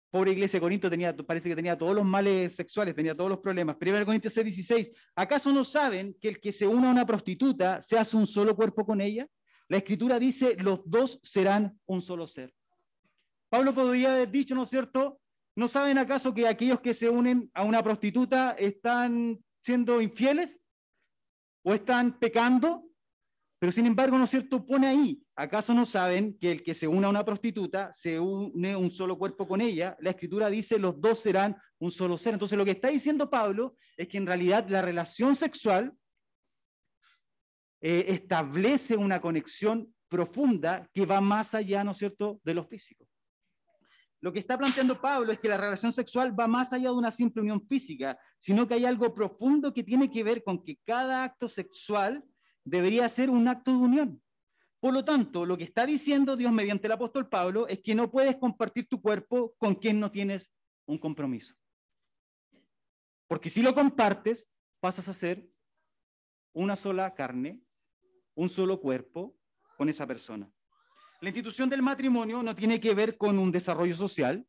pobre 0.09 0.31
iglesia 0.31 0.61
Corinto 0.61 0.89
tenía, 0.89 1.13
parece 1.13 1.49
que 1.49 1.55
tenía 1.55 1.77
todos 1.77 1.93
los 1.93 2.05
males 2.05 2.55
sexuales, 2.55 2.95
tenía 2.95 3.15
todos 3.15 3.29
los 3.29 3.39
problemas. 3.39 3.75
1 3.81 4.05
Corintios 4.05 4.33
6, 4.33 4.45
16, 4.45 4.91
¿acaso 5.13 5.51
no 5.51 5.65
saben 5.65 6.15
que 6.21 6.29
el 6.29 6.39
que 6.39 6.53
se 6.53 6.65
une 6.65 6.87
a 6.87 6.91
una 6.91 7.05
prostituta 7.05 7.81
se 7.81 7.97
hace 7.97 8.15
un 8.15 8.25
solo 8.25 8.55
cuerpo 8.55 8.85
con 8.85 9.01
ella? 9.01 9.27
La 9.67 9.77
escritura 9.77 10.17
dice, 10.17 10.55
los 10.57 10.79
dos 10.85 11.19
serán 11.21 11.77
un 11.85 12.01
solo 12.01 12.27
ser. 12.27 12.53
Pablo 13.49 13.73
podría 13.73 14.13
haber 14.13 14.31
dicho, 14.31 14.55
¿no 14.55 14.63
es 14.63 14.69
cierto? 14.69 15.19
¿No 15.53 15.67
saben 15.67 15.97
acaso 15.97 16.33
que 16.33 16.47
aquellos 16.47 16.79
que 16.79 16.93
se 16.93 17.09
unen 17.09 17.51
a 17.53 17.63
una 17.63 17.83
prostituta 17.83 18.51
están 18.51 19.43
siendo 19.63 20.01
infieles 20.01 20.61
o 21.63 21.73
están 21.73 22.17
pecando? 22.19 22.85
Pero 23.57 23.71
sin 23.71 23.85
embargo, 23.85 24.17
¿no 24.17 24.25
es 24.25 24.29
cierto? 24.29 24.65
Pone 24.65 24.87
ahí, 24.87 25.23
¿acaso 25.35 25.73
no 25.73 25.85
saben 25.85 26.37
que 26.39 26.51
el 26.51 26.63
que 26.63 26.73
se 26.73 26.87
une 26.87 27.05
a 27.05 27.09
una 27.09 27.23
prostituta 27.23 27.91
se 27.93 28.19
une 28.19 28.75
un 28.75 28.89
solo 28.89 29.17
cuerpo 29.17 29.47
con 29.47 29.61
ella? 29.61 29.95
La 30.01 30.09
escritura 30.09 30.49
dice, 30.49 30.77
los 30.77 30.99
dos 30.99 31.19
serán 31.19 31.55
un 31.79 31.89
solo 31.89 32.17
ser. 32.17 32.33
Entonces, 32.33 32.57
lo 32.57 32.65
que 32.65 32.71
está 32.71 32.89
diciendo 32.89 33.29
Pablo 33.29 33.75
es 33.95 34.07
que 34.07 34.17
en 34.17 34.25
realidad 34.25 34.67
la 34.67 34.81
relación 34.81 35.35
sexual 35.35 35.93
eh, 37.81 38.05
establece 38.09 38.97
una 38.97 39.21
conexión 39.21 39.93
profunda 40.09 40.89
que 40.93 41.05
va 41.05 41.21
más 41.21 41.53
allá, 41.53 41.83
¿no 41.83 41.91
es 41.91 41.97
cierto?, 41.97 42.41
de 42.43 42.53
lo 42.53 42.65
físico. 42.65 43.07
Lo 44.21 44.33
que 44.33 44.39
está 44.39 44.57
planteando 44.57 44.99
Pablo 44.99 45.31
es 45.31 45.39
que 45.39 45.47
la 45.47 45.57
relación 45.57 45.93
sexual 45.93 46.37
va 46.37 46.47
más 46.47 46.73
allá 46.73 46.89
de 46.89 46.95
una 46.95 47.11
simple 47.11 47.41
unión 47.41 47.65
física, 47.67 48.17
sino 48.37 48.67
que 48.67 48.73
hay 48.73 48.85
algo 48.85 49.13
profundo 49.13 49.73
que 49.73 49.83
tiene 49.83 50.09
que 50.09 50.23
ver 50.23 50.43
con 50.43 50.63
que 50.63 50.79
cada 50.83 51.23
acto 51.23 51.47
sexual 51.47 52.23
debería 52.65 53.07
ser 53.07 53.29
un 53.29 53.47
acto 53.47 53.71
de 53.71 53.77
unión. 53.77 54.21
Por 54.79 54.93
lo 54.93 55.05
tanto, 55.05 55.45
lo 55.45 55.57
que 55.57 55.63
está 55.63 55.85
diciendo 55.85 56.35
Dios 56.35 56.51
mediante 56.51 56.87
el 56.87 56.93
apóstol 56.93 57.29
Pablo 57.29 57.67
es 57.67 57.79
que 57.81 57.95
no 57.95 58.11
puedes 58.11 58.35
compartir 58.35 58.87
tu 58.87 59.01
cuerpo 59.01 59.55
con 59.57 59.75
quien 59.75 59.99
no 59.99 60.11
tienes 60.11 60.53
un 60.85 60.97
compromiso. 60.97 61.55
Porque 63.27 63.49
si 63.49 63.61
lo 63.61 63.73
compartes, 63.73 64.47
pasas 64.79 65.07
a 65.07 65.13
ser 65.13 65.47
una 66.53 66.75
sola 66.75 67.13
carne, 67.15 67.61
un 68.35 68.49
solo 68.49 68.79
cuerpo 68.79 69.35
con 69.77 69.89
esa 69.89 70.05
persona. 70.05 70.51
La 71.21 71.29
institución 71.29 71.69
del 71.69 71.81
matrimonio 71.81 72.43
no 72.43 72.55
tiene 72.55 72.79
que 72.79 72.93
ver 72.93 73.17
con 73.17 73.39
un 73.39 73.51
desarrollo 73.51 73.95
social, 73.95 74.45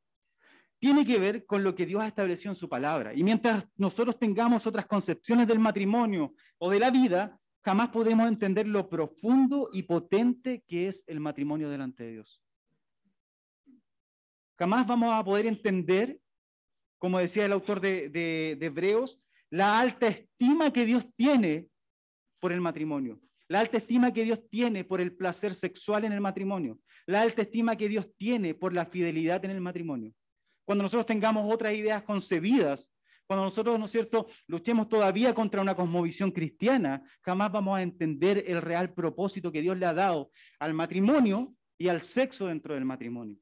tiene 0.78 1.06
que 1.06 1.18
ver 1.18 1.46
con 1.46 1.64
lo 1.64 1.74
que 1.74 1.86
Dios 1.86 2.02
ha 2.02 2.08
establecido 2.08 2.50
en 2.50 2.56
su 2.56 2.68
palabra. 2.68 3.14
Y 3.14 3.24
mientras 3.24 3.64
nosotros 3.76 4.18
tengamos 4.18 4.66
otras 4.66 4.86
concepciones 4.86 5.46
del 5.46 5.58
matrimonio 5.58 6.34
o 6.58 6.70
de 6.70 6.80
la 6.80 6.90
vida, 6.90 7.40
jamás 7.66 7.88
podremos 7.88 8.28
entender 8.28 8.68
lo 8.68 8.88
profundo 8.88 9.70
y 9.72 9.82
potente 9.82 10.62
que 10.68 10.86
es 10.86 11.02
el 11.08 11.18
matrimonio 11.18 11.68
delante 11.68 12.04
de 12.04 12.12
Dios. 12.12 12.40
Jamás 14.56 14.86
vamos 14.86 15.12
a 15.12 15.24
poder 15.24 15.46
entender, 15.46 16.20
como 17.00 17.18
decía 17.18 17.44
el 17.44 17.50
autor 17.50 17.80
de, 17.80 18.08
de 18.08 18.66
Hebreos, 18.66 19.20
la 19.50 19.80
alta 19.80 20.06
estima 20.06 20.72
que 20.72 20.86
Dios 20.86 21.08
tiene 21.16 21.68
por 22.38 22.52
el 22.52 22.60
matrimonio. 22.60 23.20
la 23.48 23.60
alta 23.60 23.78
estima 23.78 24.12
que 24.12 24.22
Dios 24.22 24.48
tiene 24.48 24.84
por 24.84 25.00
el 25.00 25.16
placer 25.16 25.56
sexual 25.56 26.04
en 26.04 26.12
el 26.12 26.20
matrimonio, 26.20 26.78
la 27.04 27.22
alta 27.22 27.42
estima 27.42 27.74
que 27.74 27.88
Dios 27.88 28.08
tiene 28.16 28.54
por 28.54 28.72
la 28.74 28.86
fidelidad 28.86 29.44
en 29.44 29.50
el 29.50 29.60
matrimonio. 29.60 30.12
Cuando 30.64 30.82
nosotros 30.82 31.06
tengamos 31.06 31.52
otras 31.52 31.74
ideas 31.74 32.02
concebidas, 32.04 32.92
cuando 33.26 33.44
nosotros, 33.44 33.78
¿no 33.78 33.86
es 33.86 33.90
cierto?, 33.90 34.28
luchemos 34.46 34.88
todavía 34.88 35.34
contra 35.34 35.60
una 35.60 35.74
cosmovisión 35.74 36.30
cristiana, 36.30 37.02
jamás 37.22 37.50
vamos 37.50 37.78
a 37.78 37.82
entender 37.82 38.44
el 38.46 38.62
real 38.62 38.94
propósito 38.94 39.50
que 39.50 39.62
Dios 39.62 39.76
le 39.76 39.86
ha 39.86 39.94
dado 39.94 40.30
al 40.60 40.74
matrimonio 40.74 41.54
y 41.76 41.88
al 41.88 42.02
sexo 42.02 42.46
dentro 42.46 42.74
del 42.74 42.84
matrimonio. 42.84 43.36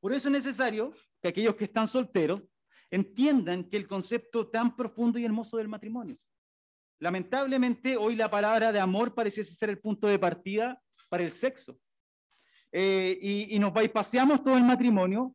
Por 0.00 0.12
eso 0.12 0.28
es 0.28 0.32
necesario 0.32 0.92
que 1.22 1.28
aquellos 1.28 1.54
que 1.54 1.64
están 1.64 1.86
solteros 1.86 2.42
entiendan 2.90 3.64
que 3.64 3.76
el 3.76 3.86
concepto 3.86 4.48
tan 4.48 4.74
profundo 4.74 5.18
y 5.18 5.24
hermoso 5.24 5.56
del 5.56 5.68
matrimonio. 5.68 6.18
Lamentablemente, 6.98 7.96
hoy 7.96 8.16
la 8.16 8.30
palabra 8.30 8.72
de 8.72 8.80
amor 8.80 9.14
pareciese 9.14 9.54
ser 9.54 9.70
el 9.70 9.78
punto 9.78 10.06
de 10.06 10.18
partida 10.18 10.82
para 11.08 11.22
el 11.22 11.32
sexo. 11.32 11.78
Eh, 12.72 13.18
y, 13.20 13.56
y, 13.56 13.58
nos 13.58 13.72
paseamos 13.90 14.44
todo 14.44 14.56
el 14.56 14.64
matrimonio, 14.64 15.34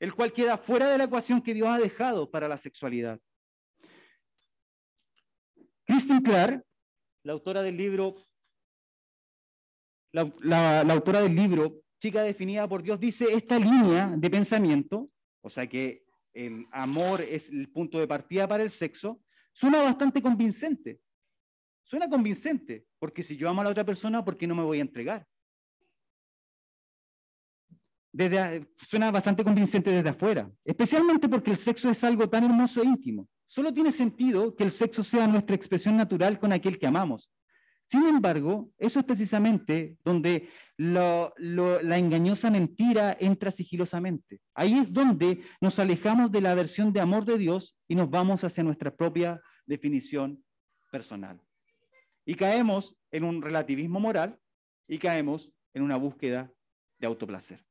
el 0.00 0.14
cual 0.14 0.32
queda 0.32 0.58
fuera 0.58 0.88
de 0.88 0.98
la 0.98 1.04
ecuación 1.04 1.42
que 1.42 1.54
Dios 1.54 1.68
ha 1.68 1.78
dejado 1.78 2.30
para 2.30 2.48
la 2.48 2.58
sexualidad. 2.58 3.20
Kristen 5.84 6.20
Clark, 6.20 6.64
la 7.24 7.32
autora 7.32 7.62
del 7.62 7.76
libro, 7.76 8.26
la, 10.12 10.30
la 10.42 10.92
autora 10.92 11.22
del 11.22 11.34
libro 11.34 11.82
Chica 12.00 12.22
definida 12.22 12.68
por 12.68 12.82
Dios, 12.82 13.00
dice 13.00 13.26
esta 13.32 13.58
línea 13.58 14.14
de 14.16 14.30
pensamiento, 14.30 15.10
o 15.40 15.50
sea 15.50 15.66
que 15.68 16.04
el 16.32 16.66
amor 16.70 17.20
es 17.20 17.50
el 17.50 17.68
punto 17.70 17.98
de 17.98 18.06
partida 18.06 18.46
para 18.46 18.62
el 18.62 18.70
sexo, 18.70 19.20
suena 19.52 19.82
bastante 19.82 20.22
convincente. 20.22 21.00
Suena 21.82 22.08
convincente, 22.08 22.86
porque 22.98 23.22
si 23.22 23.36
yo 23.36 23.48
amo 23.48 23.62
a 23.62 23.64
la 23.64 23.70
otra 23.70 23.84
persona, 23.84 24.24
¿por 24.24 24.36
qué 24.36 24.46
no 24.46 24.54
me 24.54 24.62
voy 24.62 24.78
a 24.78 24.82
entregar? 24.82 25.26
Desde, 28.12 28.66
suena 28.88 29.10
bastante 29.10 29.44
convincente 29.44 29.90
desde 29.90 30.08
afuera, 30.08 30.50
especialmente 30.64 31.28
porque 31.28 31.50
el 31.50 31.58
sexo 31.58 31.90
es 31.90 32.02
algo 32.04 32.28
tan 32.28 32.44
hermoso 32.44 32.82
e 32.82 32.86
íntimo. 32.86 33.28
Solo 33.46 33.72
tiene 33.72 33.92
sentido 33.92 34.54
que 34.54 34.64
el 34.64 34.70
sexo 34.70 35.02
sea 35.02 35.26
nuestra 35.26 35.54
expresión 35.54 35.96
natural 35.96 36.38
con 36.38 36.52
aquel 36.52 36.78
que 36.78 36.86
amamos. 36.86 37.30
Sin 37.86 38.06
embargo, 38.06 38.70
eso 38.76 39.00
es 39.00 39.06
precisamente 39.06 39.96
donde 40.04 40.50
la 40.76 41.98
engañosa 41.98 42.50
mentira 42.50 43.16
entra 43.18 43.50
sigilosamente. 43.50 44.40
Ahí 44.54 44.74
es 44.74 44.92
donde 44.92 45.42
nos 45.60 45.78
alejamos 45.78 46.30
de 46.30 46.42
la 46.42 46.54
versión 46.54 46.92
de 46.92 47.00
amor 47.00 47.24
de 47.24 47.38
Dios 47.38 47.76
y 47.88 47.94
nos 47.94 48.10
vamos 48.10 48.44
hacia 48.44 48.62
nuestra 48.62 48.94
propia 48.94 49.40
definición 49.64 50.44
personal. 50.92 51.40
Y 52.26 52.34
caemos 52.34 52.94
en 53.10 53.24
un 53.24 53.40
relativismo 53.40 54.00
moral 54.00 54.38
y 54.86 54.98
caemos 54.98 55.50
en 55.72 55.82
una 55.82 55.96
búsqueda 55.96 56.52
de 56.98 57.06
autoplacer, 57.06 57.64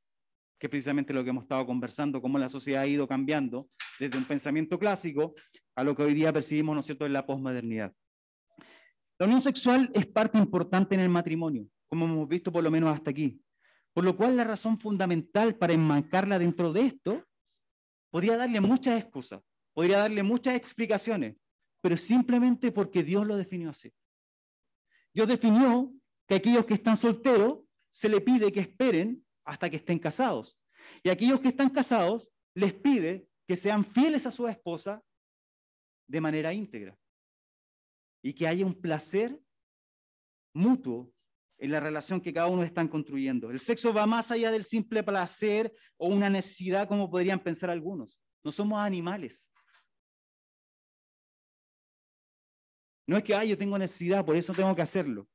que 0.60 0.70
precisamente 0.70 1.14
lo 1.14 1.24
que 1.24 1.30
hemos 1.30 1.44
estado 1.44 1.66
conversando, 1.66 2.22
cómo 2.22 2.38
la 2.38 2.50
sociedad 2.50 2.84
ha 2.84 2.88
ido 2.88 3.08
cambiando 3.08 3.70
desde 4.00 4.18
un 4.18 4.26
pensamiento 4.26 4.80
clásico 4.80 5.36
a 5.76 5.84
lo 5.84 5.96
que 5.96 6.04
hoy 6.04 6.14
día 6.14 6.34
percibimos, 6.34 6.74
¿no 6.74 6.80
es 6.80 6.86
cierto?, 6.86 7.06
en 7.06 7.14
la 7.14 7.26
posmodernidad. 7.26 7.94
La 9.20 9.26
unión 9.26 9.42
sexual 9.42 9.92
es 9.94 10.06
parte 10.06 10.38
importante 10.38 10.96
en 10.96 11.02
el 11.02 11.10
matrimonio, 11.10 11.68
como 11.88 12.06
hemos 12.06 12.28
visto 12.28 12.52
por 12.52 12.64
lo 12.64 12.72
menos 12.72 12.94
hasta 12.94 13.12
aquí. 13.12 13.40
Por 13.94 14.04
lo 14.04 14.16
cual 14.16 14.38
la 14.38 14.44
razón 14.44 14.80
fundamental 14.80 15.56
para 15.56 15.74
enmarcarla 15.74 16.38
dentro 16.38 16.72
de 16.72 16.82
esto 16.82 17.24
podría 18.12 18.38
darle 18.38 18.62
muchas 18.62 19.00
excusas, 19.02 19.42
podría 19.74 20.00
darle 20.00 20.22
muchas 20.22 20.56
explicaciones, 20.56 21.36
pero 21.82 21.98
simplemente 21.98 22.72
porque 22.72 23.04
Dios 23.04 23.26
lo 23.26 23.36
definió 23.36 23.72
así. 23.72 23.92
Dios 25.14 25.28
definió 25.28 25.92
que 26.28 26.36
aquellos 26.36 26.66
que 26.66 26.76
están 26.76 26.98
solteros 26.98 27.60
se 27.90 28.10
le 28.10 28.22
pide 28.22 28.52
que 28.52 28.60
esperen 28.60 29.26
hasta 29.48 29.70
que 29.70 29.78
estén 29.78 29.98
casados. 29.98 30.60
Y 31.02 31.10
aquellos 31.10 31.40
que 31.40 31.48
están 31.48 31.70
casados 31.70 32.30
les 32.54 32.74
pide 32.74 33.28
que 33.48 33.56
sean 33.56 33.86
fieles 33.86 34.26
a 34.26 34.32
su 34.32 34.48
esposa 34.48 35.02
de 36.08 36.22
manera 36.22 36.54
íntegra 36.54 36.98
y 38.22 38.34
que 38.34 38.46
haya 38.46 38.66
un 38.66 38.80
placer 38.80 39.40
mutuo 40.54 41.14
en 41.60 41.72
la 41.72 41.80
relación 41.80 42.20
que 42.20 42.34
cada 42.34 42.48
uno 42.48 42.62
están 42.62 42.90
construyendo. 42.90 43.50
El 43.50 43.60
sexo 43.60 43.94
va 43.94 44.06
más 44.06 44.32
allá 44.32 44.52
del 44.52 44.66
simple 44.66 45.02
placer 45.02 45.74
o 45.96 46.10
una 46.10 46.30
necesidad 46.30 46.88
como 46.88 47.10
podrían 47.10 47.40
pensar 47.40 47.70
algunos. 47.70 48.20
No 48.44 48.52
somos 48.52 48.80
animales. 48.80 49.50
No 53.08 53.16
es 53.16 53.24
que, 53.24 53.34
ah, 53.34 53.46
yo 53.46 53.58
tengo 53.58 53.78
necesidad, 53.78 54.26
por 54.26 54.36
eso 54.36 54.54
tengo 54.54 54.76
que 54.76 54.82
hacerlo. 54.82 55.28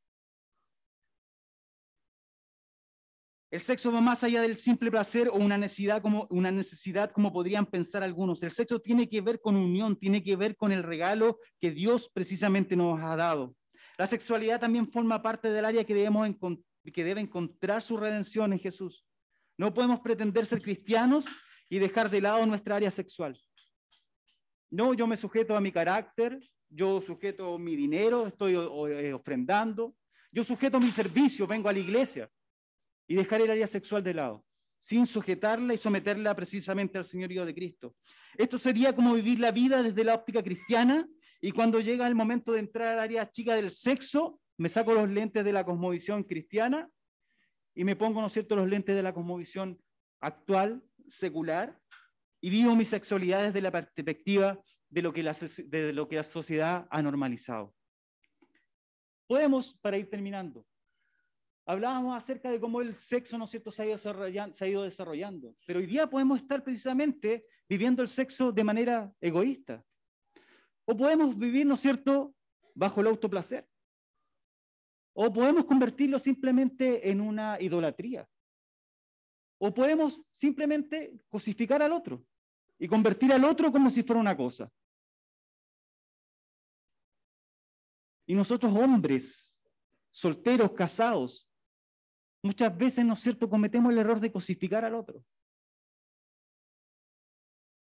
El 3.52 3.60
sexo 3.60 3.92
va 3.92 4.00
más 4.00 4.24
allá 4.24 4.40
del 4.40 4.56
simple 4.56 4.90
placer 4.90 5.28
o 5.28 5.34
una 5.34 5.58
necesidad, 5.58 6.00
como, 6.00 6.26
una 6.30 6.50
necesidad 6.50 7.10
como 7.10 7.34
podrían 7.34 7.66
pensar 7.66 8.02
algunos. 8.02 8.42
El 8.42 8.50
sexo 8.50 8.80
tiene 8.80 9.10
que 9.10 9.20
ver 9.20 9.42
con 9.42 9.56
unión, 9.56 9.94
tiene 9.94 10.22
que 10.22 10.36
ver 10.36 10.56
con 10.56 10.72
el 10.72 10.82
regalo 10.82 11.38
que 11.60 11.70
Dios 11.70 12.10
precisamente 12.14 12.76
nos 12.76 12.98
ha 13.02 13.14
dado. 13.14 13.54
La 13.98 14.06
sexualidad 14.06 14.58
también 14.58 14.90
forma 14.90 15.20
parte 15.20 15.50
del 15.50 15.66
área 15.66 15.84
que, 15.84 15.92
debemos 15.92 16.26
que 16.94 17.04
debe 17.04 17.20
encontrar 17.20 17.82
su 17.82 17.98
redención 17.98 18.54
en 18.54 18.58
Jesús. 18.58 19.04
No 19.58 19.74
podemos 19.74 20.00
pretender 20.00 20.46
ser 20.46 20.62
cristianos 20.62 21.26
y 21.68 21.78
dejar 21.78 22.08
de 22.08 22.22
lado 22.22 22.46
nuestra 22.46 22.76
área 22.76 22.90
sexual. 22.90 23.38
No, 24.70 24.94
yo 24.94 25.06
me 25.06 25.18
sujeto 25.18 25.54
a 25.54 25.60
mi 25.60 25.70
carácter, 25.70 26.40
yo 26.70 27.02
sujeto 27.02 27.58
mi 27.58 27.76
dinero, 27.76 28.28
estoy 28.28 28.54
eh, 28.54 29.12
ofrendando, 29.12 29.94
yo 30.30 30.42
sujeto 30.42 30.80
mi 30.80 30.90
servicio, 30.90 31.46
vengo 31.46 31.68
a 31.68 31.74
la 31.74 31.80
iglesia 31.80 32.30
y 33.12 33.14
dejar 33.14 33.42
el 33.42 33.50
área 33.50 33.66
sexual 33.66 34.02
de 34.02 34.14
lado, 34.14 34.42
sin 34.80 35.04
sujetarla 35.04 35.74
y 35.74 35.76
someterla 35.76 36.34
precisamente 36.34 36.96
al 36.96 37.04
señorío 37.04 37.44
de 37.44 37.54
Cristo. 37.54 37.94
Esto 38.38 38.56
sería 38.56 38.96
como 38.96 39.12
vivir 39.12 39.38
la 39.38 39.50
vida 39.50 39.82
desde 39.82 40.02
la 40.02 40.14
óptica 40.14 40.42
cristiana 40.42 41.06
y 41.38 41.50
cuando 41.50 41.78
llega 41.80 42.06
el 42.06 42.14
momento 42.14 42.52
de 42.52 42.60
entrar 42.60 42.88
al 42.88 43.00
área 43.00 43.28
chica 43.28 43.54
del 43.54 43.70
sexo, 43.70 44.40
me 44.56 44.70
saco 44.70 44.94
los 44.94 45.10
lentes 45.10 45.44
de 45.44 45.52
la 45.52 45.62
cosmovisión 45.62 46.24
cristiana 46.24 46.88
y 47.74 47.84
me 47.84 47.96
pongo, 47.96 48.22
¿no 48.22 48.28
es 48.28 48.32
cierto?, 48.32 48.56
los 48.56 48.66
lentes 48.66 48.96
de 48.96 49.02
la 49.02 49.12
cosmovisión 49.12 49.78
actual, 50.22 50.82
secular, 51.06 51.78
y 52.40 52.48
vivo 52.48 52.74
mi 52.74 52.86
sexualidad 52.86 53.44
desde 53.44 53.60
la 53.60 53.72
perspectiva 53.72 54.58
de 54.88 55.02
lo 55.02 55.12
que 55.12 55.22
la, 55.22 55.36
de 55.66 55.92
lo 55.92 56.08
que 56.08 56.16
la 56.16 56.22
sociedad 56.22 56.86
ha 56.90 57.02
normalizado. 57.02 57.74
Podemos, 59.26 59.74
para 59.82 59.98
ir 59.98 60.08
terminando, 60.08 60.64
Hablábamos 61.64 62.16
acerca 62.16 62.50
de 62.50 62.58
cómo 62.58 62.80
el 62.80 62.98
sexo, 62.98 63.38
¿no 63.38 63.44
es 63.44 63.50
cierto?, 63.50 63.70
se 63.70 63.82
ha, 63.82 63.86
ido 63.86 63.98
se 63.98 64.64
ha 64.64 64.68
ido 64.68 64.82
desarrollando. 64.82 65.54
Pero 65.64 65.78
hoy 65.78 65.86
día 65.86 66.08
podemos 66.08 66.40
estar 66.40 66.64
precisamente 66.64 67.46
viviendo 67.68 68.02
el 68.02 68.08
sexo 68.08 68.50
de 68.50 68.64
manera 68.64 69.14
egoísta. 69.20 69.84
O 70.84 70.96
podemos 70.96 71.38
vivir, 71.38 71.64
¿no 71.66 71.74
es 71.74 71.80
cierto?, 71.80 72.34
bajo 72.74 73.00
el 73.00 73.06
autoplacer. 73.06 73.68
O 75.12 75.32
podemos 75.32 75.64
convertirlo 75.64 76.18
simplemente 76.18 77.08
en 77.10 77.20
una 77.20 77.60
idolatría. 77.60 78.28
O 79.58 79.72
podemos 79.72 80.20
simplemente 80.32 81.16
cosificar 81.28 81.82
al 81.82 81.92
otro 81.92 82.24
y 82.78 82.88
convertir 82.88 83.32
al 83.32 83.44
otro 83.44 83.70
como 83.70 83.90
si 83.90 84.02
fuera 84.02 84.20
una 84.20 84.36
cosa. 84.36 84.72
Y 88.26 88.34
nosotros 88.34 88.72
hombres, 88.74 89.56
solteros, 90.10 90.72
casados, 90.72 91.48
Muchas 92.42 92.76
veces, 92.76 93.04
¿no 93.04 93.14
es 93.14 93.20
cierto?, 93.20 93.48
cometemos 93.48 93.92
el 93.92 93.98
error 93.98 94.18
de 94.18 94.32
cosificar 94.32 94.84
al 94.84 94.96
otro. 94.96 95.24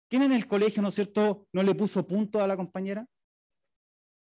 ¿Quién 0.08 0.22
en 0.22 0.32
el 0.32 0.46
colegio, 0.46 0.82
¿no 0.82 0.88
es 0.88 0.94
cierto?, 0.94 1.48
no 1.52 1.62
le 1.62 1.74
puso 1.74 2.06
punto 2.06 2.42
a 2.42 2.46
la 2.46 2.56
compañera? 2.56 3.06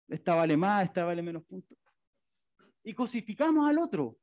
Esta 0.10 0.36
vale 0.36 0.58
más, 0.58 0.86
esta 0.86 1.06
vale 1.06 1.22
menos 1.22 1.44
puntos. 1.46 1.78
Y 2.84 2.94
cosificamos 2.94 3.70
al 3.70 3.78
otro, 3.78 4.18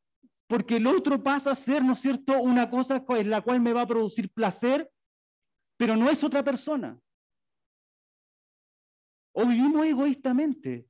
porque 0.46 0.76
el 0.76 0.86
otro 0.86 1.22
pasa 1.22 1.52
a 1.52 1.54
ser, 1.54 1.82
¿no 1.82 1.94
es 1.94 2.00
cierto?, 2.00 2.38
una 2.40 2.68
cosa 2.68 3.04
en 3.08 3.30
la 3.30 3.40
cual 3.40 3.60
me 3.60 3.72
va 3.72 3.82
a 3.82 3.86
producir 3.86 4.30
placer, 4.30 4.90
pero 5.76 5.96
no 5.96 6.10
es 6.10 6.22
otra 6.22 6.42
persona. 6.42 6.98
O 9.32 9.46
vivimos 9.46 9.86
egoístamente, 9.86 10.86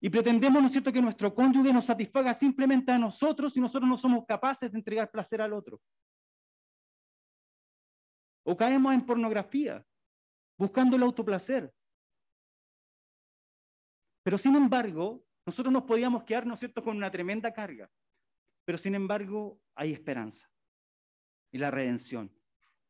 y 0.00 0.10
pretendemos, 0.10 0.60
¿no 0.60 0.66
es 0.66 0.72
cierto?, 0.72 0.92
que 0.92 1.00
nuestro 1.00 1.34
cónyuge 1.34 1.72
nos 1.72 1.86
satisfaga 1.86 2.34
simplemente 2.34 2.92
a 2.92 2.98
nosotros 2.98 3.56
y 3.56 3.60
nosotros 3.60 3.88
no 3.88 3.96
somos 3.96 4.24
capaces 4.26 4.70
de 4.70 4.78
entregar 4.78 5.10
placer 5.10 5.40
al 5.40 5.52
otro. 5.52 5.80
O 8.44 8.56
caemos 8.56 8.92
en 8.94 9.04
pornografía, 9.04 9.84
buscando 10.58 10.96
el 10.96 11.02
autoplacer. 11.02 11.72
Pero 14.22 14.36
sin 14.36 14.54
embargo, 14.54 15.24
nosotros 15.46 15.72
nos 15.72 15.84
podíamos 15.84 16.24
quedar, 16.24 16.46
¿no 16.46 16.54
es 16.54 16.60
cierto?, 16.60 16.82
con 16.82 16.96
una 16.96 17.10
tremenda 17.10 17.52
carga. 17.52 17.90
Pero 18.66 18.76
sin 18.76 18.94
embargo, 18.94 19.60
hay 19.74 19.92
esperanza 19.92 20.50
y 21.52 21.58
la 21.58 21.70
redención. 21.70 22.30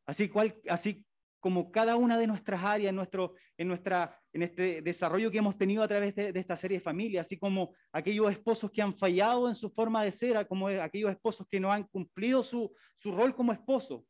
Así, 0.05 0.27
cual, 0.27 0.59
así 0.67 1.06
como 1.47 1.71
cada 1.71 1.95
una 1.95 2.17
de 2.17 2.27
nuestras 2.27 2.61
áreas, 2.61 2.89
en, 2.89 2.97
nuestro, 2.97 3.35
en, 3.57 3.69
nuestra, 3.69 4.19
en 4.33 4.43
este 4.43 4.81
desarrollo 4.81 5.31
que 5.31 5.37
hemos 5.37 5.57
tenido 5.57 5.81
a 5.81 5.87
través 5.87 6.13
de, 6.13 6.33
esta 6.35 6.57
serie 6.57 6.79
de 6.79 6.83
familia, 6.83 7.21
así 7.21 7.37
como 7.37 7.73
aquellos 7.93 8.29
esposos 8.29 8.69
que 8.69 8.81
han 8.81 8.93
fallado 8.93 9.47
en 9.47 9.55
su 9.55 9.69
forma 9.69 10.03
de 10.03 10.11
ser, 10.11 10.45
como 10.45 10.67
aquellos 10.67 11.09
esposos 11.09 11.47
que 11.49 11.61
no 11.61 11.71
han 11.71 11.85
cumplido 11.85 12.43
su, 12.43 12.69
su 12.97 13.13
rol 13.13 13.33
como 13.33 13.53
esposo, 13.53 14.05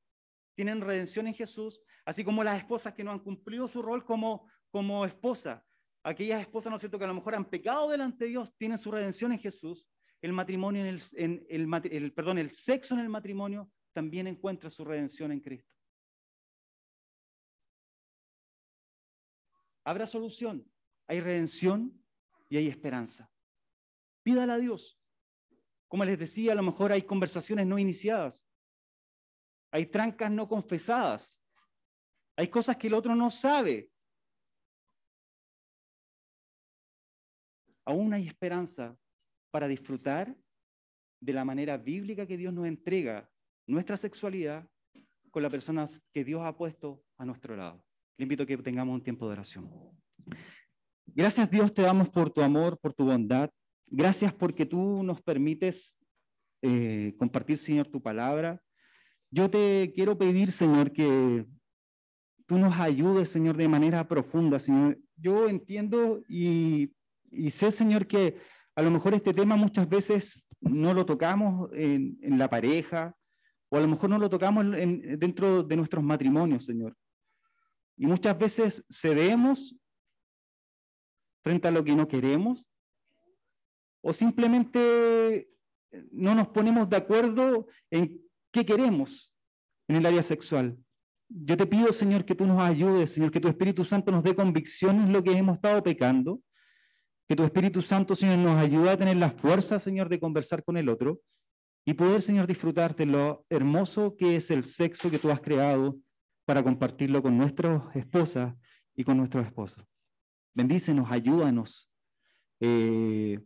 tienen 0.55 0.81
redención 0.81 1.27
en 1.27 1.35
Jesús, 1.35 1.79
así 2.07 2.23
como 2.23 2.43
las 2.43 2.57
esposas 2.57 2.95
que 2.95 3.03
no 3.03 3.11
han 3.11 3.19
cumplido 3.19 3.67
su 3.67 3.83
rol 3.83 4.03
como, 4.03 4.49
como 4.71 5.05
esposa. 5.05 5.63
Aquellas 6.01 6.41
esposas, 6.41 6.71
¿no 6.71 6.77
es 6.77 6.81
cierto?, 6.81 6.97
que 6.97 7.05
a 7.05 7.09
lo 7.09 7.13
mejor 7.13 7.35
han 7.35 7.45
pecado 7.45 7.87
delante 7.89 8.25
de 8.25 8.31
Dios, 8.31 8.51
tienen 8.57 8.79
su 8.79 8.89
redención 8.89 9.31
en 9.31 9.37
Jesús. 9.37 9.87
El 10.23 10.33
matrimonio, 10.33 10.81
en 10.81 10.87
el, 10.87 11.03
en 11.17 11.45
el, 11.51 12.11
el, 12.17 12.37
el 12.39 12.55
sexo 12.55 12.95
en 12.95 13.01
el 13.01 13.09
matrimonio 13.09 13.69
también 13.93 14.25
encuentra 14.25 14.71
su 14.71 14.83
redención 14.83 15.31
en 15.31 15.39
Cristo. 15.39 15.76
Habrá 19.87 20.05
solución, 20.05 20.69
hay 21.07 21.21
redención 21.21 21.97
y 22.49 22.57
hay 22.57 22.67
esperanza. 22.67 23.31
Pídala 24.21 24.55
a 24.55 24.57
Dios. 24.57 24.99
Como 25.87 26.03
les 26.03 26.19
decía, 26.19 26.51
a 26.51 26.55
lo 26.55 26.63
mejor 26.63 26.91
hay 26.91 27.03
conversaciones 27.03 27.65
no 27.65 27.79
iniciadas. 27.79 28.45
Hay 29.71 29.85
trancas 29.85 30.29
no 30.29 30.49
confesadas. 30.49 31.39
Hay 32.35 32.49
cosas 32.49 32.75
que 32.75 32.87
el 32.87 32.95
otro 32.95 33.15
no 33.15 33.31
sabe. 33.31 33.89
Aún 37.85 38.13
hay 38.13 38.27
esperanza 38.27 38.93
para 39.51 39.69
disfrutar 39.69 40.35
de 41.21 41.31
la 41.31 41.45
manera 41.45 41.77
bíblica 41.77 42.27
que 42.27 42.35
Dios 42.35 42.53
nos 42.53 42.67
entrega 42.67 43.31
nuestra 43.65 43.95
sexualidad 43.95 44.69
con 45.31 45.43
las 45.43 45.51
personas 45.51 46.03
que 46.11 46.25
Dios 46.25 46.41
ha 46.43 46.57
puesto 46.57 47.05
a 47.17 47.23
nuestro 47.23 47.55
lado. 47.55 47.87
Le 48.17 48.23
invito 48.23 48.43
a 48.43 48.45
que 48.45 48.57
tengamos 48.57 48.95
un 48.95 49.03
tiempo 49.03 49.27
de 49.27 49.33
oración. 49.33 49.69
Gracias 51.05 51.49
Dios 51.49 51.73
te 51.73 51.83
damos 51.83 52.09
por 52.09 52.31
tu 52.31 52.41
amor, 52.41 52.79
por 52.79 52.93
tu 52.93 53.05
bondad. 53.05 53.49
Gracias 53.85 54.33
porque 54.33 54.65
tú 54.65 55.03
nos 55.03 55.21
permites 55.21 55.99
eh, 56.61 57.13
compartir, 57.17 57.57
Señor, 57.59 57.87
tu 57.87 58.01
palabra. 58.01 58.59
Yo 59.29 59.49
te 59.49 59.91
quiero 59.93 60.17
pedir, 60.17 60.51
Señor, 60.51 60.91
que 60.91 61.45
tú 62.47 62.57
nos 62.57 62.79
ayudes, 62.79 63.29
Señor, 63.29 63.55
de 63.55 63.67
manera 63.67 64.07
profunda, 64.07 64.57
Señor. 64.57 64.97
Yo 65.15 65.47
entiendo 65.47 66.23
y, 66.27 66.91
sé, 67.51 67.71
Señor, 67.71 68.07
que 68.07 68.37
a 68.75 68.81
lo 68.81 68.89
mejor 68.89 69.13
este 69.13 69.33
tema 69.33 69.55
muchas 69.55 69.87
veces 69.87 70.43
no 70.59 70.93
lo 70.93 71.05
tocamos 71.05 71.69
en, 71.73 72.17
la 72.37 72.49
pareja 72.49 73.15
o 73.69 73.77
a 73.77 73.81
lo 73.81 73.87
mejor 73.87 74.09
no 74.09 74.17
lo 74.17 74.29
tocamos 74.29 74.65
dentro 74.71 75.63
de 75.63 75.75
nuestros 75.75 76.03
matrimonios, 76.03 76.65
Señor. 76.65 76.95
Y 77.97 78.05
muchas 78.05 78.37
veces 78.37 78.85
cedemos 78.89 79.75
frente 81.43 81.67
a 81.67 81.71
lo 81.71 81.83
que 81.83 81.95
no 81.95 82.07
queremos 82.07 82.69
o 84.01 84.13
simplemente 84.13 85.49
no 86.11 86.35
nos 86.35 86.49
ponemos 86.49 86.87
de 86.87 86.97
acuerdo 86.97 87.67
en 87.89 88.21
qué 88.51 88.65
queremos 88.65 89.33
en 89.87 89.97
el 89.97 90.05
área 90.05 90.23
sexual. 90.23 90.77
Yo 91.29 91.57
te 91.57 91.65
pido, 91.65 91.91
Señor, 91.91 92.23
que 92.23 92.35
tú 92.35 92.45
nos 92.45 92.61
ayudes, 92.61 93.11
Señor, 93.11 93.31
que 93.31 93.39
tu 93.39 93.47
Espíritu 93.47 93.83
Santo 93.83 94.11
nos 94.11 94.23
dé 94.23 94.33
convicción 94.33 95.01
en 95.01 95.11
lo 95.11 95.23
que 95.23 95.31
hemos 95.31 95.55
estado 95.55 95.83
pecando, 95.83 96.39
que 97.27 97.35
tu 97.35 97.43
Espíritu 97.43 97.81
Santo, 97.81 98.15
Señor, 98.15 98.37
nos 98.37 98.57
ayude 98.57 98.91
a 98.91 98.97
tener 98.97 99.17
la 99.17 99.31
fuerza, 99.31 99.79
Señor, 99.79 100.07
de 100.07 100.19
conversar 100.19 100.63
con 100.63 100.77
el 100.77 100.87
otro 100.87 101.19
y 101.85 101.93
poder, 101.93 102.21
Señor, 102.21 102.47
disfrutar 102.47 102.95
de 102.95 103.05
lo 103.07 103.45
hermoso 103.49 104.15
que 104.15 104.37
es 104.37 104.51
el 104.51 104.63
sexo 104.63 105.11
que 105.11 105.19
tú 105.19 105.29
has 105.31 105.41
creado 105.41 105.97
para 106.47 106.63
compartirlo 106.63 107.21
con 107.21 107.37
nuestras 107.37 107.93
esposas 107.93 108.55
y 108.95 109.03
con 109.03 109.17
nuestros 109.17 109.45
esposos. 109.45 109.83
Bendícenos, 110.53 111.11
ayúdanos. 111.11 111.91
Eh, 112.61 113.41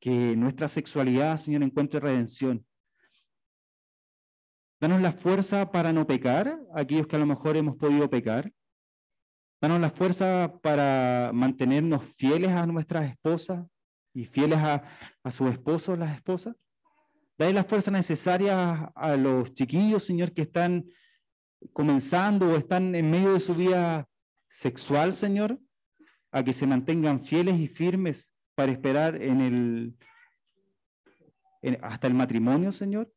que 0.00 0.34
nuestra 0.36 0.66
sexualidad, 0.66 1.38
Señor, 1.38 1.62
encuentre 1.62 2.00
redención. 2.00 2.66
Danos 4.80 5.00
la 5.00 5.12
fuerza 5.12 5.70
para 5.70 5.92
no 5.92 6.08
pecar, 6.08 6.58
aquellos 6.74 7.06
que 7.06 7.14
a 7.14 7.20
lo 7.20 7.26
mejor 7.26 7.56
hemos 7.56 7.76
podido 7.76 8.10
pecar. 8.10 8.52
Danos 9.62 9.80
la 9.80 9.90
fuerza 9.90 10.58
para 10.60 11.30
mantenernos 11.32 12.04
fieles 12.16 12.50
a 12.50 12.66
nuestras 12.66 13.08
esposas 13.08 13.64
y 14.12 14.24
fieles 14.24 14.58
a, 14.58 14.82
a 15.22 15.30
sus 15.30 15.52
esposos, 15.52 15.96
las 15.96 16.16
esposas. 16.16 16.56
Dale 17.36 17.52
la 17.52 17.64
fuerza 17.64 17.90
necesaria 17.90 18.92
a 18.94 19.16
los 19.16 19.52
chiquillos, 19.54 20.04
Señor, 20.04 20.32
que 20.32 20.42
están 20.42 20.84
comenzando 21.72 22.52
o 22.52 22.56
están 22.56 22.94
en 22.94 23.10
medio 23.10 23.32
de 23.32 23.40
su 23.40 23.54
vida 23.54 24.08
sexual, 24.48 25.14
Señor, 25.14 25.58
a 26.30 26.44
que 26.44 26.52
se 26.52 26.66
mantengan 26.66 27.24
fieles 27.24 27.58
y 27.58 27.66
firmes 27.66 28.32
para 28.54 28.70
esperar 28.70 29.20
hasta 31.82 32.06
el 32.06 32.14
matrimonio, 32.14 32.70
Señor. 32.70 33.12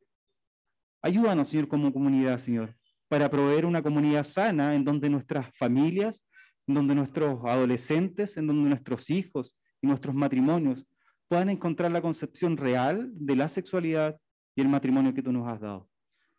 Ayúdanos, 1.04 1.50
Señor, 1.50 1.68
como 1.68 1.94
comunidad, 1.94 2.40
Señor, 2.40 2.76
para 3.08 3.30
proveer 3.30 3.68
una 3.68 3.84
comunidad 3.84 4.24
sana 4.24 4.74
en 4.74 4.84
donde 4.84 5.12
nuestras 5.12 5.56
familias, 5.58 6.26
en 6.66 6.74
donde 6.74 6.96
nuestros 6.96 7.40
adolescentes, 7.46 8.36
en 8.38 8.48
donde 8.48 8.70
nuestros 8.70 9.12
hijos 9.12 9.56
y 9.80 9.86
nuestros 9.86 10.16
matrimonios 10.16 10.88
puedan 11.28 11.50
encontrar 11.50 11.92
la 11.92 12.02
concepción 12.02 12.58
real 12.58 13.10
de 13.14 13.36
la 13.36 13.50
sexualidad 13.50 14.20
y 14.56 14.62
el 14.62 14.70
matrimonio 14.70 15.14
que 15.14 15.22
tú 15.22 15.32
nos 15.32 15.48
has 15.48 15.60
dado. 15.60 15.90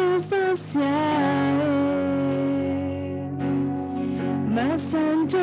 hay 0.00 0.20